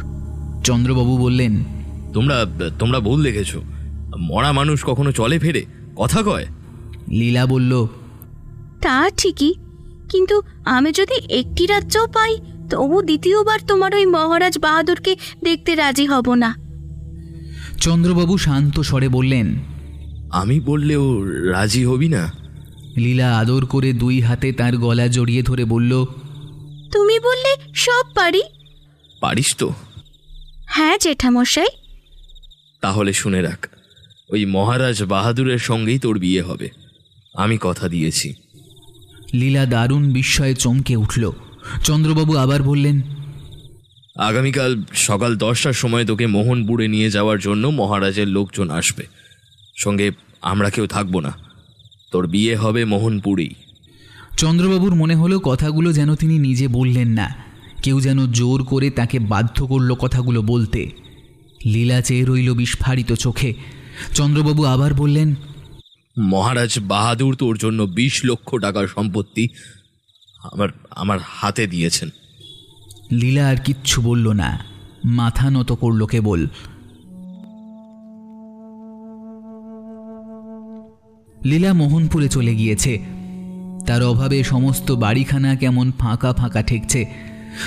চন্দ্রবাবু 0.64 1.16
বললেন 1.18 1.64
তোমরা 2.12 2.46
তোমরা 2.78 3.00
ভুল 3.00 3.22
দেখেছ। 3.22 3.56
মরা 4.18 4.52
মানুষ 4.52 4.84
কখনো 4.84 5.12
চলে 5.12 5.38
ফেরে? 5.38 5.64
কথা 5.96 6.22
কয়। 6.22 6.46
লীলা 7.08 7.46
বলল 7.46 7.86
তা 8.82 9.10
ঠিকই 9.16 9.54
কিন্তু 10.10 10.42
আমি 10.64 10.92
যদি 10.92 11.14
একটি 11.14 11.66
রাজ্যও 11.66 12.06
পাই 12.06 12.36
তবু 12.70 13.02
দ্বিতীয়বার 13.02 13.58
তোমার 13.66 13.94
ওই 13.94 14.06
মহারাজ 14.06 14.58
বাহাদুরকে 14.58 15.16
দেখতে 15.44 15.74
রাজি 15.74 16.06
হব 16.06 16.34
না। 16.34 16.56
চন্দ্রবাবু 17.80 18.38
শান্ত 18.38 18.80
স্বরে 18.80 19.08
বললেন 19.08 19.54
আমি 20.30 20.60
বললেও 20.60 21.24
রাজি 21.24 21.84
হবি 21.84 22.08
না। 22.08 22.32
লীলা 22.96 23.38
আদর 23.38 23.66
করে 23.66 23.92
দুই 23.92 24.20
হাতে 24.20 24.52
তার 24.52 24.76
গলা 24.76 25.08
জড়িয়ে 25.08 25.42
ধরে 25.42 25.64
বলল 25.64 26.04
তুমি 26.92 27.18
বললে 27.18 27.56
সব 27.74 28.02
পারি? 28.14 28.42
পারিস 29.20 29.56
তো। 29.58 29.74
হ্যাঁ 30.66 30.98
জেঠামশাই। 30.98 31.66
তাহলে 32.80 33.12
শুনে 33.12 33.42
রাখ 33.42 33.68
ওই 34.30 34.44
মহারাজ 34.44 35.02
বাহাদুরের 35.02 35.58
সঙ্গেই 35.58 35.98
তোর 35.98 36.18
বিয়ে 36.18 36.42
হবে। 36.42 36.70
আমি 37.34 37.58
কথা 37.60 37.88
দিয়েছি। 37.88 38.34
লীলা 39.34 39.66
দারুণ 39.66 40.12
বিস্ময়ে 40.12 40.54
চমকে 40.54 40.96
উঠল। 40.96 41.32
চন্দ্রবাবু 41.84 42.36
আবার 42.36 42.62
বললেন 42.62 43.00
আগামীকাল 44.18 44.82
সকাল 44.92 45.36
দশটার 45.36 45.72
সময় 45.72 46.04
তোকে 46.04 46.26
মোহনপুরে 46.26 46.88
নিয়ে 46.88 47.10
যাওয়ার 47.10 47.38
জন্য 47.38 47.66
মহারাজের 47.66 48.28
লোকজন 48.28 48.70
আসবে। 48.70 49.06
সঙ্গে 49.82 50.10
আমরা 50.42 50.70
কেউ 50.70 50.86
থাকব 50.86 51.20
না। 51.20 51.32
তোর 52.12 52.26
বিয়ে 52.26 52.56
হবে 52.56 52.84
মোহনপুরেই। 52.84 53.50
চন্দ্রবাবুর 54.36 54.94
মনে 54.94 55.14
হলো 55.14 55.40
কথাগুলো 55.40 55.92
যেন 55.92 56.14
তিনি 56.14 56.38
নিজে 56.38 56.68
বললেন 56.68 57.08
না। 57.08 57.34
কেউ 57.82 58.00
যেন 58.00 58.32
জোর 58.32 58.64
করে 58.64 58.90
তাকে 58.90 59.18
বাধ্য 59.18 59.66
করল 59.66 59.94
কথাগুলো 59.94 60.42
বলতে। 60.42 60.90
লীলা 61.64 62.00
চেয়ে 62.00 62.24
রইল 62.24 62.54
বিস্ফারিত 62.54 63.12
চোখে। 63.12 63.54
চন্দ্রবাবু 64.14 64.64
আবার 64.64 64.94
বললেন 64.94 65.34
মহারাজ 66.18 66.78
বাহাদুর 66.78 67.34
তোর 67.34 67.58
জন্য 67.58 67.82
বিশ 67.82 68.20
লক্ষ 68.24 68.56
টাকার 68.56 68.88
সম্পত্তি 68.88 69.48
আমার 70.42 70.68
আমার 70.90 71.18
হাতে 71.26 71.66
দিয়েছেন। 71.66 72.08
লীলা 73.12 73.48
আর 73.48 73.56
কিচ্ছু 73.56 74.02
বলল 74.02 74.32
না। 74.32 74.64
মাথা 75.04 75.50
নত 75.50 75.72
করল 75.72 76.06
কেবল। 76.06 76.46
লীলা 81.44 81.72
মোহনপুরে 81.72 82.28
চলে 82.28 82.54
গিয়েছে। 82.54 83.04
তার 83.86 84.02
অভাবে 84.02 84.44
সমস্ত 84.44 84.92
বাড়িখানা 84.92 85.56
কেমন 85.56 85.92
ফাঁকা 85.98 86.32
ফাঁকা 86.32 86.62
ঠেকছে। 86.62 87.06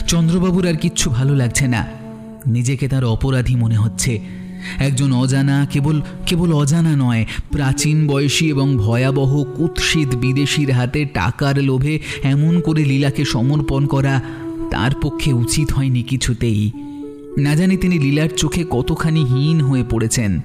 চন্দ্রবাবুর 0.07 0.67
আর 0.67 0.73
কিচ্ছু 0.73 1.09
ভালো 1.09 1.35
লাগছে 1.35 1.67
না। 1.67 1.87
নিজেকে 2.47 2.87
তার 2.87 3.05
অপরাধী 3.05 3.55
মনে 3.55 3.77
হচ্ছে। 3.77 4.38
একজন 4.77 5.13
অজানা, 5.13 5.65
কেবল 5.65 6.01
কেবল 6.25 6.53
অজানা 6.53 6.95
নয়, 6.97 7.25
প্রাচীন 7.51 8.07
বয়সী 8.07 8.49
এবং 8.49 8.77
ভয়াবহ 8.77 9.43
কুৎসিত 9.43 10.15
বিদেশির 10.15 10.71
হাতে 10.71 11.05
টাকার 11.05 11.63
লোভে 11.63 11.99
এমন 12.23 12.61
করে 12.61 12.85
লীলাকে 12.85 13.25
সমর্পণ 13.25 13.85
করা 13.85 14.21
তার 14.71 14.91
পক্ষে 15.01 15.33
উচিত 15.33 15.71
হয়নি 15.71 16.03
কিছুতেই। 16.03 16.71
না 17.37 17.55
জানি 17.55 17.77
তিনি 17.77 17.99
লীলার 17.99 18.29
চোখে 18.37 18.65
কতখানি 18.69 19.25
হীন 19.25 19.61
হয়ে 19.61 19.83
পড়েছেন। 19.89 20.41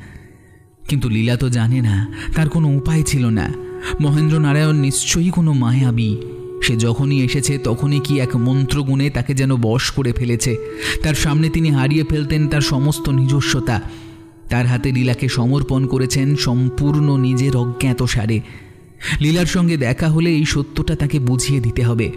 কিন্তু 0.88 1.08
লীলা 1.08 1.36
তো 1.36 1.48
জানে 1.48 1.80
না, 1.80 2.14
তার 2.36 2.48
কোনো 2.48 2.76
উপায় 2.76 3.02
ছিল 3.02 3.26
না। 3.26 3.52
মহেন্দ্র 4.00 4.38
নারায়ণ 4.38 4.76
নিশ্চয়ই 4.76 5.30
কোনো 5.30 5.52
মায়াবী। 5.52 6.16
সে 6.62 6.76
যখনই 6.76 7.22
এসেছে, 7.22 7.58
তখনই 7.58 8.00
কি 8.00 8.20
এক 8.20 8.36
মন্ত্রগুণে 8.36 9.10
তাকে 9.10 9.34
যেন 9.34 9.56
বশ 9.56 9.90
করে 9.90 10.12
ফেলেছে। 10.12 10.56
তার 11.02 11.14
সামনে 11.14 11.48
তিনি 11.48 11.70
হারিয়ে 11.70 12.04
ফেলতেন 12.04 12.48
তার 12.48 12.60
সমস্ত 12.60 13.08
নিজস্বতা। 13.08 13.82
তার 14.48 14.66
হাতে 14.66 14.92
লীলাকে 14.92 15.28
সমর্পণ 15.28 15.86
করেছেন 15.86 16.36
সম্পূর্ণ 16.36 17.16
নিজের 17.16 17.56
অজ্ঞাত 17.56 18.02
সারে। 18.02 18.40
লীলার 19.20 19.46
সঙ্গে 19.46 19.76
দেখা 19.76 20.08
হলে 20.08 20.30
এই 20.30 20.44
সত্যটা 20.44 20.96
তাকে 20.96 21.18
বুঝিয়ে 21.18 21.60
দিতে 21.60 21.82
হবে। 21.82 22.12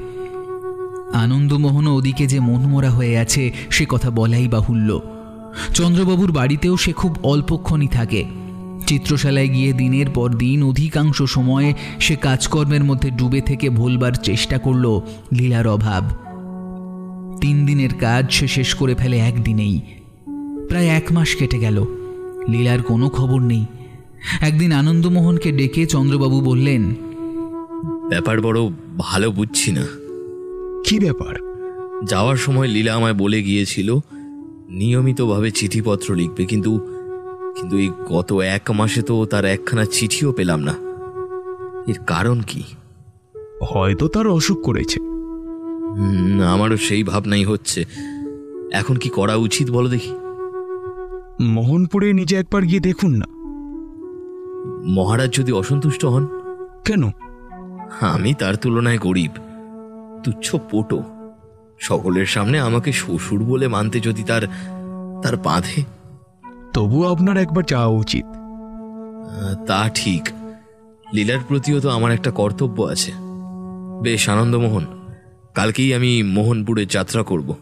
আনন্দমোহনও 1.13 1.95
ওদিকে 1.95 2.28
যে 2.28 2.39
মনমরা 2.39 2.89
হয়ে 2.89 3.17
আছে, 3.17 3.53
সে 3.69 3.86
কথা 3.89 4.09
বলাই 4.09 4.47
বাহুল্য। 4.47 5.01
চন্দ্রবাবুর 5.73 6.32
বাড়িতেও 6.32 6.78
সে 6.78 6.93
খুব 6.93 7.17
অল্পক্ষণই 7.23 7.88
থাকে। 7.88 8.25
চিত্রশালায় 8.88 9.47
গিয়ে 9.47 9.73
দিনের 9.73 10.09
পর 10.09 10.34
দিন 10.34 10.63
অধিকাংশ 10.63 11.21
সময়ে 11.21 11.73
সে 11.99 12.15
কাজকর্মের 12.15 12.84
মধ্যে 12.84 13.11
ডুবে 13.11 13.41
থেকে 13.41 13.69
ভুলবার 13.69 14.11
চেষ্টা 14.13 14.57
করল 14.57 15.01
লীলার 15.34 15.67
অভাব। 15.67 16.03
তিন 17.41 17.65
দিনের 17.65 17.93
কাজ 17.99 18.32
সে 18.32 18.47
শেষ 18.47 18.73
করে 18.73 18.95
ফেলে 18.95 19.17
একদিনেই। 19.17 19.82
প্রায় 20.69 20.88
এক 20.88 21.11
মাস 21.11 21.36
কেটে 21.36 21.59
গেল। 21.59 21.86
লীলার 22.50 22.82
কোনো 22.82 23.10
খবর 23.10 23.41
নেই। 23.41 23.66
একদিন 24.41 24.72
আনন্দমোহনকে 24.72 25.52
ডেকে 25.52 25.86
চন্দ্রবাবু 25.86 26.41
বললেন 26.41 26.93
ব্যাপার 28.10 28.41
বড় 28.41 28.60
ভালো 28.98 29.32
বুঝছি 29.32 29.72
না। 29.72 29.88
কি 30.86 31.00
ব্যাপার? 31.00 31.36
যাওয়ার 32.04 32.38
সময় 32.38 32.68
লীলা 32.68 32.93
আমায় 32.93 33.14
বলে 33.14 33.43
গিয়েছিল 33.43 33.98
নিয়মিতভাবে 34.70 35.52
চিঠিপত্র 35.52 36.16
লিখবে 36.16 36.45
কিন্তু 36.45 36.80
কিন্তু 37.56 37.78
এই 37.78 37.89
গত 38.10 38.34
এক 38.34 38.72
মাসে 38.72 39.02
তো 39.02 39.26
তার 39.26 39.45
একখানা 39.45 39.86
চিঠিও 39.86 40.32
পেলাম 40.32 40.60
না। 40.60 40.74
এর 41.88 42.00
কারণ 42.08 42.41
কি? 42.41 42.64
হয়তো 43.64 44.08
তার 44.08 44.28
অসুখ 44.28 44.62
করেছে। 44.62 45.00
হুম, 45.00 46.41
আমারও 46.41 46.78
সেই 46.78 47.04
ভাবনাই 47.04 47.43
হচ্ছে। 47.43 47.86
এখন 48.72 48.95
কি 48.95 49.10
করা 49.10 49.36
উচিত 49.36 49.70
বলো 49.70 49.89
দেখি? 49.89 50.12
মোহনপুরে 51.42 52.14
নিজে 52.14 52.36
একবার 52.36 52.64
গিয়ে 52.64 52.80
দেখুন 52.80 53.16
না। 53.16 53.26
মহারাজ 54.88 55.34
যদি 55.34 55.52
অসন্তুষ্ট 55.52 56.06
হন? 56.06 56.28
কেন? 56.86 57.12
আমি 58.02 58.34
তার 58.34 58.56
তুলনায় 58.56 58.98
গরিব। 58.98 59.32
তুচ্ছ 60.24 60.56
পোটো। 60.56 61.04
সকলের 61.80 62.26
সামনে 62.26 62.60
আমাকে 62.60 62.92
শ্বশুর 62.92 63.44
বলে 63.44 63.68
মানতে 63.68 64.00
যদি 64.00 64.24
তার 64.24 64.42
তার 65.24 65.38
বাঁধে? 65.38 65.84
তবু 66.74 67.04
আপনার 67.04 67.38
একবার 67.38 67.64
যাওয়া 67.66 67.88
উচিত। 67.88 68.26
তা 69.68 69.90
ঠিক। 69.96 70.30
লীলার 71.14 71.40
প্রতিও 71.48 71.80
তো 71.80 71.90
আমার 71.90 72.12
একটা 72.12 72.32
কর্তব্য 72.32 72.82
আছে। 72.82 73.12
বেশ 74.02 74.30
আনন্দমোহন 74.30 74.86
কালকেই 75.54 75.94
আমি 75.94 76.24
মোহনপুরে 76.24 76.86
যাত্রা 76.86 77.24
করব। 77.24 77.56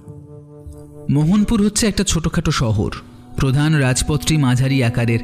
মোহনপুর 1.10 1.66
হচ্ছে 1.66 1.88
একটা 1.88 2.04
ছোটখাটো 2.04 2.52
শহর। 2.52 2.92
প্রধান 3.38 3.76
রাজপথটি 3.76 4.38
মাঝারি 4.38 4.84
আকারের। 4.84 5.20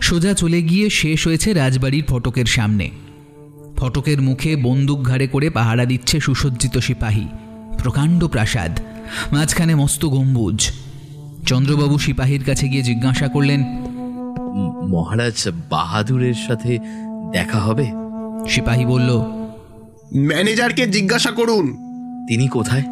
সোজা 0.00 0.34
চলে 0.34 0.62
গিয়ে 0.62 0.90
শেষ 0.90 1.26
হয়েছে 1.26 1.52
রাজবাড়ির 1.52 2.04
ফটকের 2.04 2.44
সামনে। 2.44 2.90
ফটকের 3.76 4.22
মুখে 4.22 4.56
বন্দুক 4.56 5.02
ঘাড়ে 5.02 5.26
করে 5.26 5.50
পাহারা 5.50 5.84
দিচ্ছে 5.84 6.20
সুসজ্জিত 6.20 6.78
সিপাহী। 6.78 7.28
প্রকাণ্ড 7.82 8.26
প্রাসাদ। 8.26 8.80
মাঝখানে 9.32 9.74
মস্ত 9.74 10.04
গম্বুজ। 10.04 10.70
চন্দ্রবাবু 11.46 11.98
সিপাহীর 11.98 12.44
কাছে 12.44 12.68
গিয়ে 12.68 12.82
জিজ্ঞাসা 12.82 13.28
করলেন 13.28 13.60
মহারাজ 14.88 15.48
বাহাদুরের 15.70 16.34
সাথে 16.34 16.78
দেখা 17.32 17.58
হবে? 17.58 17.86
সিপাহী 18.48 18.84
বলল 18.84 19.18
ম্যানেজারকে 20.16 20.86
জিজ্ঞাসা 20.86 21.30
করুন। 21.30 21.76
তিনি 22.28 22.48
কোথায়? 22.48 22.82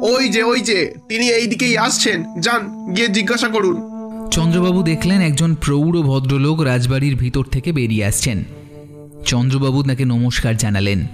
ওই 0.00 0.28
যে 0.28 0.42
ওই 0.42 0.60
যে 0.60 0.94
তিনি 1.08 1.28
এই 1.28 1.46
দিকেই 1.46 1.78
আসছেন। 1.78 2.40
যান 2.40 2.92
গিয়ে 2.94 3.08
জিজ্ঞাসা 3.08 3.48
করুন। 3.48 3.99
চন্দ্রবাবু 4.30 4.82
দেখলেন 4.82 5.20
একজন 5.20 5.54
প্রৌঢ় 5.54 6.02
ভদ্রলোক 6.02 6.60
রাজবাড়ির 6.60 7.16
ভিতর 7.16 7.44
থেকে 7.44 7.72
বেরিয়ে 7.72 8.04
আসছেন। 8.04 8.44
চন্দ্রবাবু 9.26 9.82
তাকে 9.82 10.04
নমস্কার 10.04 10.56
জানালেন। 10.56 11.06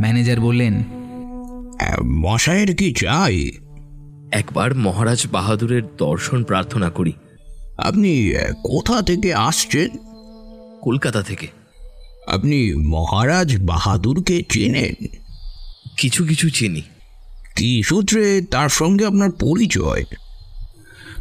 ম্যানেজার 0.00 0.40
বললেন 0.40 0.84
মশাইয়ের 2.04 2.76
কি 2.76 2.92
চাই? 2.92 3.50
একবার 4.32 4.74
মহারাজ 4.74 5.26
বাহাদুরের 5.32 5.82
দর্শন 5.98 6.44
প্রার্থনা 6.44 6.90
করি। 6.90 7.12
আপনি 7.78 8.32
কোথা 8.62 9.02
থেকে 9.02 9.34
আসছেন? 9.34 9.90
কলকাতা 10.82 11.22
থেকে। 11.22 11.46
আপনি 12.26 12.74
মহারাজ 12.74 13.62
বাহাদুরকে 13.62 14.42
চেনেন? 14.52 15.06
কিছু 15.98 16.24
কিছু 16.24 16.50
চিনি। 16.50 16.82
কি 17.56 17.82
সূত্রে 17.82 18.40
তার 18.40 18.68
সঙ্গে 18.68 19.06
আপনার 19.06 19.30
পরিচয়? 19.30 20.04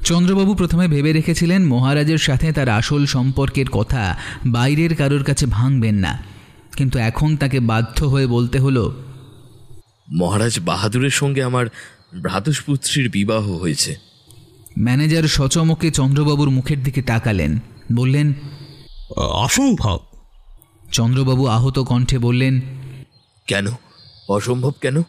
চন্দ্রবাবু 0.06 0.54
প্রথমে 0.54 0.88
ভেবে 0.88 1.14
রেখেছিলেন 1.14 1.66
মহারাজের 1.66 2.18
সাথে 2.18 2.54
তার 2.54 2.70
আসল 2.70 3.06
সম্পর্কের 3.06 3.70
কথা 3.70 4.18
বাইরের 4.46 4.96
কারোর 4.96 5.24
কাছে 5.24 5.46
ভাঙবেন 5.46 5.96
না। 5.96 6.24
কিন্তু 6.76 7.00
এখন 7.00 7.38
তাকে 7.38 7.60
বাধ্য 7.60 8.06
হয়ে 8.06 8.28
বলতে 8.28 8.60
হলো 8.60 9.04
মহারাজ 10.14 10.60
বাহাদুরের 10.60 11.10
সঙ্গে 11.10 11.44
আমার 11.44 11.66
ভ্রাতুষ্পুত্রীর 12.22 13.10
বিবাহ 13.10 13.52
হয়েছে। 13.52 13.96
ম্যানেজার 14.80 15.24
সচমকে 15.24 15.92
চন্দ্রবাবুর 15.92 16.50
মুখের 16.50 16.84
দিকে 16.84 17.02
তাকালেন 17.02 17.60
বললেন 17.96 18.34
অসম্ভব 19.18 20.00
চন্দ্রবাবু 20.92 21.48
আহত 21.48 21.80
কণ্ঠে 21.80 22.18
বললেন 22.20 22.62
কেন? 23.48 23.68
অসম্ভব 24.30 24.72
কেন? 24.82 25.04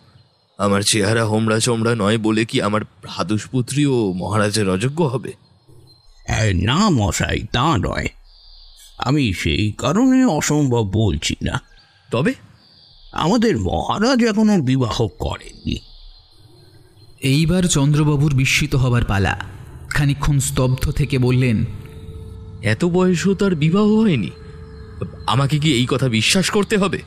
আমার 0.58 0.82
চেহারা 0.82 1.24
হোমড়া 1.24 1.60
চমড়া 1.60 1.94
নয় 1.94 2.18
বলে 2.18 2.44
কি 2.44 2.62
আমার 2.62 2.84
ভ্রাতুষ্পুত্রীও 2.84 4.12
মহারাজের 4.12 4.70
অযোগ্য 4.70 5.04
হবে? 5.04 5.32
না 6.54 6.90
মশাই 6.90 7.42
তা 7.52 7.78
নয়। 7.78 8.08
আমি 8.98 9.32
সেই 9.32 9.72
কারণে 9.78 10.24
অসম্ভব 10.24 10.90
বলছি 10.92 11.36
না। 11.42 11.60
তবে? 12.10 12.34
আমাদের 13.12 13.58
মহারাজ 13.58 14.24
এখনও 14.24 14.62
বিবাহ 14.62 15.08
করেননি। 15.18 15.78
এইবার 17.20 17.62
চন্দ্রবাবুর 17.62 18.34
বিস্মিত 18.34 18.74
হবার 18.74 19.04
পালা। 19.04 19.40
খানিক্ষণ 19.90 20.38
স্তব্ধ 20.38 20.90
থেকে 20.90 21.18
বললেন 21.18 21.64
এত 22.62 22.84
বয়সও 22.84 23.34
তার 23.34 23.54
বিবাহ 23.54 23.84
হয়নি। 23.84 24.30
আমাকে 25.26 25.58
কি 25.58 25.74
এই 25.74 25.86
কথা 25.90 26.08
বিশ্বাস 26.08 26.50
করতে 26.50 26.76
হবে? 26.76 27.02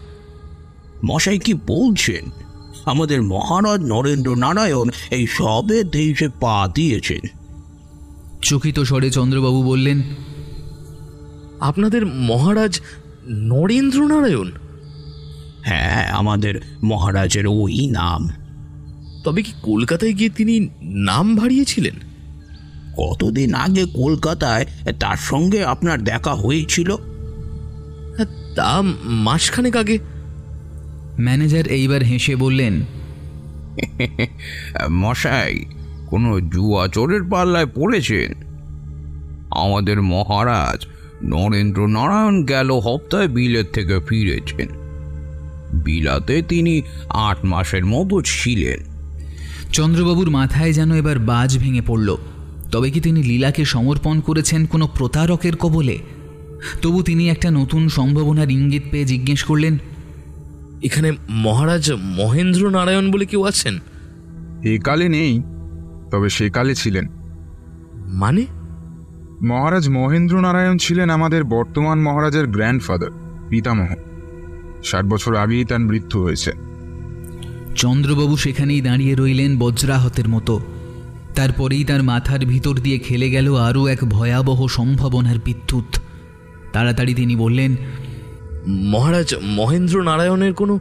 মশাই 1.06 1.40
কি 1.40 1.54
বলছেন? 1.54 2.49
আমাদের 2.86 3.22
মহারাজ 3.22 3.82
নরেন্দ্র 3.82 4.36
নারায়ণ 4.36 4.90
এই 5.12 5.28
সবে 5.28 5.84
দেশে 5.84 6.30
পা 6.30 6.70
দিয়েছেন। 6.76 7.28
চকিত 8.42 8.80
স্বরে 8.80 9.12
চন্দ্রবাবু 9.12 9.64
বললেন 9.64 10.02
আপনাদের 11.60 12.06
মহারাজ 12.06 12.82
নরেন্দ্র 13.28 14.08
নারায়ণ? 14.08 14.52
হ্যাঁ 15.62 16.10
আমাদের 16.12 16.62
মহারাজের 16.84 17.48
ওই 17.48 17.88
নাম। 17.88 18.30
তবে 19.24 19.44
কি 19.44 19.52
কলকাতায় 19.62 20.14
গিয়ে 20.14 20.30
তিনি 20.30 20.70
নাম 20.82 21.36
ভারিয়েছিলেন 21.36 21.96
কতদিন 22.98 23.54
আগে 23.54 23.86
কলকাতায় 23.86 24.66
তার 25.00 25.18
সঙ্গে 25.18 25.66
আপনার 25.66 26.04
দেখা 26.04 26.34
হয়েছিল? 26.34 26.92
হ্যাঁ, 28.16 28.26
তা 28.56 28.82
মাসখানেক 29.04 29.76
আগে 29.76 30.00
ম্যানেজার 31.20 31.68
এইবার 31.68 32.04
হেসে 32.04 32.36
বললেন 32.36 32.82
মশাই 34.92 35.66
কোনো 36.08 36.42
জুয়া 36.42 36.88
চোরের 36.88 37.24
পাল্লায় 37.24 37.66
পড়েছেন? 37.66 38.34
আমাদের 39.52 40.02
মহারাজ 40.02 40.86
নরেন্দ্র 41.24 41.88
নারায়ণ 41.88 42.46
গেল 42.46 42.72
হপ্তায় 42.72 43.28
বিলেত 43.28 43.66
থেকে 43.74 44.00
ফিরেছেন। 44.00 44.68
বিলাতে 45.74 46.42
তিনি 46.42 46.82
আট 47.10 47.46
মাসের 47.46 47.86
মতো 47.86 48.22
ছিলেন। 48.22 48.80
চন্দ্রবাবুর 49.74 50.30
মাথায় 50.30 50.74
যেন 50.74 50.94
এবার 50.94 51.20
বাজ 51.20 51.58
ভেঙে 51.58 51.82
পড়ল। 51.82 52.18
তবে 52.72 52.92
কি 52.92 53.02
তিনি 53.02 53.24
লীলাকে 53.24 53.66
সমর্পণ 53.66 54.20
করেছেন 54.20 54.66
কোনো 54.66 54.88
প্রতারকের 54.88 55.56
কবলে? 55.56 55.98
তবু 56.82 57.04
তিনি 57.04 57.30
একটা 57.30 57.52
নতুন 57.52 57.90
সম্ভাবনার 57.90 58.52
ইঙ্গিত 58.52 58.84
পেয়ে 58.92 59.06
জিজ্ঞেস 59.06 59.44
করলেন 59.44 59.78
এখানে 60.84 61.12
মহারাজ 61.30 61.92
মহেন্দ্র 61.92 62.70
নারায়ণ 62.70 63.12
বলে 63.12 63.26
কেউ 63.26 63.44
আছেন? 63.44 63.80
একালে 64.64 65.10
নেই 65.10 65.42
তবে 66.12 66.30
সেকালে 66.30 66.76
ছিলেন। 66.76 67.08
মানে? 68.06 68.46
মহারাজ 69.44 69.90
মহেন্দ্র 69.90 70.42
নারায়ণ 70.42 70.78
ছিলেন 70.78 71.10
আমাদের 71.10 71.44
বর্তমান 71.44 72.02
মহারাজের 72.02 72.48
গ্র্যান্ডফাদার 72.48 73.10
পিতামহ। 73.50 73.94
ষাট 74.84 75.06
বছর 75.06 75.36
আগেই 75.36 75.66
তার 75.66 75.80
মৃত্যু 75.80 76.24
হয়েছে। 76.24 76.52
চন্দ্রবাবু 77.76 78.38
সেখানেই 78.38 78.82
দাঁড়িয়ে 78.82 79.16
রইলেন 79.16 79.58
বজ্রাহতের 79.58 80.30
মতো। 80.30 80.60
তারপরেই 81.36 81.84
তার 81.84 82.04
মাথার 82.04 82.46
ভিতর 82.46 82.78
দিয়ে 82.78 83.00
খেলে 83.00 83.30
গেল 83.30 83.56
আরও 83.56 83.88
এক 83.88 84.00
ভয়াবহ 84.04 84.68
সম্ভাবনার 84.68 85.36
বিদ্যুৎ। 85.46 86.00
তাড়াতাড়ি 86.74 87.14
তিনি 87.14 87.36
বললেন 87.36 87.76
মহারাজ 88.68 89.36
মহেন্দ্র 89.42 90.04
নারায়ণের 90.04 90.54
কোনো 90.54 90.80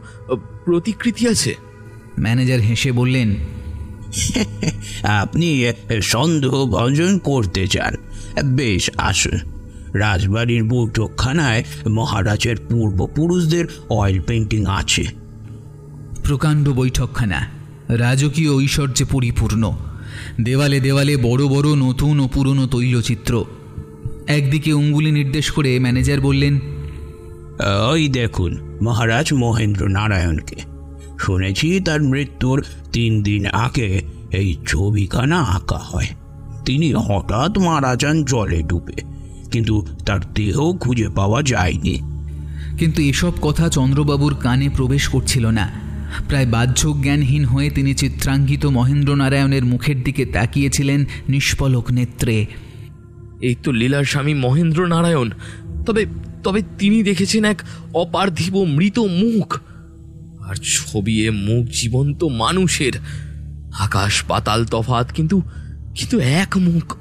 প্রতিকৃতি 0.65 1.27
আছে? 1.27 1.55
ম্যানেজার 2.19 2.59
হেসে 2.59 2.91
বললেন 2.91 3.35
আপনি 5.03 5.71
সন্দেহ 6.01 6.65
ভঞ্জন 6.65 7.17
করতে 7.17 7.67
চান। 7.67 7.95
বেশ 8.45 8.91
আসুন। 8.97 9.39
রাজবাড়ির 9.93 10.63
বৈঠকখানায় 10.63 11.63
মহারাজের 11.89 12.55
পূর্বপুরুষদের 12.69 13.65
অয়েল 13.89 14.21
পেন্টিং 14.21 14.65
আছে। 14.65 15.05
প্রকাণ্ড 16.23 16.69
বৈঠকখানা 16.69 17.47
রাজকীয় 17.89 18.51
ঐশ্বর্যে 18.51 19.05
পরিপূর্ণ। 19.05 19.71
দেওয়ালে 20.43 20.79
দেওয়ালে 20.79 21.17
বড় 21.17 21.47
বড় 21.47 21.75
নতুন 21.75 22.19
ও 22.19 22.27
পুরনো 22.27 22.67
তৈলচিত্র। 22.67 23.45
একদিকে 24.27 24.73
অঙ্গুলি 24.73 25.11
নির্দেশ 25.11 25.51
করে 25.51 25.79
ম্যানেজার 25.79 26.21
বললেন 26.21 26.59
ওই 27.91 28.09
দেখুন 28.09 28.79
মহারাজ 28.81 29.33
মহেন্দ্র 29.33 29.87
নারায়ণকে 29.87 30.55
শুনেছি 31.19 31.79
তার 31.79 32.01
মৃত্যুর 32.01 32.65
তিন 32.93 33.23
দিন 33.23 33.45
আগে 33.45 34.01
এই 34.31 34.57
ছবিখানা 34.67 35.39
আঁকা 35.39 35.77
হয়। 35.77 36.07
তিনি 36.65 36.93
হঠাৎ 36.93 37.57
মারা 37.57 37.95
যান 37.95 38.23
জলে 38.23 38.63
ডুবে 38.63 39.01
কিন্তু 39.51 39.87
তার 40.05 40.19
দেহ 40.33 40.73
খুঁজে 40.73 41.09
পাওয়া 41.09 41.43
যায়নি। 41.43 41.99
কিন্তু 42.77 43.01
এসব 43.01 43.31
কথা 43.41 43.69
চন্দ্রবাবুর 43.69 44.35
কানে 44.35 44.69
প্রবেশ 44.69 45.07
করছিল 45.07 45.47
না। 45.47 45.71
প্রায় 46.27 46.45
বাহ্য 46.45 47.01
জ্ঞানহীন 47.01 47.45
হয়ে 47.45 47.69
তিনি 47.69 47.93
চিত্রাঙ্কিত 47.93 48.65
মহেন্দ্র 48.65 49.15
নারায়ণের 49.15 49.65
মুখের 49.65 50.03
দিকে 50.03 50.25
তাকিয়েছিলেন 50.25 51.05
নিষ্পলক 51.29 51.91
নেত্রে। 51.91 52.45
এই 53.41 53.55
তো 53.63 53.71
লীলার 53.71 54.03
স্বামী 54.03 54.33
মহেন্দ্র 54.33 54.87
নারায়ণ 54.87 55.29
তবে 55.85 56.05
তবে 56.43 56.61
তিনি 56.79 57.03
দেখেছেন 57.03 57.45
এক 57.45 57.61
অপার্থিব 57.93 58.63
মৃত 58.63 58.99
মুখ। 58.99 59.59
আর 60.39 60.55
ছবি 60.55 61.27
এ 61.27 61.31
মুখ 61.31 61.65
জীবন্ত 61.65 62.23
মানুষের। 62.23 62.93
আকাশ 63.79 64.23
পাতাল 64.23 64.65
তফাত 64.65 65.11
কিন্তু 65.11 65.41
কিন্তু 65.95 66.19
এক 66.19 66.57
মুখ। 66.57 66.95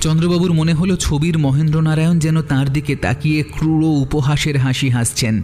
চন্দ্রবাবুর 0.00 0.52
মনে 0.52 0.74
হলো 0.74 0.96
ছবির 0.96 1.38
মহেন্দ্র 1.38 1.80
নারায়ণ 1.80 2.18
যেন 2.18 2.42
তার 2.42 2.72
দিকে 2.72 2.96
তাকিয়ে 2.96 3.42
ক্রূর 3.42 3.84
উপহাসের 3.84 4.56
হাসি 4.56 4.88
হাসছেন। 4.88 5.42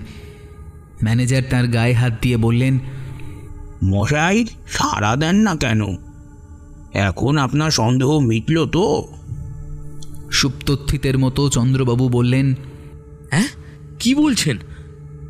ম্যানেজার 1.03 1.43
তার 1.51 1.67
গায়ে 1.67 1.93
হাত 1.93 2.13
দিয়ে 2.23 2.37
বললেন 2.37 2.79
মশাই 3.85 4.47
সাড়া 4.69 5.17
দেন 5.17 5.37
না 5.37 5.57
কেন? 5.57 5.81
এখন 6.95 7.39
আপনার 7.39 7.71
সন্দেহ 7.71 8.19
মিটল 8.19 8.67
তো? 8.67 9.09
সুপ্তথিতের 10.33 11.19
মতো 11.19 11.49
চন্দ্রবাবু 11.49 12.09
বললেন 12.09 12.55
হ্যাঁ? 13.31 13.49
কি 13.99 14.15
বলছেন? 14.15 14.57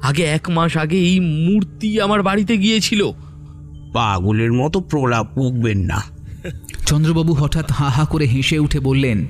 আগে 0.03 0.23
এক 0.23 0.51
মাস 0.51 0.77
আগে 0.77 0.97
এই 0.97 1.21
মূর্তি 1.21 2.01
আমার 2.01 2.23
বাড়িতে 2.23 2.57
গিয়েছিল। 2.57 3.11
পাগলের 3.93 4.53
মতো 4.53 4.81
প্রলাপ 4.81 5.27
পুকবেন 5.35 5.79
না। 5.79 6.03
চন্দ্রবাবু 6.87 7.33
হঠাৎ 7.33 7.73
হা 7.73 7.89
হা 7.89 8.05
করে 8.05 8.25
হেসে 8.27 8.59
উঠে 8.59 8.81
বললেন 8.81 9.27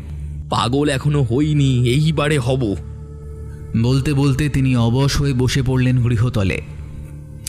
পাগল 0.50 0.88
এখনও 0.88 1.22
হইনি 1.22 1.88
এইবারে 1.88 2.38
হব। 2.38 2.76
বলতে 3.82 4.14
বলতে 4.14 4.48
তিনি 4.48 4.76
অবশ 4.76 5.16
হয়ে 5.16 5.32
বসে 5.32 5.62
পড়লেন 5.62 6.08
গৃহতলে। 6.08 6.60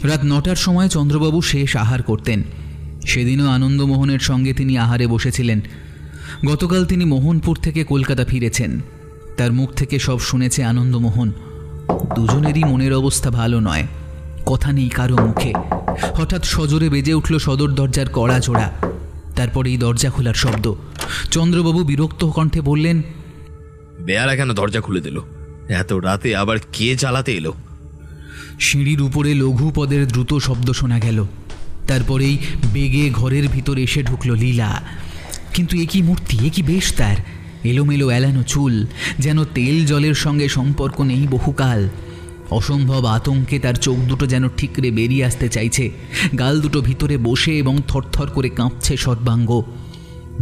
রাত 0.04 0.20
নটার 0.26 0.56
সময় 0.56 0.90
চন্দ্রবাবু 0.90 1.42
শেষ 1.42 1.76
আহার 1.76 2.04
করতেন। 2.04 2.44
সেদিনও 3.06 3.48
আনন্দমোহনের 3.48 4.20
সঙ্গে 4.20 4.54
তিনি 4.54 4.78
আহারে 4.78 5.08
বসেছিলেন। 5.08 5.62
গতকাল 6.46 6.86
তিনি 6.86 7.06
মোহনপুর 7.06 7.58
থেকে 7.58 7.84
কলকাতা 7.84 8.26
ফিরেছেন। 8.26 8.82
তার 9.38 9.54
মুখ 9.54 9.72
থেকে 9.72 10.00
সব 10.00 10.20
শুনেছে 10.20 10.64
আনন্দমোহন। 10.64 11.32
দুজনেরই 12.16 12.64
মনের 12.64 12.94
অবস্থা 12.94 13.30
ভালো 13.30 13.60
নয়। 13.60 13.88
কথা 14.46 14.72
নেই 14.72 14.90
কারও 14.90 15.28
মুখে। 15.28 15.54
হঠাৎ 16.14 16.46
সজোরে 16.46 16.90
বেজে 16.90 17.14
উঠল 17.14 17.38
সদর 17.38 17.72
দরজার 17.72 18.06
কড়া 18.14 18.40
জোড়া। 18.40 18.74
তারপরেই 19.36 19.78
দরজা 19.78 20.10
খোলার 20.10 20.34
শব্দ। 20.34 20.74
চন্দ্রবাবু 21.32 21.84
বিরক্ত 21.84 22.26
কণ্ঠে 22.26 22.62
বললেন 22.62 23.02
বেয়ারা 24.00 24.36
কেন 24.36 24.54
দরজা 24.54 24.82
খুলে 24.82 25.02
দিল? 25.02 25.22
এত 25.70 25.94
রাতে 25.94 26.36
আবার 26.36 26.58
কে 26.74 26.98
চালাতে 26.98 27.34
এলো? 27.34 27.54
সিঁড়ির 28.60 29.02
উপরে 29.02 29.34
লঘু 29.34 29.72
পদের 29.76 30.08
দ্রুত 30.08 30.38
শব্দ 30.38 30.72
শোনা 30.72 31.00
গেল। 31.00 31.26
তারপরেই 31.88 32.38
বেগে 32.74 33.10
ঘরের 33.10 33.48
ভিতর 33.48 33.78
এসে 33.78 34.04
ঢুকল 34.04 34.36
লীলা। 34.36 34.84
কিন্তু 35.54 35.78
একই 35.78 36.02
মূর্তি 36.02 36.48
একই 36.48 36.62
বেশ 36.62 36.94
তার? 36.94 37.16
এলোমেলো 37.64 38.12
এলানো 38.12 38.44
চুল, 38.44 38.86
যেন 39.20 39.44
তেল 39.44 39.86
জলের 39.86 40.14
সঙ্গে 40.14 40.48
সম্পর্ক 40.48 41.02
নেই 41.02 41.28
বহুকাল। 41.32 41.90
অসম্ভব 42.52 43.06
আতঙ্কে 43.06 43.60
তার 43.60 43.74
চোখ 43.76 43.98
দুটো 43.98 44.26
যেন 44.28 44.50
ঠিকরে 44.50 44.92
বেরিয়ে 44.92 45.26
আসতে 45.26 45.50
চাইছে। 45.50 45.92
গাল 46.40 46.62
দুটো 46.62 46.82
ভিতরে 46.82 47.18
বসে 47.18 47.58
এবং 47.58 47.78
থরথর 47.88 48.28
করে 48.28 48.50
কাঁপছে 48.50 48.98
সর্বাঙ্গ। 48.98 49.62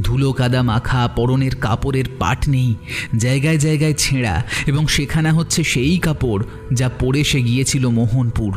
ধুলো 0.03 0.33
কাদা 0.33 0.61
মাখা, 0.61 1.07
পরনের 1.07 1.55
কাপড়ের 1.55 2.05
পাট 2.19 2.49
নেই, 2.49 2.75
জায়গায় 3.17 3.57
জায়গায় 3.57 3.93
ছেঁড়া 3.93 4.43
এবং 4.67 4.87
সেখানা 4.87 5.33
হচ্ছে 5.33 5.63
সেই 5.63 5.97
কাপড় 5.97 6.43
যা 6.73 6.89
পরে 6.89 7.23
সে 7.23 7.41
গিয়েছিল 7.41 7.87
মোহনপুর। 7.89 8.51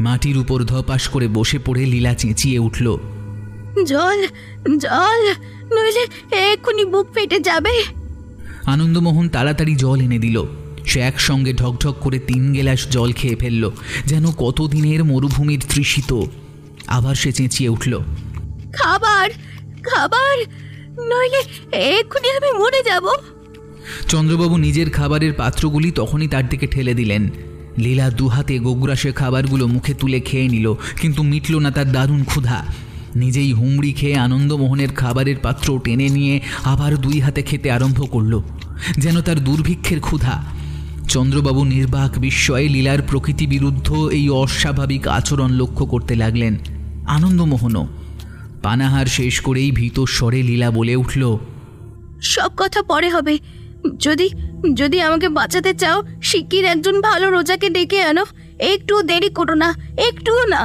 মাটির 0.00 0.36
উপর 0.38 0.64
ধপাস 0.64 1.08
করে 1.08 1.28
বসে 1.28 1.58
পড়ে 1.58 1.86
লীলা 1.86 2.14
চেঁচিয়ে 2.14 2.58
উঠল। 2.58 2.96
জল 3.86 4.20
জল 4.84 5.22
নইলে 5.74 6.04
এক্ষুনি 6.50 6.84
বুক 6.84 7.06
ফেটে 7.14 7.38
যাবে। 7.40 7.74
আনন্দমোহন 8.66 9.28
তাড়াতাড়ি 9.28 9.74
জল 9.74 10.00
এনে 10.00 10.18
দিল। 10.18 10.36
সে 10.86 11.00
একসঙ্গে 11.00 11.52
ঢকঢক 11.52 11.94
করে 12.00 12.18
তিন 12.18 12.52
গেলাস 12.52 12.80
জল 12.90 13.12
খেয়ে 13.12 13.36
ফেলল 13.36 13.70
যেন 14.06 14.24
কতদিনের 14.32 15.04
মরুভূমির 15.04 15.62
তৃষিত। 15.68 16.10
আবার 16.86 17.14
সে 17.14 17.32
চেঁচিয়ে 17.32 17.68
উঠল 17.68 17.92
খাবার 18.72 19.30
খাবার 19.82 20.36
নইলে 21.10 21.40
এক্ষুনি 21.76 22.28
আমি 22.30 22.50
মরে 22.58 22.82
যাব। 22.82 23.04
চন্দ্রবাবু 24.08 24.56
নিজের 24.56 24.90
খাবারের 24.90 25.32
পাত্রগুলি 25.32 25.90
তখনই 25.90 26.28
তার 26.28 26.48
দিকে 26.48 26.66
ঠেলে 26.66 26.94
দিলেন। 26.94 27.30
লীলা 27.78 28.10
দুহাতে 28.10 28.58
গোগ্রাসে 28.58 29.12
খাবারগুলো 29.12 29.66
মুখে 29.66 29.94
তুলে 29.94 30.20
খেয়ে 30.20 30.48
নিল 30.48 30.74
কিন্তু 31.00 31.22
মিটল 31.22 31.58
না 31.58 31.70
তার 31.70 31.92
দারুণ 31.92 32.24
ক্ষুধা। 32.24 32.58
নিজেই 33.16 33.50
হুমড়ি 33.52 33.92
খেয়ে 33.92 34.22
আনন্দমোহনের 34.26 34.90
খাবারের 34.90 35.38
পাত্র 35.42 35.66
টেনে 35.84 36.08
নিয়ে 36.08 36.34
আবার 36.64 36.92
দুই 36.96 37.18
হাতে 37.20 37.42
খেতে 37.42 37.68
আরম্ভ 37.70 38.00
করল, 38.10 38.34
যেন 38.98 39.16
তার 39.20 39.38
দুর্ভিক্ষের 39.44 40.00
ক্ষুধা। 40.00 40.34
চন্দ্রবাবু 41.08 41.62
নির্বাক 41.64 42.12
বিস্ময়ে 42.18 42.68
লীলার 42.68 43.00
প্রকৃতি 43.02 43.46
বিরুদ্ধ 43.46 43.88
এই 44.18 44.26
অস্বাভাবিক 44.42 45.02
আচরণ 45.08 45.50
লক্ষ্য 45.60 45.84
করতে 45.86 46.14
লাগলেন। 46.14 46.54
আনন্দমোহনও 47.06 47.84
পানাহার 48.62 49.06
শেষ 49.06 49.34
করেই 49.40 49.70
ভীত 49.70 49.96
স্বরে 50.16 50.40
লীলা 50.42 50.68
বলে 50.70 50.94
উঠল, 50.96 51.22
সব 52.34 52.50
কথা 52.56 52.80
পরে 52.82 53.08
হবে। 53.10 53.34
যদি 54.06 54.26
যদি 54.80 54.98
আমাকে 55.00 55.28
বাঁচাতে 55.28 55.72
চাও, 55.74 55.98
শিগগির 56.22 56.64
একজন 56.64 56.96
ভালো 57.00 57.26
রোজাকে 57.30 57.68
ডেকে 57.70 57.98
আনো। 58.02 58.24
একটু 58.72 58.94
দেরি 59.02 59.30
করো 59.38 59.54
না, 59.54 59.68
একটুও 60.08 60.42
না। 60.54 60.62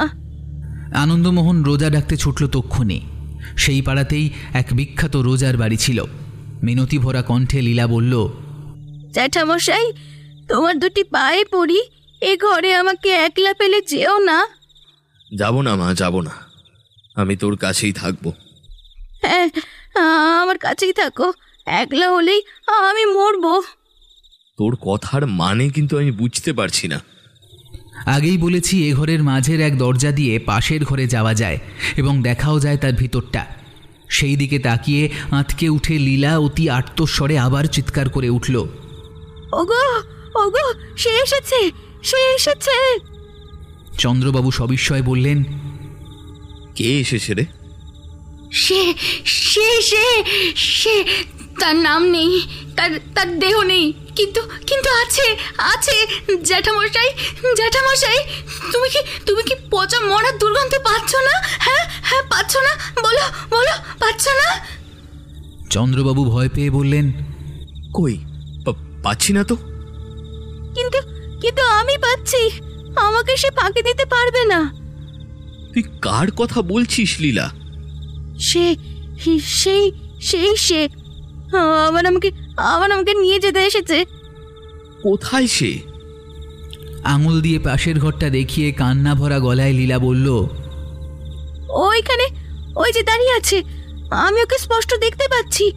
আনন্দমোহন 0.94 1.62
রোজা 1.62 1.90
ডাকতে 1.90 2.16
ছুটল 2.16 2.48
তক্ষণে। 2.48 3.00
সেই 3.56 3.82
পাড়াতেই 3.82 4.30
এক 4.52 4.66
বিখ্যাত 4.72 5.16
রোজার 5.16 5.56
বাড়ি 5.56 5.76
ছিল। 5.76 6.04
মিনতি 6.62 6.98
ভরা 6.98 7.22
কণ্ঠে 7.22 7.62
লীলা 7.62 7.86
বলল 7.86 8.28
জ্যাঠামশাই 9.12 9.92
তোমার 10.48 10.78
দুটি 10.78 11.04
পায়ে 11.04 11.44
পড়ি 11.44 11.82
এ 12.20 12.36
ঘরে 12.36 12.74
আমাকে 12.74 13.10
একলা 13.10 13.54
পেলে 13.54 13.80
যেও 13.80 14.18
না? 14.18 14.46
যাব 15.38 15.60
না 15.60 15.76
মা 15.76 15.94
যাব 15.94 16.20
না। 16.20 16.30
আমি 17.14 17.36
তোর 17.36 17.56
কাছেই 17.56 17.92
থাকব। 17.92 18.32
হ্যাঁ 19.22 19.48
আমার 20.42 20.58
কাছেই 20.58 20.92
থাকো। 20.92 21.32
একলা 21.66 22.10
হলেই 22.10 22.42
আমি 22.66 23.06
মরবো। 23.06 23.62
তোর 24.58 24.76
কথার 24.76 25.26
মানে 25.26 25.68
কিন্তু 25.68 25.98
আমি 25.98 26.10
বুঝতে 26.10 26.52
পারছি 26.52 26.88
না। 26.88 27.00
আগেই 28.08 28.38
বলেছি 28.38 28.74
এ 28.88 28.90
ঘরের 28.94 29.22
মাঝের 29.22 29.60
এক 29.60 29.78
দরজা 29.78 30.10
দিয়ে 30.12 30.34
পাশের 30.38 30.84
ঘরে 30.84 31.06
যাওয়া 31.06 31.34
যায় 31.34 31.58
এবং 31.96 32.22
দেখাও 32.22 32.60
যায় 32.60 32.76
তার 32.76 32.92
ভিতরটা। 32.92 33.42
সেই 34.08 34.36
দিকে 34.36 34.58
তাকিয়ে 34.58 35.02
আঁতকে 35.30 35.66
উঠে 35.68 35.94
লীলা 35.98 36.32
অতি 36.38 36.64
আর্তস্বরে 36.70 37.38
আবার 37.38 37.64
চিৎকার 37.64 38.08
করে 38.08 38.28
উঠল 38.30 38.56
ওগো 39.52 39.84
ওগো 40.34 40.66
সে 40.96 41.10
এসেছে 41.24 41.60
সে 42.02 42.20
এসেছে। 42.36 42.76
চন্দ্রবাবু 43.98 44.50
সবিস্ময় 44.50 45.02
বললেন 45.02 45.38
কে 46.76 46.88
এসেছে 47.00 47.34
রে? 47.34 47.44
সে 48.52 48.94
সে 49.24 49.68
সে 49.82 50.06
সে 50.78 50.94
তার 51.60 51.76
নাম 51.76 52.02
নেই 52.08 52.30
তার 52.76 52.90
তার 53.14 53.28
দেহ 53.38 53.56
নেই 53.62 53.86
কিন্তু 54.16 54.40
কিন্তু 54.66 54.88
আছে 55.02 55.26
আছে 55.72 55.96
জ্যাঠামশাই 56.42 57.10
জ্যাঠামশাই 57.56 58.18
তুমি 58.72 58.88
কি 58.88 59.00
তুমি 59.26 59.42
কি 59.42 59.54
পচা 59.70 59.98
মরার 60.00 60.38
দুর্গন্ধ 60.38 60.74
পাচ্ছ 60.84 61.12
না? 61.28 61.34
হ্যাঁ 61.58 61.84
হ্যাঁ 62.02 62.24
পাচ্ছ 62.30 62.52
না? 62.56 62.72
বলো 63.02 63.24
বলো 63.50 63.74
পাচ্ছ 63.98 64.24
না? 64.40 64.48
চন্দ্রবাবু 65.70 66.22
ভয় 66.24 66.48
পেয়ে 66.48 66.70
বললেন 66.70 67.06
কই 67.94 68.14
পাচ্ছি 69.02 69.32
না 69.32 69.42
তো। 69.44 69.54
কিন্তু 70.74 70.98
কিন্তু 71.40 71.62
আমি 71.70 71.94
পাচ্ছি 71.98 72.40
আমাকে 72.96 73.32
সে 73.36 73.48
ফাঁকি 73.50 73.82
দিতে 73.82 74.04
পারবে 74.04 74.42
না। 74.44 74.60
তুই 75.72 75.82
কার 76.02 76.28
কথা 76.30 76.62
বলছিস 76.62 77.10
লীলা? 77.20 77.46
সে 78.40 78.64
সেই 79.60 79.84
সেই 80.20 80.56
সে 80.56 80.80
আবার 81.56 82.06
আমাকে 82.06 82.30
আবার 82.56 82.92
আমাকে 82.92 83.14
নিয়ে 83.14 83.38
যেতে 83.38 83.58
এসেছে। 83.58 84.04
কোথায় 85.02 85.46
সে? 85.46 85.78
আঙুল 87.04 87.40
দিয়ে 87.40 87.58
পাশের 87.58 88.00
ঘরটা 88.00 88.30
দেখিয়ে 88.30 88.72
কান্না 88.72 89.14
ভরা 89.14 89.38
গলায় 89.40 89.72
লীলা 89.72 89.98
বলল 89.98 90.46
ওইখানে 91.70 92.26
ওই 92.76 92.92
যে 92.92 93.02
দাঁড়িয়ে 93.02 93.36
আছে। 93.36 93.62
আমি 94.10 94.42
ওকে 94.42 94.58
স্পষ্ট 94.58 94.94
দেখতে 94.94 95.28
পাচ্ছি। 95.28 95.72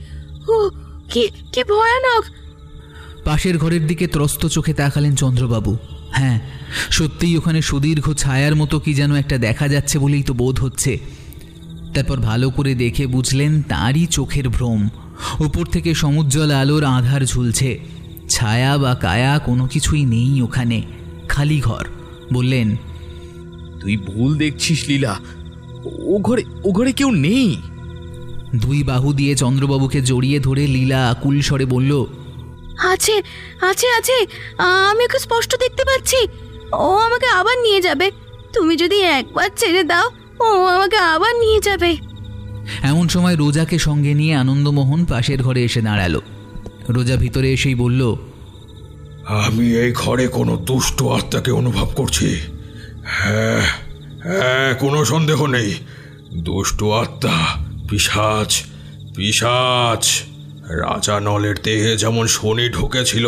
ও 0.47 0.69
কি 1.09 1.29
কি 1.53 1.63
ভয়ানক। 1.63 2.23
পাশের 3.25 3.57
ঘরের 3.57 3.87
দিকে 3.87 4.07
ত্রস্ত 4.07 4.45
চোখে 4.45 4.73
তাকালেন 4.73 5.15
চন্দ্রবাবু। 5.15 5.77
হ্যাঁ 6.11 6.39
সত্যিই 6.91 7.37
ওখানে 7.37 7.61
সুদীর্ঘ 7.61 8.13
ছায়ার 8.13 8.55
মতো 8.55 8.79
কি 8.79 8.93
যেন 8.93 9.15
একটা 9.15 9.37
দেখা 9.37 9.67
যাচ্ছে 9.67 9.99
বলেই 9.99 10.23
তো 10.23 10.33
বোধ 10.33 10.59
হচ্ছে। 10.59 10.99
তারপর 11.93 12.17
ভালো 12.17 12.49
করে 12.49 12.75
দেখে 12.75 13.07
বুঝলেন 13.07 13.61
তারই 13.61 14.05
চোখের 14.05 14.49
ভ্রম। 14.49 14.89
উপর 15.39 15.65
থেকে 15.65 15.93
সমুজ্জ্বল 15.93 16.51
আলোর 16.51 16.83
আধার 16.83 17.21
ঝুলছে। 17.21 17.79
ছায়া 18.29 18.77
বা 18.77 18.95
কায়া 18.95 19.39
কোনো 19.39 19.67
কিছুই 19.67 20.05
নেই 20.05 20.41
ওখানে 20.41 20.81
খালি 21.27 21.59
ঘর। 21.59 21.85
বললেন 22.33 22.75
তুই 23.81 23.97
ভুল 23.97 24.37
দেখছিস 24.37 24.87
লীলা। 24.87 25.19
ও 25.85 26.19
ঘরে 26.21 26.43
ও 26.63 26.71
ঘরে 26.71 26.91
কেউ 26.91 27.11
নেই? 27.11 27.57
দুই 28.55 28.83
বাহু 28.83 29.13
দিয়ে 29.13 29.35
চন্দ্রবাবুকে 29.35 30.01
জড়িয়ে 30.01 30.39
ধরে 30.39 30.67
লীলা 30.67 31.09
আকুল 31.09 31.41
স্বরে 31.41 31.65
বলল 31.65 32.05
আছে 32.77 33.21
আছে 33.61 33.87
আছে। 33.97 34.25
আমি 34.57 35.03
ওকে 35.03 35.19
স্পষ্ট 35.19 35.55
দেখতে 35.59 35.83
পাচ্ছি। 35.83 36.27
ও 36.73 36.97
আমাকে 36.97 37.25
আবার 37.25 37.57
নিয়ে 37.57 37.81
যাবে। 37.81 38.11
তুমি 38.53 38.75
যদি 38.75 39.01
একবার 39.01 39.49
ছেড়ে 39.57 39.83
দাও 39.83 40.09
ও 40.39 40.65
আমাকে 40.65 40.97
আবার 40.97 41.35
নিয়ে 41.35 41.59
যাবে। 41.59 41.97
এমন 42.91 43.05
সময় 43.07 43.35
রোজাকে 43.35 43.77
সঙ্গে 43.79 44.13
নিয়ে 44.13 44.33
আনন্দমোহন 44.35 45.01
পাশের 45.05 45.39
ঘরে 45.43 45.61
এসে 45.63 45.81
দাঁড়াল। 45.81 46.15
রোজা 46.95 47.15
ভিতরে 47.15 47.47
এসেই 47.53 47.75
বলল, 47.75 48.01
আমি 49.45 49.65
এই 49.83 49.91
ঘরে 49.93 50.25
কোনো 50.37 50.53
দুষ্ট 50.69 50.99
আত্মাকে 51.17 51.51
অনুভব 51.51 51.87
করছি। 51.95 52.29
হ্যাঁ 53.17 53.63
হ্যাঁ 54.25 54.69
কোনো 54.73 54.99
সন্দেহ 55.05 55.39
নেই। 55.47 55.69
দুষ্টু 56.43 56.85
আত্মা 56.91 57.37
পিসাচ 57.89 58.51
পিসাচ 59.15 60.03
রাজা 60.83 61.15
নলের 61.19 61.57
দেহে 61.63 61.93
যেমন 61.97 62.25
শনি 62.27 62.65
ঢুকেছিল, 62.69 63.25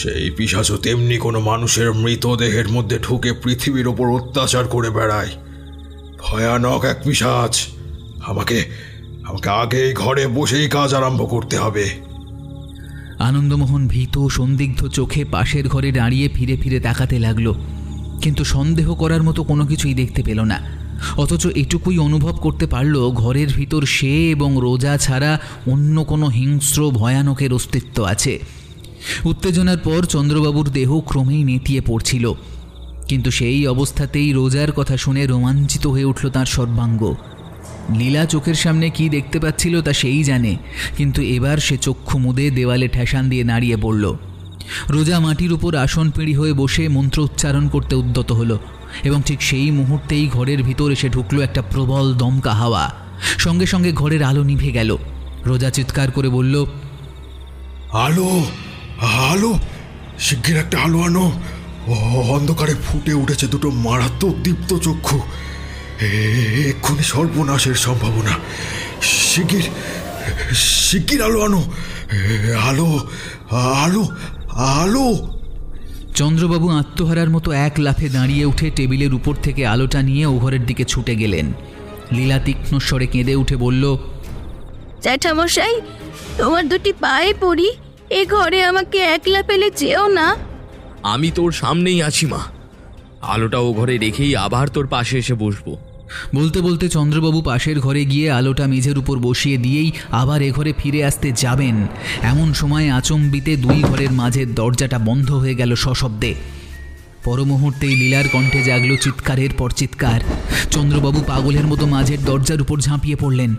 সেই 0.00 0.26
পিসাচও 0.36 0.76
তেমনি 0.76 1.16
কোনো 1.18 1.38
মানুষের 1.50 1.88
মৃতদেহের 2.02 2.68
মধ্যে 2.68 2.96
ঢুকে 3.06 3.30
পৃথিবীর 3.42 3.86
ওপর 3.88 4.06
অত্যাচার 4.18 4.64
করে 4.64 4.90
বেড়ায়। 4.90 5.32
ভয়ানক 6.22 6.82
এক 6.92 6.98
পিসাচ 7.04 7.54
আমাকে 8.30 8.58
আমাকে 9.28 9.48
আগেই 9.62 9.90
ঘরে 10.02 10.24
বসেই 10.36 10.66
কাজ 10.68 10.90
আরম্ভ 10.98 11.20
করতে 11.34 11.56
হবে। 11.58 11.84
আনন্দমোহন 13.28 13.82
ভীত 13.92 14.14
সন্দিগ্ধ 14.36 14.80
চোখে 14.88 15.22
পাশের 15.34 15.64
ঘরে 15.68 15.90
দাঁড়িয়ে 15.98 16.26
ফিরে 16.36 16.56
ফিরে 16.62 16.78
তাকাতে 16.80 17.16
লাগল, 17.18 17.46
কিন্তু 18.22 18.42
সন্দেহ 18.54 18.88
করার 19.02 19.22
মতো 19.22 19.40
কোনো 19.50 19.64
কিছুই 19.66 19.94
দেখতে 19.94 20.20
পেল 20.22 20.40
না। 20.52 20.58
অথচ 21.22 21.42
এটুকুই 21.62 21.96
অনুভব 21.98 22.34
করতে 22.36 22.66
পারল 22.66 22.94
ঘরের 23.22 23.50
ভিতর 23.58 23.82
সে 23.96 24.12
এবং 24.30 24.50
রোজা 24.66 24.92
ছাড়া 24.96 25.32
অন্য 25.72 25.96
কোনো 26.04 26.26
হিংস্র, 26.36 26.78
ভয়ানকের 26.90 27.50
অস্তিত্ব 27.52 27.96
আছে। 28.12 28.34
উত্তেজনার 29.30 29.80
পর 29.86 30.00
চন্দ্রবাবুর 30.14 30.68
দেহ 30.78 30.90
ক্রমেই 31.08 31.42
নেতিয়ে 31.50 31.80
পড়ছিল, 31.80 32.24
কিন্তু 33.08 33.28
সেই 33.38 33.60
অবস্থাতেই 33.74 34.28
রোজার 34.32 34.70
কথা 34.72 34.96
শুনে 34.96 35.22
রোমাঞ্চিত 35.26 35.84
হয়ে 35.86 36.08
উঠল 36.12 36.24
তার 36.36 36.48
সর্বাঙ্গ। 36.56 37.02
লীলা 37.98 38.22
চোখের 38.26 38.54
সামনে 38.54 38.86
কি 38.90 39.04
দেখতে 39.08 39.38
পাচ্ছিল 39.40 39.74
তা 39.82 39.92
সেই 39.92 40.24
জানে, 40.24 40.52
কিন্তু 40.96 41.20
এবার 41.22 41.58
সে 41.58 41.76
চক্ষু 41.76 42.16
মুদে 42.18 42.50
দেওয়ালে 42.50 42.88
ঠেসান 42.88 43.24
দিয়ে 43.28 43.44
দাঁড়িয়ে 43.44 43.76
পড়ল 43.76 44.04
রোজা 44.90 45.16
মাটির 45.20 45.52
উপর 45.52 45.72
আসন 45.76 46.06
পিঁড়ি 46.10 46.34
হয়ে 46.34 46.52
বসে 46.52 46.88
মন্ত্র 46.88 47.18
উচ্চারণ 47.20 47.68
করতে 47.68 47.94
উদ্যত 47.94 48.32
হলো, 48.32 48.56
এবং 49.04 49.18
ঠিক 49.22 49.42
সেই 49.42 49.70
মুহূর্তেই 49.70 50.24
ঘরের 50.28 50.60
ভিতর 50.62 50.88
এসে 50.90 51.08
ঢুকলো 51.08 51.38
একটা 51.42 51.62
প্রবল 51.62 52.06
দমকা 52.14 52.54
হাওয়া। 52.54 52.84
সঙ্গে 53.38 53.66
সঙ্গে 53.66 53.92
ঘরের 53.92 54.22
আলো 54.22 54.42
নিভে 54.44 54.70
গেল। 54.72 54.90
রোজা 55.46 55.70
চিৎকার 55.70 56.10
করে 56.10 56.28
বলল, 56.28 56.54
আলো 58.06 58.30
আলো, 59.30 59.52
শিগগির 60.18 60.56
একটা 60.56 60.76
আলো 60.80 60.98
আনো। 61.02 61.32
অন্ধকারে 62.36 62.74
ফুটে 62.86 63.12
উঠেছে 63.12 63.46
দুটো 63.46 63.70
মারাত্মক 63.70 64.34
দীপ্ত 64.44 64.70
চক্ষু। 64.78 65.18
এক্ষুনি 66.00 67.02
সর্বনাশের 67.02 67.74
সম্ভাবনা। 67.74 68.38
শিগগির 69.02 69.62
শিগগির 70.54 71.22
আলো 71.22 71.44
আনো। 71.44 71.62
আলো 72.68 73.00
আলো 73.50 74.08
আলো। 74.50 75.34
চন্দ্রবাবু 76.14 76.70
আত্মহারার 76.70 77.30
মতো 77.30 77.52
এক 77.52 77.72
লাফে 77.78 78.08
দাঁড়িয়ে 78.08 78.44
উঠে 78.44 78.70
টেবিলের 78.70 79.14
উপর 79.14 79.34
থেকে 79.34 79.66
আলোটা 79.66 80.02
নিয়ে 80.02 80.26
ও 80.26 80.38
ঘরের 80.38 80.66
দিকে 80.66 80.84
ছুটে 80.84 81.16
গেলেন। 81.16 81.52
লীলা 82.12 82.38
তীক্ষ্ণ 82.38 82.78
স্বরে 82.78 83.06
কেঁদে 83.06 83.34
উঠে 83.34 83.56
বলল 83.56 83.96
জ্যাঠামশাই 85.02 85.80
তোমার 86.38 86.68
দুটি 86.68 86.92
পায়ে 86.92 87.34
পড়ি। 87.40 87.72
এ 88.10 88.26
ঘরে 88.26 88.62
আমাকে 88.62 88.98
একলা 88.98 89.42
পেলে 89.42 89.70
যেও 89.70 90.08
না। 90.08 90.36
আমি 91.02 91.30
তোর 91.30 91.52
সামনেই 91.52 92.02
আছি 92.02 92.26
মা। 92.26 92.53
আলোটা 93.26 93.58
ও 93.58 93.72
ঘরে 93.72 93.98
রেখেই 93.98 94.36
আবার 94.36 94.68
তোর 94.68 94.86
পাশে 94.86 95.18
এসে 95.18 95.34
বসবো। 95.34 95.76
বলতে 96.34 96.60
বলতে 96.60 96.88
চন্দ্রবাবু 96.88 97.42
পাশের 97.42 97.80
ঘরে 97.80 98.04
গিয়ে 98.04 98.30
আলোটা 98.30 98.66
মেঝের 98.66 98.98
উপর 98.98 99.18
বসিয়ে 99.18 99.56
দিয়েই 99.56 99.92
আবার 100.10 100.42
এ 100.42 100.50
ঘরে 100.50 100.72
ফিরে 100.78 101.04
আসতে 101.04 101.32
যাবেন। 101.32 101.86
এমন 102.22 102.52
সময় 102.52 102.90
আচম্বিতে 102.90 103.56
দুই 103.56 103.82
ঘরের 103.82 104.12
মাঝের 104.12 104.54
দরজাটা 104.54 104.98
বন্ধ 104.98 105.32
হয়ে 105.32 105.54
গেল 105.54 105.74
সশব্দে। 105.74 106.34
পরমুহূর্তেই 107.24 107.96
লীলার 107.96 108.24
কণ্ঠে 108.32 108.62
জাগলো 108.62 108.96
চিৎকারের 108.96 109.50
পর 109.58 109.70
চিৎকার। 109.70 110.20
চন্দ্রবাবু 110.70 111.20
পাগলের 111.26 111.66
মতো 111.66 111.86
মাঝের 111.86 112.24
দরজার 112.24 112.60
উপর 112.60 112.80
ঝাঁপিয়ে 112.80 113.16
পড়লেন। 113.16 113.54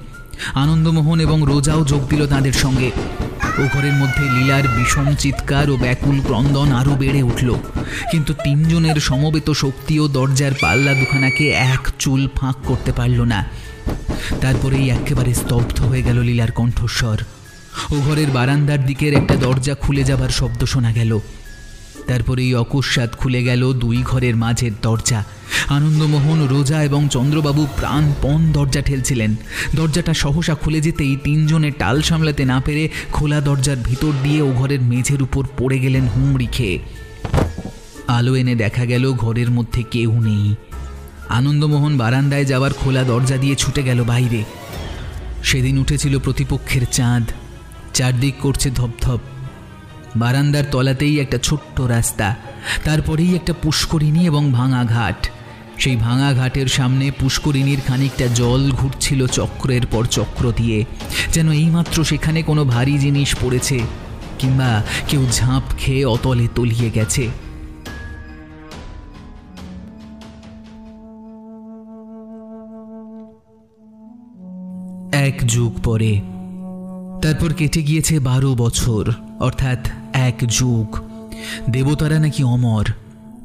আনন্দমোহন 0.53 1.20
এবং 1.20 1.43
রোজাও 1.45 1.86
যোগ 1.86 2.09
দিল 2.09 2.28
তাঁদের 2.28 2.53
সঙ্গে। 2.53 2.91
ও 3.60 3.64
ঘরের 3.74 3.93
মধ্যে 3.93 4.24
লীলার 4.30 4.66
বিষম 4.68 5.08
চিৎকার 5.16 5.70
ও 5.70 5.76
ব্যাকুল 5.78 6.18
ক্রন্দন 6.26 6.72
আরও 6.72 6.93
বেড়ে 6.95 7.22
উঠল। 7.22 7.49
কিন্তু 8.12 8.34
তিনজনের 8.43 8.97
সমবেত 8.99 9.49
শক্তিও 9.51 10.08
দরজার 10.08 10.53
পাল্লা 10.62 10.93
দুখানাকে 10.93 11.45
এক 11.49 11.84
চুল 11.99 12.28
ফাঁক 12.36 12.56
করতে 12.66 12.91
পারল 12.91 13.22
না। 13.22 13.39
তারপরেই 14.41 14.89
একেবারে 14.89 15.34
স্তব্ধ 15.34 15.78
হয়ে 15.82 16.03
গেল 16.03 16.18
লীলার 16.20 16.51
কণ্ঠস্বর। 16.51 17.20
ও 17.91 17.95
ঘরের 18.01 18.30
বারান্দার 18.32 18.86
দিকের 18.86 19.14
একটা 19.14 19.36
দরজা 19.36 19.76
খুলে 19.76 20.03
যাবার 20.03 20.30
শব্দ 20.30 20.66
শোনা 20.66 20.91
গেল। 20.91 21.20
তারপরেই 22.08 22.56
অকস্মাৎ 22.56 23.16
খুলে 23.16 23.43
গেল 23.43 23.74
দুই 23.74 24.03
ঘরের 24.03 24.36
মাঝের 24.36 24.72
দরজা। 24.82 25.24
আনন্দমোহন, 25.68 26.47
রোজা 26.47 26.84
এবং 26.84 27.08
চন্দ্রবাবু 27.12 27.68
প্রাণপণ 27.78 28.51
দরজা 28.51 28.82
ঠেলছিলেন। 28.82 29.36
দরজাটা 29.76 30.14
সহসা 30.14 30.56
খুলে 30.56 30.82
যেতেই 30.82 31.18
তিনজনে 31.24 31.72
টাল 31.72 32.01
সামলাতে 32.01 32.45
না 32.45 32.62
পেরে 32.66 32.89
খোলা 33.12 33.41
দরজার 33.41 33.78
ভিতর 33.84 34.12
দিয়ে 34.24 34.41
ও 34.41 34.51
ঘরের 34.51 34.82
মেঝের 34.82 35.22
উপর 35.22 35.43
পড়ে 35.58 35.80
গেলেন 35.80 36.08
হুমড়ি 36.08 36.47
খেয়ে। 36.51 36.80
আলো 38.08 38.36
এনে 38.36 38.56
দেখা 38.56 38.86
গেল 38.86 39.14
ঘরের 39.14 39.51
মধ্যে 39.51 39.84
কেউ 39.84 40.22
নেই। 40.22 40.56
আনন্দমোহন 41.30 41.97
বারান্দায় 41.97 42.45
যাওয়ার 42.45 42.74
খোলা 42.74 43.03
দরজা 43.03 43.38
দিয়ে 43.38 43.56
ছুটে 43.56 43.84
গেল 43.84 44.03
বাইরে। 44.03 44.43
সেদিন 45.43 45.78
উঠেছিল 45.78 46.20
প্রতিপক্ষের 46.20 46.82
চাঁদ। 46.91 47.24
চারদিক 47.93 48.36
করছে 48.41 48.70
ধপধপ। 48.70 49.20
বারান্দার 50.16 50.63
তলাতেই 50.72 51.20
একটা 51.20 51.38
ছোট্ট 51.38 51.82
রাস্তা, 51.82 52.36
তারপরেই 52.84 53.36
একটা 53.36 53.53
পুষ্করিণী 53.61 54.22
এবং 54.26 54.51
ভাঙা 54.51 54.84
ঘাট। 54.86 55.20
সেই 55.78 55.95
ভাঙা 55.95 56.34
ঘাটের 56.34 56.68
সামনে 56.68 57.11
পুষ্করিণীর 57.20 57.82
খানিকটা 57.88 58.28
জল 58.36 58.72
ঘুরছিল 58.72 59.28
চক্রের 59.28 59.86
পর 59.91 60.03
চক্র 60.05 60.51
দিয়ে, 60.51 60.86
যেন 61.32 61.51
এইমাত্র 61.51 61.97
সেখানে 62.03 62.39
কোনো 62.41 62.66
ভারী 62.66 62.97
জিনিস 62.97 63.36
পড়েছে, 63.41 63.80
কিংবা 64.39 64.84
কেউ 65.07 65.24
ঝাঁপ 65.32 65.63
খেয়ে 65.78 66.05
অতলে 66.05 66.47
তলিয়ে 66.55 66.89
গেছে। 66.89 67.26
এক 75.28 75.38
যুগ 75.43 75.74
পরে 75.84 76.11
তারপর 77.22 77.53
কেটে 77.53 77.82
গিয়েছে 77.84 78.20
বারো 78.20 78.55
বছর, 78.55 79.03
অর্থাৎ 79.39 79.88
এক 80.13 80.38
যুগ। 80.49 80.88
দেবতারা 81.70 82.20
নাকি 82.20 82.43
অমর, 82.43 82.86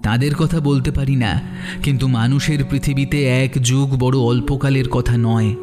তাদের 0.02 0.34
কথা 0.34 0.60
বলতে 0.60 0.90
পারি 0.90 1.16
না, 1.16 1.32
কিন্তু 1.82 2.08
মানুষের 2.08 2.64
পৃথিবীতে 2.70 3.24
এক 3.44 3.52
যুগ 3.62 3.88
বড় 3.98 4.18
অল্পকালের 4.18 4.88
কথা 4.88 5.16
নয়। 5.18 5.54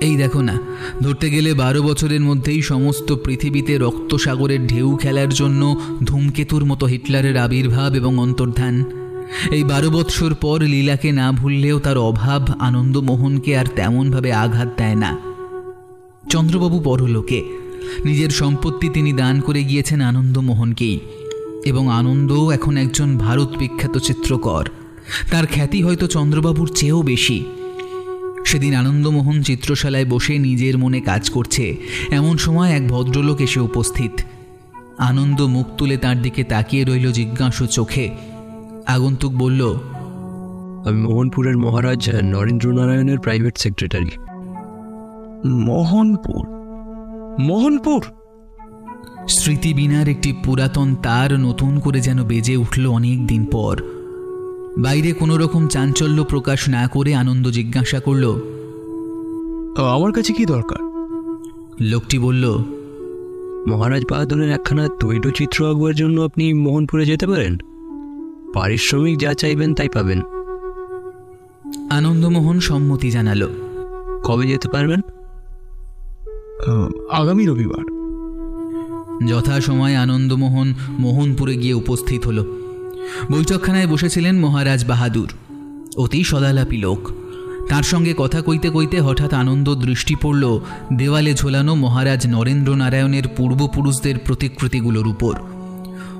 এই 0.00 0.16
দেখো 0.16 0.40
না, 0.42 0.56
ধরতে 1.02 1.30
গেলে 1.30 1.54
বারো 1.54 1.82
বছরের 1.82 2.20
মধ্যেই 2.20 2.62
সমস্ত 2.62 3.12
পৃথিবীতে 3.12 3.78
রক্তসাগরের 3.78 4.66
ঢেউ 4.66 4.96
খেলার 4.96 5.28
জন্য 5.28 5.62
ধূমকেতুর 6.04 6.64
মতো 6.64 6.86
হিটলারের 6.86 7.36
আবির্ভাব 7.36 7.94
এবং 7.94 8.18
অন্তর্ধান। 8.18 8.84
এই 9.50 9.64
বারো 9.64 9.90
বৎসর 9.90 10.34
পর 10.34 10.58
লীলাকে 10.62 11.12
না 11.12 11.32
ভুললেও 11.32 11.78
তার 11.78 11.98
অভাব, 11.98 12.42
আনন্দমোহনকে 12.58 13.56
আর 13.56 13.66
তেমনভাবে 13.76 14.32
আঘাত 14.32 14.70
দেয় 14.78 14.94
না। 14.94 15.33
চন্দ্রবাবু 16.30 16.80
পরলোকে 16.80 17.44
নিজের 18.04 18.30
সম্পত্তি 18.30 18.88
তিনি 18.88 19.12
দান 19.12 19.40
করে 19.40 19.64
গিয়েছেন 19.64 20.00
আনন্দমোহনকেই। 20.00 21.00
এবং 21.64 21.92
আনন্দও 21.92 22.50
এখন 22.50 22.76
একজন 22.76 23.18
ভারত 23.18 23.56
বিখ্যাত 23.56 23.98
চিত্রকর। 23.98 24.68
তার 25.30 25.46
খ্যাতি 25.46 25.82
হয়তো 25.82 26.06
চন্দ্রবাবুর 26.06 26.70
চেয়েও 26.74 27.02
বেশি। 27.02 27.44
সেদিন 28.46 28.74
আনন্দমোহন 28.74 29.42
চিত্রশালায় 29.42 30.04
বসে 30.04 30.38
নিজের 30.38 30.78
মনে 30.78 31.00
কাজ 31.00 31.30
করছে। 31.30 31.76
এমন 32.10 32.36
সময় 32.36 32.70
এক 32.70 32.88
ভদ্রলোক 32.88 33.40
এসে 33.40 33.60
উপস্থিত। 33.60 34.12
আনন্দ 34.98 35.42
মুখ 35.42 35.66
তুলে 35.78 35.96
তার 35.96 36.22
দিকে 36.22 36.44
তাকিয়ে 36.44 36.84
রইল 36.84 37.12
জিজ্ঞাসু 37.12 37.66
চোখে। 37.66 38.10
আগন্তুক 38.86 39.32
বলল, 39.32 39.74
আমি 40.86 41.00
মোহনপুরের 41.02 41.58
মহারাজ 41.58 42.10
নরেন্দ্রনারায়ণের 42.24 43.18
প্রাইভেট 43.18 43.58
সেক্রেটারি 43.58 44.10
মোহনপুর। 45.46 46.46
মোহনপুর? 47.40 48.04
স্মৃতিবীণার 49.28 50.08
একটি 50.08 50.32
পুরাতন 50.44 50.94
তার 50.94 51.40
নতুন 51.40 51.80
করে 51.80 52.00
যেন 52.00 52.24
বেজে 52.24 52.56
উঠল 52.56 52.86
অনেক 52.86 53.26
দিন 53.26 53.44
পর। 53.44 53.80
বাইরে 54.78 55.12
কোনো 55.12 55.36
রকম 55.36 55.68
চাঞ্চল্য 55.68 56.24
প্রকাশ 56.24 56.68
না 56.68 56.88
করে 56.88 57.14
আনন্দ 57.14 57.48
জিজ্ঞাসা 57.48 58.00
করল 58.00 58.32
আমার 59.94 60.12
কাছে 60.12 60.32
কি 60.32 60.46
দরকার? 60.46 60.78
লোকটি 61.80 62.18
বলল 62.18 62.58
মহারাজ 63.68 64.02
বাহাদুরের 64.10 64.50
একখানা 64.50 64.88
তৈরি 65.00 65.30
চিত্র 65.30 65.68
আঁকবার 65.68 65.94
জন্য 65.94 66.20
আপনি 66.20 66.52
মোহনপুরে 66.54 67.06
যেতে 67.06 67.26
পারেন। 67.26 67.56
পারিশ্রমিক 68.54 69.18
যা 69.18 69.34
চাইবেন 69.34 69.74
তাই 69.74 69.88
পাবেন। 69.88 70.20
আনন্দমোহন 71.90 72.60
সম্মতি 72.60 73.10
জানালো। 73.10 73.48
কবে 74.24 74.46
যেতে 74.46 74.68
পারবেন? 74.68 75.00
আগামী 77.12 77.46
রবিবার। 77.46 77.84
যথাসময় 79.26 79.96
আনন্দমোহন 79.96 80.74
মোহনপুরে 80.98 81.56
গিয়ে 81.56 81.74
উপস্থিত 81.74 82.26
হল। 82.26 82.44
বৈঠকখানায় 83.32 83.86
বসেছিলেন 83.86 84.40
মহারাজ 84.40 84.84
বাহাদুর। 84.84 85.28
অতি 85.96 86.24
সদালাপী 86.24 86.76
লোক। 86.76 87.10
তার 87.68 87.82
সঙ্গে 87.82 88.14
কথা 88.16 88.42
কইতে 88.42 88.70
কইতে 88.70 89.00
হঠাৎ 89.00 89.34
আনন্দ 89.34 89.74
দৃষ্টি 89.74 90.14
পড়ল 90.14 90.60
দেওয়ালে 90.96 91.34
ঝোলানো 91.34 91.74
মহারাজ 91.74 92.26
নরেন্দ্র 92.26 92.76
নারায়ণের 92.76 93.22
পূর্বপুরুষদের 93.36 94.18
প্রতিকৃতিগুলোর 94.18 95.06
উপর। 95.06 95.34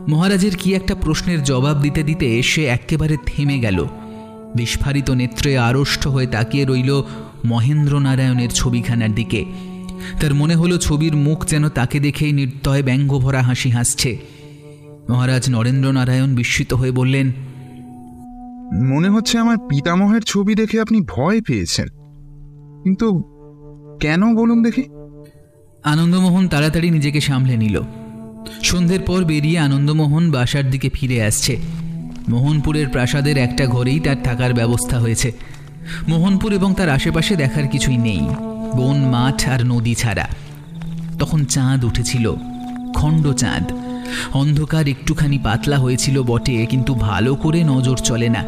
মহারাজের 0.08 0.56
কি 0.56 0.74
একটা 0.74 0.94
প্রশ্নের 0.94 1.42
জবাব 1.42 1.80
দিতে 1.80 2.02
দিতে 2.02 2.42
সে 2.42 2.66
একেবারে 2.66 3.16
থেমে 3.26 3.58
গেল। 3.58 3.84
বিস্ফারিত 4.54 5.10
নেত্রে 5.10 5.58
আড়ষ্ট 5.58 6.06
হয়ে 6.06 6.26
তাকিয়ে 6.26 6.64
রইল 6.64 7.02
মহেন্দ্র 7.44 7.98
নারায়ণের 7.98 8.50
ছবিখানার 8.50 9.14
দিকে। 9.14 9.73
তার 10.20 10.34
মনে 10.34 10.54
হলো 10.54 10.78
ছবির 10.78 11.16
মুখ 11.16 11.46
যেন 11.46 11.68
তাকে 11.68 12.00
দেখেই 12.00 12.32
নির্দয় 12.32 12.82
ব্যঙ্গ 12.82 13.18
ভরা 13.18 13.42
হাসি 13.42 13.70
হাসছে। 13.70 14.18
মহারাজ 15.10 15.50
নরেন্দ্র 15.50 15.92
নারায়ণ 15.92 16.34
বিস্মিত 16.34 16.72
হয়ে 16.72 16.90
বললেন 16.90 17.32
মনে 18.84 19.08
হচ্ছে 19.08 19.38
আমার 19.38 19.58
পিতামহের 19.58 20.22
ছবি 20.22 20.54
দেখে 20.54 20.80
আপনি 20.80 21.00
ভয় 21.00 21.40
পেয়েছেন। 21.40 21.88
কিন্তু 22.82 23.22
কেন 24.00 24.34
বলুন 24.36 24.62
দেখি? 24.62 24.82
আনন্দমোহন 25.84 26.48
তাড়াতাড়ি 26.48 26.90
নিজেকে 26.90 27.20
সামলে 27.20 27.56
নিল। 27.56 27.80
সন্ধ্যের 28.62 29.00
পর 29.00 29.24
বেরিয়ে 29.24 29.58
আনন্দমোহন 29.58 30.30
বাসার 30.30 30.70
দিকে 30.70 30.90
ফিরে 30.92 31.22
আসছে। 31.22 31.56
মোহনপুরের 32.28 32.88
প্রাসাদের 32.88 33.36
একটা 33.36 33.66
ঘরেই 33.66 34.00
তার 34.00 34.22
থাকার 34.22 34.54
ব্যবস্থা 34.54 34.98
হয়েছে। 34.98 35.32
মোহনপুর 36.08 36.52
এবং 36.52 36.74
তার 36.74 36.88
আশেপাশে 36.88 37.36
দেখার 37.36 37.68
কিছুই 37.68 37.96
নেই। 37.96 38.20
বন, 38.76 38.96
মাঠ 38.96 39.48
আর 39.48 39.66
নদী 39.66 39.94
ছাড়া। 39.94 40.28
তখন 41.18 41.44
চাঁদ 41.44 41.84
উঠেছিল, 41.84 42.34
খণ্ড 42.94 43.32
চাঁদ। 43.32 43.72
অন্ধকার 44.34 44.88
একটুখানি 44.88 45.38
পাতলা 45.38 45.78
হয়েছিল 45.78 46.22
বটে, 46.22 46.66
কিন্তু 46.66 46.94
ভালো 46.94 47.34
করে 47.34 47.64
নজর 47.64 47.96
চলে 47.96 48.28
না। 48.28 48.44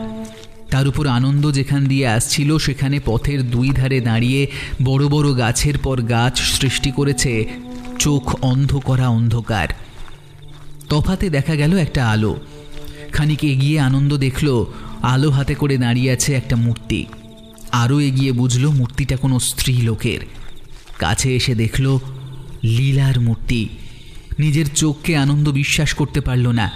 তার 0.70 0.88
উপর 0.88 1.06
আনন্দ 1.06 1.50
যেখান 1.50 1.84
দিয়ে 1.84 2.08
আসছিল, 2.08 2.58
সেখানে 2.58 3.00
পথের 3.04 3.50
দুই 3.50 3.70
ধারে 3.70 4.00
দাঁড়িয়ে 4.00 4.50
বড় 4.84 5.08
বড় 5.08 5.38
গাছের 5.38 5.78
পর 5.78 6.02
গাছ 6.02 6.40
সৃষ্টি 6.40 6.90
করেছে, 6.90 7.44
চোখ 7.98 8.44
অন্ধ 8.44 8.76
করা 8.76 9.08
অন্ধকার। 9.08 9.68
তফাতে 10.88 11.30
দেখা 11.30 11.56
গেল 11.56 11.76
একটা 11.76 12.10
আলো। 12.10 12.36
খানিক 13.12 13.44
এগিয়ে 13.44 13.80
আনন্দ 13.80 14.16
দেখল, 14.16 14.64
আলো 15.02 15.30
হাতে 15.30 15.54
করে 15.54 15.78
দাঁড়িয়ে 15.78 16.12
আছে 16.12 16.34
একটা 16.34 16.56
মূর্তি। 16.56 17.06
আরও 17.76 18.00
এগিয়ে 18.00 18.32
বুঝল 18.32 18.68
মূর্তিটা 18.68 19.16
কোনো 19.16 19.38
স্ত্রী 19.38 19.76
লোকের। 19.76 20.20
কাছে 20.98 21.36
এসে 21.36 21.54
দেখল 21.54 21.98
লীলার 22.64 23.20
মূর্তি। 23.20 23.68
নিজের 24.38 24.74
চোখকে 24.74 25.16
আনন্দ 25.16 25.48
বিশ্বাস 25.48 25.94
করতে 25.94 26.20
পারল 26.20 26.48
না। 26.48 26.70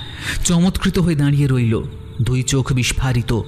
চমৎকৃত 0.45 0.99
হয়ে 0.99 1.15
দাঁড়িয়ে 1.15 1.47
রইল। 1.47 1.83
দুই 2.23 2.43
চোখ 2.43 2.73
বিস্ফারিত। 2.73 3.41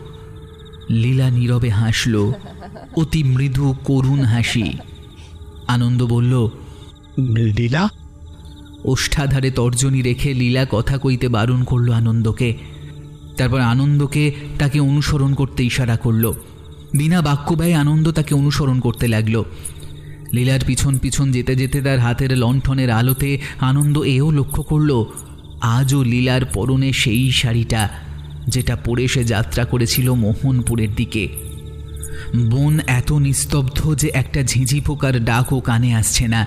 লীলা 0.90 1.30
নীরবে 1.30 1.68
হাসল। 1.68 2.32
অতি 2.96 3.22
মৃদু 3.22 3.74
করুণ 3.84 4.20
হাসি। 4.20 4.72
আনন্দ 5.68 6.06
বলল 6.06 6.48
লীলা? 7.58 7.88
ওষ্ঠাধারে 8.84 9.50
তর্জনী 9.50 10.02
রেখে 10.02 10.34
লীলা 10.34 10.66
কথা 10.70 10.98
কইতে 10.98 11.28
বারণ 11.28 11.64
করল 11.64 11.92
আনন্দকে। 11.92 12.58
তারপর 13.36 13.60
আনন্দকে 13.60 14.34
তাকে 14.58 14.80
অনুসরণ 14.80 15.34
করতে 15.34 15.64
ইশারা 15.64 15.96
করল। 15.96 16.32
বিনা 16.94 17.22
বাক্য 17.22 17.54
ব্যয় 17.54 17.74
আনন্দ 17.74 18.10
তাকে 18.10 18.34
অনুসরণ 18.34 18.80
করতে 18.80 19.08
লাগল। 19.08 19.44
লীলার 20.32 20.60
পিছন 20.66 20.98
পিছন 20.98 21.32
যেতে 21.32 21.56
যেতে 21.56 21.82
তার 21.82 21.98
হাতের 21.98 22.38
লণ্ঠনের 22.38 22.90
আলোতে 22.90 23.38
আনন্দ 23.60 23.98
এও 23.98 24.30
লক্ষ্য 24.30 24.62
করল, 24.62 25.04
আজও 25.60 26.04
লীলার 26.04 26.44
পরনে 26.44 26.92
সেই 26.92 27.32
শাড়িটা, 27.32 27.88
যেটা 28.48 28.76
পরে 28.76 29.08
সে 29.08 29.24
যাত্রা 29.24 29.64
করেছিল 29.64 30.12
মোহনপুরের 30.12 30.94
দিকে। 30.94 31.28
বন 32.50 32.80
এত 32.86 33.12
নিস্তব্ধ 33.12 33.94
যে 33.94 34.10
একটা 34.14 34.42
ঝিঁঝি 34.42 34.80
পোকার 34.80 35.24
ডাকও 35.24 35.60
কানে 35.60 35.94
আসছে 35.94 36.28
না। 36.28 36.46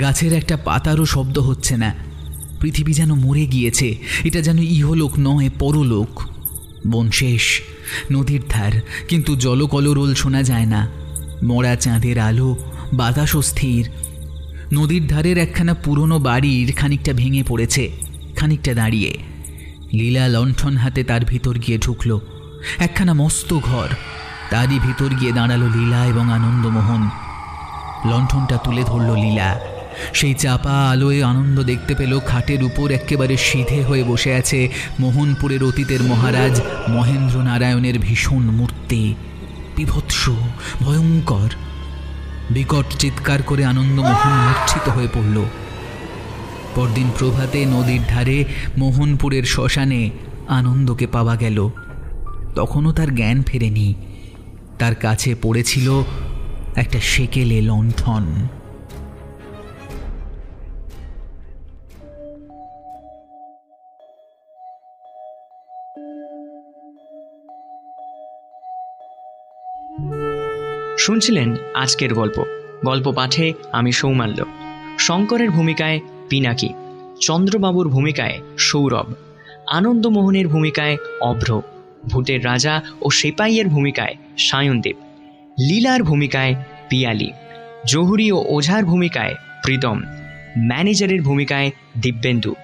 গাছের 0.00 0.32
একটা 0.32 0.56
পাতারও 0.56 1.04
শব্দ 1.04 1.38
হচ্ছে 1.38 1.76
না। 1.76 1.94
পৃথিবী 2.60 2.92
যেন 2.92 3.14
মরে 3.14 3.46
গিয়েছে, 3.46 3.96
এটা 4.24 4.40
যেন 4.40 4.58
ইহলোক 4.58 5.12
নয়, 5.18 5.50
পরলোক। 5.58 6.20
বন 6.86 7.10
শেষ, 7.10 7.60
নদীর 8.12 8.42
ধার। 8.48 8.72
কিন্তু 9.08 9.36
জলকলরোল 9.36 10.14
শোনা 10.14 10.42
যায় 10.42 10.66
না। 10.66 10.90
মরা 11.42 11.76
চাঁদের 11.76 12.18
আলো, 12.18 12.56
বাতাসও 12.92 13.42
স্থির। 13.42 13.90
নদীর 14.72 15.06
ধারের 15.06 15.38
একখানা 15.38 15.74
পুরনো 15.74 16.18
বাড়ির 16.18 16.72
খানিকটা 16.72 17.12
ভেঙে 17.12 17.42
পড়েছে, 17.42 17.90
খানিকটা 18.36 18.74
দাঁড়িয়ে। 18.74 19.18
লীলা 19.92 20.28
লণ্ঠন 20.28 20.76
হাতে 20.76 21.04
তার 21.04 21.24
ভিতর 21.24 21.58
গিয়ে 21.58 21.78
ঢুকল। 21.78 22.18
একখানা 22.78 23.14
মস্ত 23.14 23.58
ঘর, 23.58 23.88
তারই 24.50 24.78
ভিতর 24.78 25.08
গিয়ে 25.20 25.32
দাঁড়াল 25.32 25.62
লীলা 25.78 26.06
এবং 26.06 26.32
আনন্দমোহন। 26.32 27.08
লণ্ঠনটা 28.10 28.56
তুলে 28.56 28.82
ধরল 28.82 29.20
লীলা। 29.20 29.60
সেই 30.14 30.34
চাপা 30.34 30.90
আলোয় 30.90 31.22
আনন্দ 31.22 31.62
দেখতে 31.62 31.94
পেল 31.94 32.20
খাটের 32.20 32.62
উপর 32.62 32.90
একেবারে 32.90 33.36
সিধে 33.36 33.82
হয়ে 33.82 34.04
বসে 34.04 34.34
আছে 34.34 34.68
মোহনপুরের 35.00 35.64
অতীতের 35.64 36.02
মহারাজ 36.02 36.60
মহেন্দ্র 36.88 37.42
নারায়ণের 37.42 37.98
ভীষণ 37.98 38.42
মূর্তি। 38.42 39.14
বিভৎস, 39.76 40.28
ভয়ঙ্কর। 40.82 41.50
বিকট 42.50 42.96
চিৎকার 42.98 43.42
করে 43.42 43.64
আনন্দমোহন 43.64 44.30
মূর্ছিত 44.30 44.88
হয়ে 44.88 45.08
পড়ল। 45.14 45.44
পরদিন 46.74 47.10
প্রভাতে 47.18 47.66
নদীর 47.66 48.00
ধারে 48.08 48.44
মোহনপুরের 48.78 49.42
শ্মশানে 49.42 50.10
আনন্দকে 50.48 51.06
পাওয়া 51.06 51.36
গেল। 51.36 51.70
তখনও 52.54 52.92
তার 52.92 53.14
জ্ঞান 53.14 53.42
ফেরেনি। 53.42 53.94
তার 54.78 54.94
কাছে 54.94 55.34
পড়েছিল 55.42 56.04
একটা 56.76 57.00
সেকেলে 57.00 57.60
লণ্ঠন। 57.60 58.48
শুনছিলেন 71.00 71.56
আজকের 71.74 72.14
গল্প। 72.14 72.44
গল্প 72.84 73.12
পাঠে 73.12 73.52
আমি 73.72 73.92
সৌমাল্য। 73.92 74.44
শঙ্করের 74.98 75.50
ভূমিকায় 75.50 76.00
পিনাকি। 76.28 76.68
চন্দ্রবাবুর 77.20 77.88
ভূমিকায় 77.88 78.40
সৌরভ। 78.58 79.12
আনন্দমোহনের 79.70 80.48
ভূমিকায় 80.48 80.96
অভ্র। 81.20 81.62
ভূতের 82.08 82.44
রাজা 82.44 82.82
ও 83.02 83.10
সেপাইয়ের 83.10 83.68
ভূমিকায় 83.68 84.14
সায়নদেব 84.38 84.96
লীলার 85.60 86.02
ভূমিকায় 86.02 86.54
পিয়ালি। 86.88 87.32
জহুরি 87.88 88.32
ও 88.32 88.44
ওঝার 88.48 88.84
ভূমিকায় 88.84 89.34
প্রীতম। 89.64 90.02
ম্যানেজারের 90.58 91.22
ভূমিকায় 91.22 91.70
দিব্যেন্দু। 92.02 92.54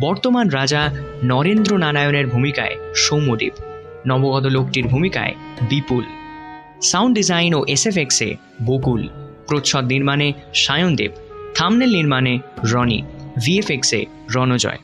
বর্তমান 0.00 0.48
রাজা 0.48 0.90
নরেন্দ্র 1.24 1.78
নারায়ণের 1.78 2.26
ভূমিকায় 2.26 2.76
সৌম্যদেব 2.94 3.52
নবগত 4.06 4.46
লোকটির 4.46 4.86
ভূমিকায় 4.86 5.34
বিপুল। 5.70 6.04
সাউন্ড 6.82 7.14
ডিজাইন 7.14 7.54
ও 7.54 7.64
এসএফএক্সে 7.68 8.36
বকুল, 8.66 9.08
প্রচ্ছদ 9.48 9.84
নির্মাণে 9.84 10.32
সায়নদেব, 10.54 11.10
থামনেল 11.54 11.90
নির্মাণে 11.90 12.38
রনি 12.64 13.02
ভিএফএক্সে 13.44 14.06
রণজয়। 14.34 14.78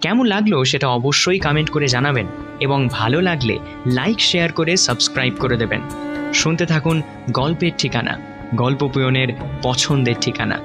কেমন 0.00 0.26
লাগল 0.26 0.64
সেটা 0.64 0.88
অবশ্যই 0.88 1.38
কমেন্ট 1.38 1.70
করে 1.70 1.88
জানাবেন 1.88 2.26
এবং 2.60 2.88
ভালো 2.92 3.20
লাগলে 3.20 3.58
লাইক 3.86 4.20
শেয়ার 4.20 4.52
করে 4.52 4.76
সাবস্ক্রাইব 4.76 5.34
করে 5.38 5.56
দেবেন। 5.56 5.80
শুনতে 6.34 6.66
থাকুন 6.66 7.02
গল্পের 7.30 7.70
ঠিকানা, 7.78 8.18
গল্প 8.54 8.86
পুয়নের 8.86 9.28
পছন্দের 9.62 10.14
ঠিকানা। 10.20 10.58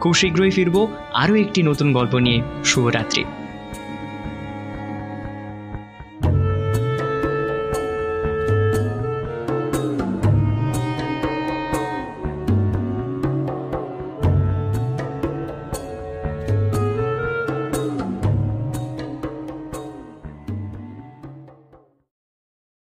খুব 0.00 0.14
শীঘ্রই 0.14 0.50
ফিরবো 0.50 0.88
আরও 1.14 1.34
একটি 1.34 1.62
নতুন 1.62 1.92
গল্প 1.92 2.14
নিয়ে। 2.14 2.42
শুভরাত্রি। 2.64 3.24